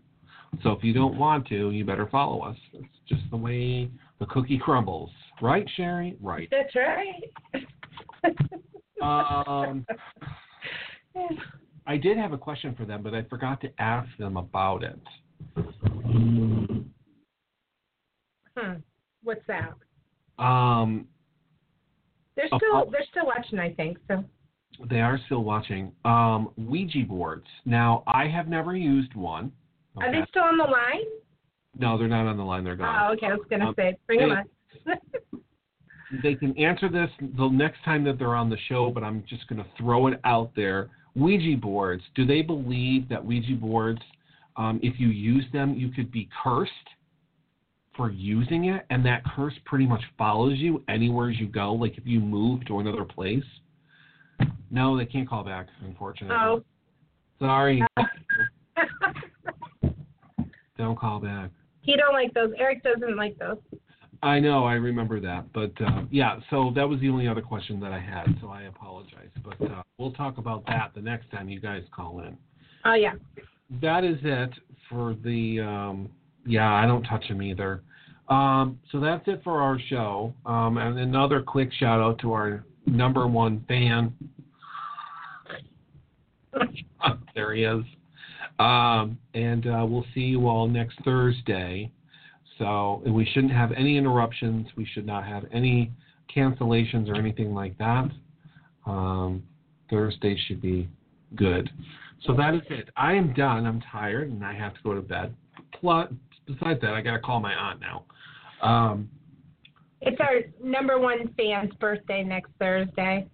So 0.63 0.71
if 0.71 0.83
you 0.83 0.93
don't 0.93 1.17
want 1.17 1.47
to, 1.47 1.71
you 1.71 1.83
better 1.83 2.07
follow 2.07 2.41
us. 2.41 2.55
It's 2.73 2.87
just 3.09 3.23
the 3.29 3.35
way 3.37 3.89
the 4.19 4.25
cookie 4.27 4.57
crumbles, 4.57 5.09
right, 5.41 5.67
Sherri? 5.75 6.17
Right. 6.21 6.49
That's 6.51 6.75
right. 6.75 7.23
Um, 9.01 9.85
I 11.87 11.97
did 11.97 12.17
have 12.17 12.33
a 12.33 12.37
question 12.37 12.73
for 12.75 12.85
them, 12.85 13.03
but 13.03 13.13
I 13.13 13.23
forgot 13.23 13.61
to 13.61 13.69
ask 13.79 14.07
them 14.17 14.37
about 14.37 14.83
it. 14.83 14.99
Hmm. 18.57 18.73
What's 19.23 19.41
that? 19.47 19.73
Um, 20.43 21.07
They're 22.35 22.47
still 22.47 22.59
oh. 22.73 22.89
they're 22.91 23.05
still 23.09 23.25
watching, 23.25 23.59
I 23.59 23.73
think. 23.73 23.97
So 24.07 24.23
they 24.89 25.01
are 25.01 25.19
still 25.25 25.43
watching. 25.43 25.91
Um, 26.03 26.49
Ouija 26.57 27.05
boards. 27.07 27.47
Now, 27.65 28.03
I 28.07 28.27
have 28.27 28.47
never 28.47 28.75
used 28.75 29.13
one. 29.15 29.51
are 29.97 30.11
they 30.11 30.25
still 30.29 30.43
on 30.43 30.57
the 30.57 30.63
line? 30.63 31.05
No, 31.77 31.97
they're 31.97 32.07
not 32.07 32.27
on 32.27 32.37
the 32.37 32.43
line. 32.43 32.63
They're 32.63 32.75
gone. 32.75 33.09
Oh, 33.09 33.13
okay. 33.13 33.27
I 33.27 33.35
was 33.35 33.45
gonna 33.49 33.69
Um, 33.69 33.75
say, 33.75 33.97
bring 34.07 34.19
them 34.19 34.29
they- 34.29 34.91
on. 34.91 34.99
They 36.23 36.35
can 36.35 36.57
answer 36.57 36.89
this 36.89 37.09
the 37.19 37.47
next 37.49 37.83
time 37.83 38.03
that 38.05 38.19
they're 38.19 38.35
on 38.35 38.49
the 38.49 38.57
show, 38.69 38.91
but 38.91 39.03
I'm 39.03 39.23
just 39.27 39.47
going 39.47 39.61
to 39.63 39.69
throw 39.77 40.07
it 40.07 40.19
out 40.23 40.51
there. 40.55 40.89
Ouija 41.15 41.57
boards. 41.57 42.03
Do 42.15 42.25
they 42.25 42.41
believe 42.41 43.07
that 43.09 43.23
Ouija 43.23 43.55
boards, 43.55 44.01
um, 44.57 44.79
if 44.83 44.99
you 44.99 45.07
use 45.07 45.45
them, 45.53 45.73
you 45.75 45.89
could 45.89 46.11
be 46.11 46.29
cursed 46.43 46.71
for 47.95 48.11
using 48.11 48.65
it, 48.65 48.85
and 48.89 49.05
that 49.05 49.23
curse 49.35 49.53
pretty 49.65 49.85
much 49.85 50.01
follows 50.17 50.57
you 50.57 50.83
anywhere 50.89 51.29
you 51.29 51.47
go? 51.47 51.73
Like 51.73 51.97
if 51.97 52.05
you 52.05 52.19
move 52.19 52.65
to 52.67 52.79
another 52.79 53.05
place? 53.05 53.43
No, 54.69 54.97
they 54.97 55.05
can't 55.05 55.27
call 55.27 55.43
back, 55.43 55.67
unfortunately. 55.85 56.35
Oh. 56.37 56.63
Sorry. 57.39 57.81
Don't 60.77 60.99
call 60.99 61.19
back. 61.21 61.51
he 61.81 61.95
don't 61.95 62.13
like 62.13 62.33
those. 62.33 62.51
Eric 62.59 62.83
doesn't 62.83 63.15
like 63.15 63.37
those. 63.39 63.57
I 64.23 64.39
know, 64.39 64.63
I 64.65 64.73
remember 64.73 65.19
that, 65.19 65.51
but 65.53 65.71
uh, 65.81 66.03
yeah. 66.11 66.39
So 66.49 66.71
that 66.75 66.87
was 66.87 66.99
the 66.99 67.09
only 67.09 67.27
other 67.27 67.41
question 67.41 67.79
that 67.81 67.91
I 67.91 67.99
had. 67.99 68.25
So 68.41 68.49
I 68.49 68.63
apologize, 68.63 69.29
but 69.43 69.61
uh, 69.69 69.83
we'll 69.97 70.13
talk 70.13 70.37
about 70.37 70.65
that 70.67 70.91
the 70.95 71.01
next 71.01 71.29
time 71.31 71.49
you 71.49 71.59
guys 71.59 71.83
call 71.95 72.19
in. 72.21 72.37
Oh 72.85 72.93
yeah. 72.93 73.13
That 73.81 74.03
is 74.03 74.17
it 74.23 74.51
for 74.89 75.15
the. 75.23 75.59
Um, 75.59 76.09
yeah, 76.45 76.71
I 76.71 76.85
don't 76.85 77.03
touch 77.03 77.27
them 77.27 77.41
either. 77.41 77.81
Um, 78.29 78.79
so 78.91 78.99
that's 78.99 79.27
it 79.27 79.41
for 79.43 79.61
our 79.61 79.79
show. 79.89 80.33
Um, 80.45 80.77
and 80.77 80.97
another 80.99 81.41
quick 81.41 81.71
shout 81.73 81.99
out 81.99 82.19
to 82.19 82.33
our 82.33 82.63
number 82.85 83.27
one 83.27 83.63
fan. 83.67 84.13
there 87.35 87.53
he 87.53 87.63
is. 87.63 87.83
Um, 88.59 89.17
and 89.33 89.67
uh, 89.67 89.85
we'll 89.87 90.05
see 90.13 90.21
you 90.21 90.47
all 90.47 90.67
next 90.67 90.97
Thursday. 91.03 91.91
So 92.57 93.01
we 93.05 93.25
shouldn't 93.25 93.53
have 93.53 93.71
any 93.73 93.97
interruptions. 93.97 94.67
We 94.77 94.85
should 94.85 95.05
not 95.05 95.25
have 95.25 95.43
any 95.51 95.91
cancellations 96.33 97.09
or 97.09 97.15
anything 97.15 97.53
like 97.53 97.77
that. 97.77 98.09
Um, 98.85 99.43
Thursday 99.89 100.37
should 100.47 100.61
be 100.61 100.87
good. 101.35 101.69
So 102.25 102.33
that 102.33 102.53
is 102.53 102.61
it. 102.69 102.89
I 102.95 103.13
am 103.13 103.33
done. 103.33 103.65
I'm 103.65 103.81
tired 103.91 104.29
and 104.29 104.43
I 104.43 104.53
have 104.53 104.73
to 104.73 104.79
go 104.83 104.93
to 104.93 105.01
bed. 105.01 105.35
Plus, 105.79 106.11
besides 106.45 106.79
that, 106.81 106.93
I 106.93 107.01
got 107.01 107.11
to 107.11 107.19
call 107.19 107.39
my 107.39 107.53
aunt 107.53 107.81
now. 107.81 108.05
Um, 108.61 109.09
It's 110.01 110.19
our 110.19 110.41
number 110.63 110.97
one 110.97 111.33
fan's 111.37 111.73
birthday 111.75 112.23
next 112.23 112.51
Thursday. 112.59 113.27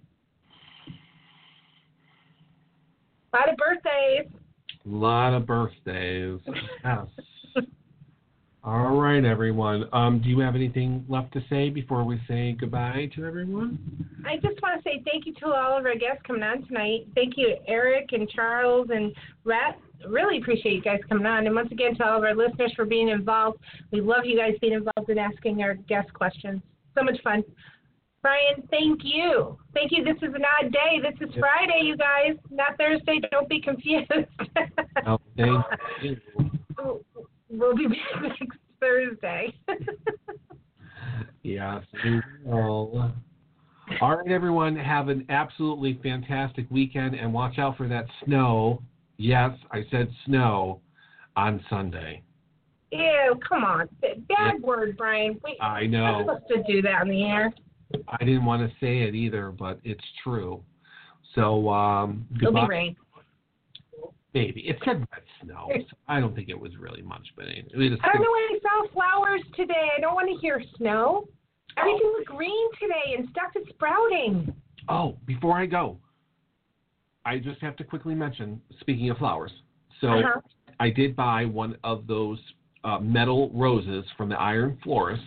A 3.34 3.38
lot 3.38 3.50
of 3.50 3.56
birthdays. 3.58 4.32
A 4.86 4.90
lot 4.90 5.34
of 5.34 5.46
birthdays. 5.46 6.40
Yes. 6.84 7.06
All 8.64 8.96
right, 8.96 9.26
everyone. 9.26 9.90
Um, 9.92 10.22
do 10.22 10.30
you 10.30 10.40
have 10.42 10.54
anything 10.54 11.04
left 11.10 11.34
to 11.34 11.44
say 11.50 11.72
before 11.72 12.04
we 12.04 12.22
say 12.28 12.52
goodbye 12.52 13.10
to 13.16 13.26
everyone? 13.26 13.80
I 14.24 14.36
just 14.36 14.62
want 14.62 14.78
to 14.78 14.88
say 14.88 15.02
thank 15.04 15.26
you 15.26 15.34
to 15.42 15.48
all 15.48 15.80
of 15.80 15.86
our 15.86 15.96
guests 15.96 16.22
coming 16.28 16.44
on 16.44 16.68
tonight. 16.68 17.08
Thank 17.16 17.38
you, 17.38 17.56
Eric 17.68 18.10
and 18.12 18.30
Charles 18.30 18.90
and 18.92 19.16
Rhett. 19.46 19.80
Really 20.08 20.38
appreciate 20.38 20.74
you 20.74 20.82
guys 20.82 21.00
coming 21.10 21.26
on. 21.26 21.48
And 21.48 21.56
once 21.56 21.72
again, 21.72 21.96
to 21.96 22.06
all 22.06 22.18
of 22.20 22.24
our 22.24 22.36
listeners 22.36 22.72
for 22.76 22.86
being 22.86 23.10
involved. 23.10 23.58
We 23.92 24.00
love 24.00 24.26
you 24.26 24.38
guys 24.38 24.54
being 24.62 24.74
involved 24.74 25.10
in 25.10 25.18
asking 25.18 25.64
our 25.64 25.74
guest 25.74 26.14
questions. 26.14 26.62
So 26.96 27.04
much 27.04 27.20
fun. 27.24 27.44
Brian, 28.22 28.68
thank 28.70 29.00
you. 29.04 29.58
Thank 29.74 29.92
you. 29.92 30.04
This 30.04 30.18
is 30.18 30.36
an 30.36 30.44
odd 30.62 30.72
day. 30.72 31.00
This 31.02 31.28
is 31.28 31.34
Friday, 31.40 31.82
you 31.82 31.98
guys, 31.98 32.38
not 32.52 32.78
Thursday. 32.78 33.22
Don't 33.32 33.50
be 33.50 33.60
confused. 33.60 34.12
Oh, 35.08 35.18
thank 35.36 35.66
you. 36.04 36.18
we'll 37.52 37.76
be 37.76 37.88
back 37.88 38.22
next 38.22 38.58
Thursday. 38.80 39.54
Yes, 41.44 41.84
we 42.06 42.22
will. 42.46 43.12
All 44.00 44.16
right, 44.18 44.32
everyone. 44.32 44.76
Have 44.76 45.08
an 45.10 45.26
absolutely 45.30 46.00
fantastic 46.04 46.68
weekend 46.70 47.16
and 47.16 47.34
watch 47.34 47.58
out 47.58 47.78
for 47.78 47.88
that 47.88 48.06
snow. 48.24 48.82
Yes, 49.18 49.52
I 49.72 49.84
said 49.90 50.10
snow 50.26 50.82
on 51.36 51.64
Sunday. 51.70 52.22
Ew, 52.92 53.40
come 53.48 53.64
on. 53.64 53.90
Bad 54.02 54.62
word, 54.62 54.96
Brian. 54.98 55.40
We, 55.44 55.58
I 55.60 55.82
We're 55.82 55.88
know. 55.88 56.26
supposed 56.28 56.68
to 56.68 56.72
do 56.72 56.82
that 56.84 57.02
on 57.02 57.10
the 57.10 57.24
air. 57.24 57.52
I 58.08 58.24
didn't 58.24 58.46
want 58.46 58.62
to 58.62 58.74
say 58.80 59.00
it 59.02 59.16
either, 59.16 59.50
but 59.52 59.80
it's 59.84 60.04
true. 60.24 60.64
So, 61.34 61.70
um, 61.70 62.28
It'll 62.36 62.52
be 62.52 62.60
goodbye. 62.60 62.68
rain. 62.68 62.96
Maybe. 64.34 64.62
It 64.62 64.78
said 64.86 65.00
wet 65.00 65.24
snow. 65.44 65.68
So 65.90 65.98
I 66.08 66.20
don't 66.20 66.34
think 66.36 66.50
it 66.50 66.60
was 66.60 66.72
really 66.78 67.02
much, 67.02 67.28
but 67.36 67.46
anyway. 67.48 67.98
I 68.02 68.14
don't 68.14 68.22
know 68.22 68.30
why 68.30 68.50
I 68.56 68.60
saw 68.62 68.94
flowers 68.94 69.42
today. 69.56 69.90
I 69.98 70.00
don't 70.00 70.16
want 70.16 70.30
to 70.30 70.36
hear 70.40 70.64
snow. 70.78 71.28
Everything 71.78 72.08
was 72.08 72.26
green 72.28 72.68
today 72.80 73.16
and 73.18 73.28
stuff 73.32 73.52
is 73.56 73.68
sprouting. 73.70 74.54
Oh, 74.90 75.18
before 75.26 75.58
I 75.58 75.66
go, 75.66 75.98
I 77.26 77.38
just 77.40 77.62
have 77.62 77.76
to 77.78 77.84
quickly 77.84 78.16
mention, 78.16 78.62
speaking 78.80 79.10
of 79.10 79.18
flowers. 79.18 79.52
So 80.00 80.08
Uh-huh. 80.08 80.42
I 80.80 80.90
did 80.90 81.16
buy 81.16 81.46
one 81.46 81.78
of 81.84 82.08
those 82.08 82.40
uh, 82.84 83.00
metal 83.00 83.52
roses 83.54 84.06
from 84.18 84.30
the 84.30 84.40
Iron 84.40 84.78
Florist. 84.84 85.22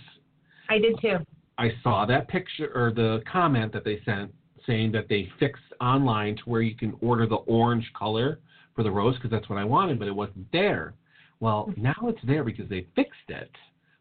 I 0.69 0.79
did 0.79 0.99
too. 1.01 1.19
I 1.59 1.71
saw 1.83 2.05
that 2.07 2.27
picture 2.29 2.73
or 2.75 2.91
the 2.93 3.23
comment 3.31 3.73
that 3.75 3.85
they 3.85 4.01
sent 4.05 4.35
saying 4.67 4.91
that 4.93 5.09
they 5.09 5.31
fixed 5.39 5.63
online 5.81 6.37
to 6.37 6.43
where 6.47 6.63
you 6.63 6.75
can 6.75 6.97
order 7.01 7.27
the 7.27 7.37
orange 7.37 7.89
color 7.97 8.41
for 8.75 8.83
the 8.83 8.91
rose 8.91 9.15
because 9.17 9.31
that's 9.31 9.49
what 9.49 9.59
I 9.59 9.65
wanted, 9.65 9.99
but 9.99 10.09
it 10.09 10.15
wasn't 10.15 10.51
there. 10.53 10.95
Well, 11.41 11.73
now 11.77 11.95
it's 12.05 12.21
there 12.25 12.45
because 12.45 12.69
they 12.69 12.87
fixed 12.95 13.29
it. 13.29 13.51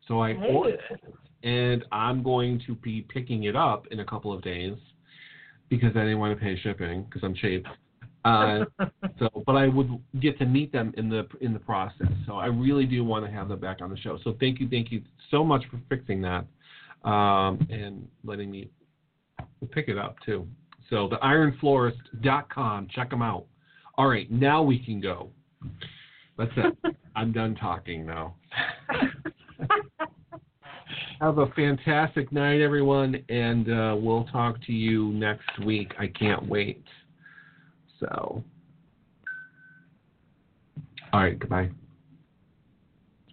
So 0.07 0.21
I 0.21 0.33
Hey. 0.33 0.53
ordered 0.53 0.79
it, 0.89 1.13
and 1.43 1.83
I'm 1.91 2.23
going 2.23 2.59
to 2.67 2.75
be 2.75 3.01
picking 3.01 3.43
it 3.43 3.55
up 3.55 3.87
in 3.87 3.99
a 3.99 4.05
couple 4.05 4.33
of 4.33 4.41
days 4.41 4.77
because 5.69 5.95
I 5.95 6.01
didn't 6.01 6.19
want 6.19 6.37
to 6.37 6.43
pay 6.43 6.57
shipping 6.57 7.03
because 7.03 7.23
I'm 7.23 7.33
cheap. 7.33 7.65
Uh, 8.25 8.65
so, 9.19 9.29
but 9.45 9.55
I 9.55 9.67
would 9.67 9.99
get 10.19 10.37
to 10.39 10.45
meet 10.45 10.71
them 10.71 10.93
in 10.97 11.09
the 11.09 11.27
in 11.41 11.53
the 11.53 11.59
process. 11.59 12.07
So 12.25 12.37
I 12.37 12.47
really 12.47 12.85
do 12.85 13.03
want 13.03 13.25
to 13.25 13.31
have 13.31 13.49
them 13.49 13.59
back 13.59 13.81
on 13.81 13.89
the 13.89 13.97
show. 13.97 14.17
So 14.23 14.35
thank 14.39 14.59
you, 14.59 14.69
thank 14.69 14.91
you 14.91 15.01
so 15.31 15.43
much 15.43 15.63
for 15.69 15.79
fixing 15.89 16.21
that 16.21 16.45
um, 17.09 17.65
and 17.69 18.07
letting 18.23 18.49
me 18.49 18.69
pick 19.71 19.87
it 19.87 19.97
up 19.97 20.15
too. 20.25 20.47
So 20.89 21.07
the 21.07 21.17
ironflorist.com, 21.17 22.87
check 22.93 23.09
them 23.09 23.21
out. 23.21 23.45
All 23.95 24.07
right, 24.07 24.29
now 24.31 24.63
we 24.63 24.83
can 24.83 24.99
go. 24.99 25.29
That's 26.37 26.51
it. 26.57 26.77
I'm 27.15 27.31
done 27.31 27.55
talking 27.55 28.05
now. 28.05 28.35
Have 31.19 31.37
a 31.37 31.47
fantastic 31.55 32.31
night, 32.31 32.59
everyone, 32.59 33.23
and 33.29 33.71
uh, 33.71 33.95
we'll 33.97 34.25
talk 34.25 34.61
to 34.65 34.73
you 34.73 35.09
next 35.13 35.59
week. 35.63 35.93
I 35.99 36.07
can't 36.07 36.47
wait. 36.47 36.83
So, 37.99 38.43
all 41.13 41.19
right, 41.21 41.37
goodbye. 41.37 41.69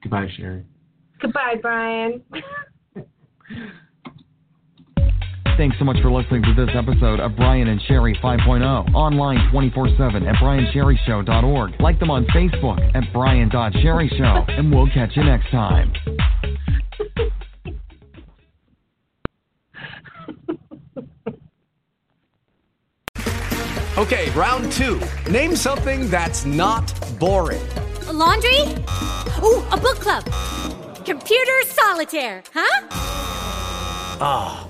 Goodbye, 0.03 0.29
Sherri. 0.37 0.65
Goodbye, 1.21 1.57
Brian. 1.61 2.23
Thanks 5.61 5.79
so 5.79 5.85
much 5.85 6.01
for 6.01 6.11
listening 6.11 6.43
to 6.45 6.55
this 6.55 6.75
episode 6.75 7.21
of 7.21 7.37
Brian 7.37 7.69
and 7.69 7.79
Sherri 7.83 8.19
5.0. 8.23 8.95
Online 8.95 9.37
24-7 9.53 10.27
at 10.27 10.37
briansherrishow.org. 10.37 11.79
Like 11.79 12.01
them 12.01 12.11
on 12.11 12.25
Facebook 12.29 12.81
at 12.95 13.05
brian.sherrishow. 13.13 14.59
And 14.59 14.75
we'll 14.75 14.89
catch 14.89 15.15
you 15.17 15.23
next 15.23 15.51
time. 15.51 15.93
Okay, 23.99 24.31
round 24.31 24.73
two. 24.73 24.99
Name 25.31 25.55
something 25.55 26.09
that's 26.09 26.47
not 26.47 26.91
boring. 27.21 27.61
A 28.07 28.13
laundry? 28.15 28.63
Ooh, 29.43 29.63
a 29.71 29.79
book 29.79 30.01
club. 30.01 30.25
Computer 31.05 31.61
solitaire, 31.67 32.43
huh? 32.55 32.87
Ah, 34.23 34.70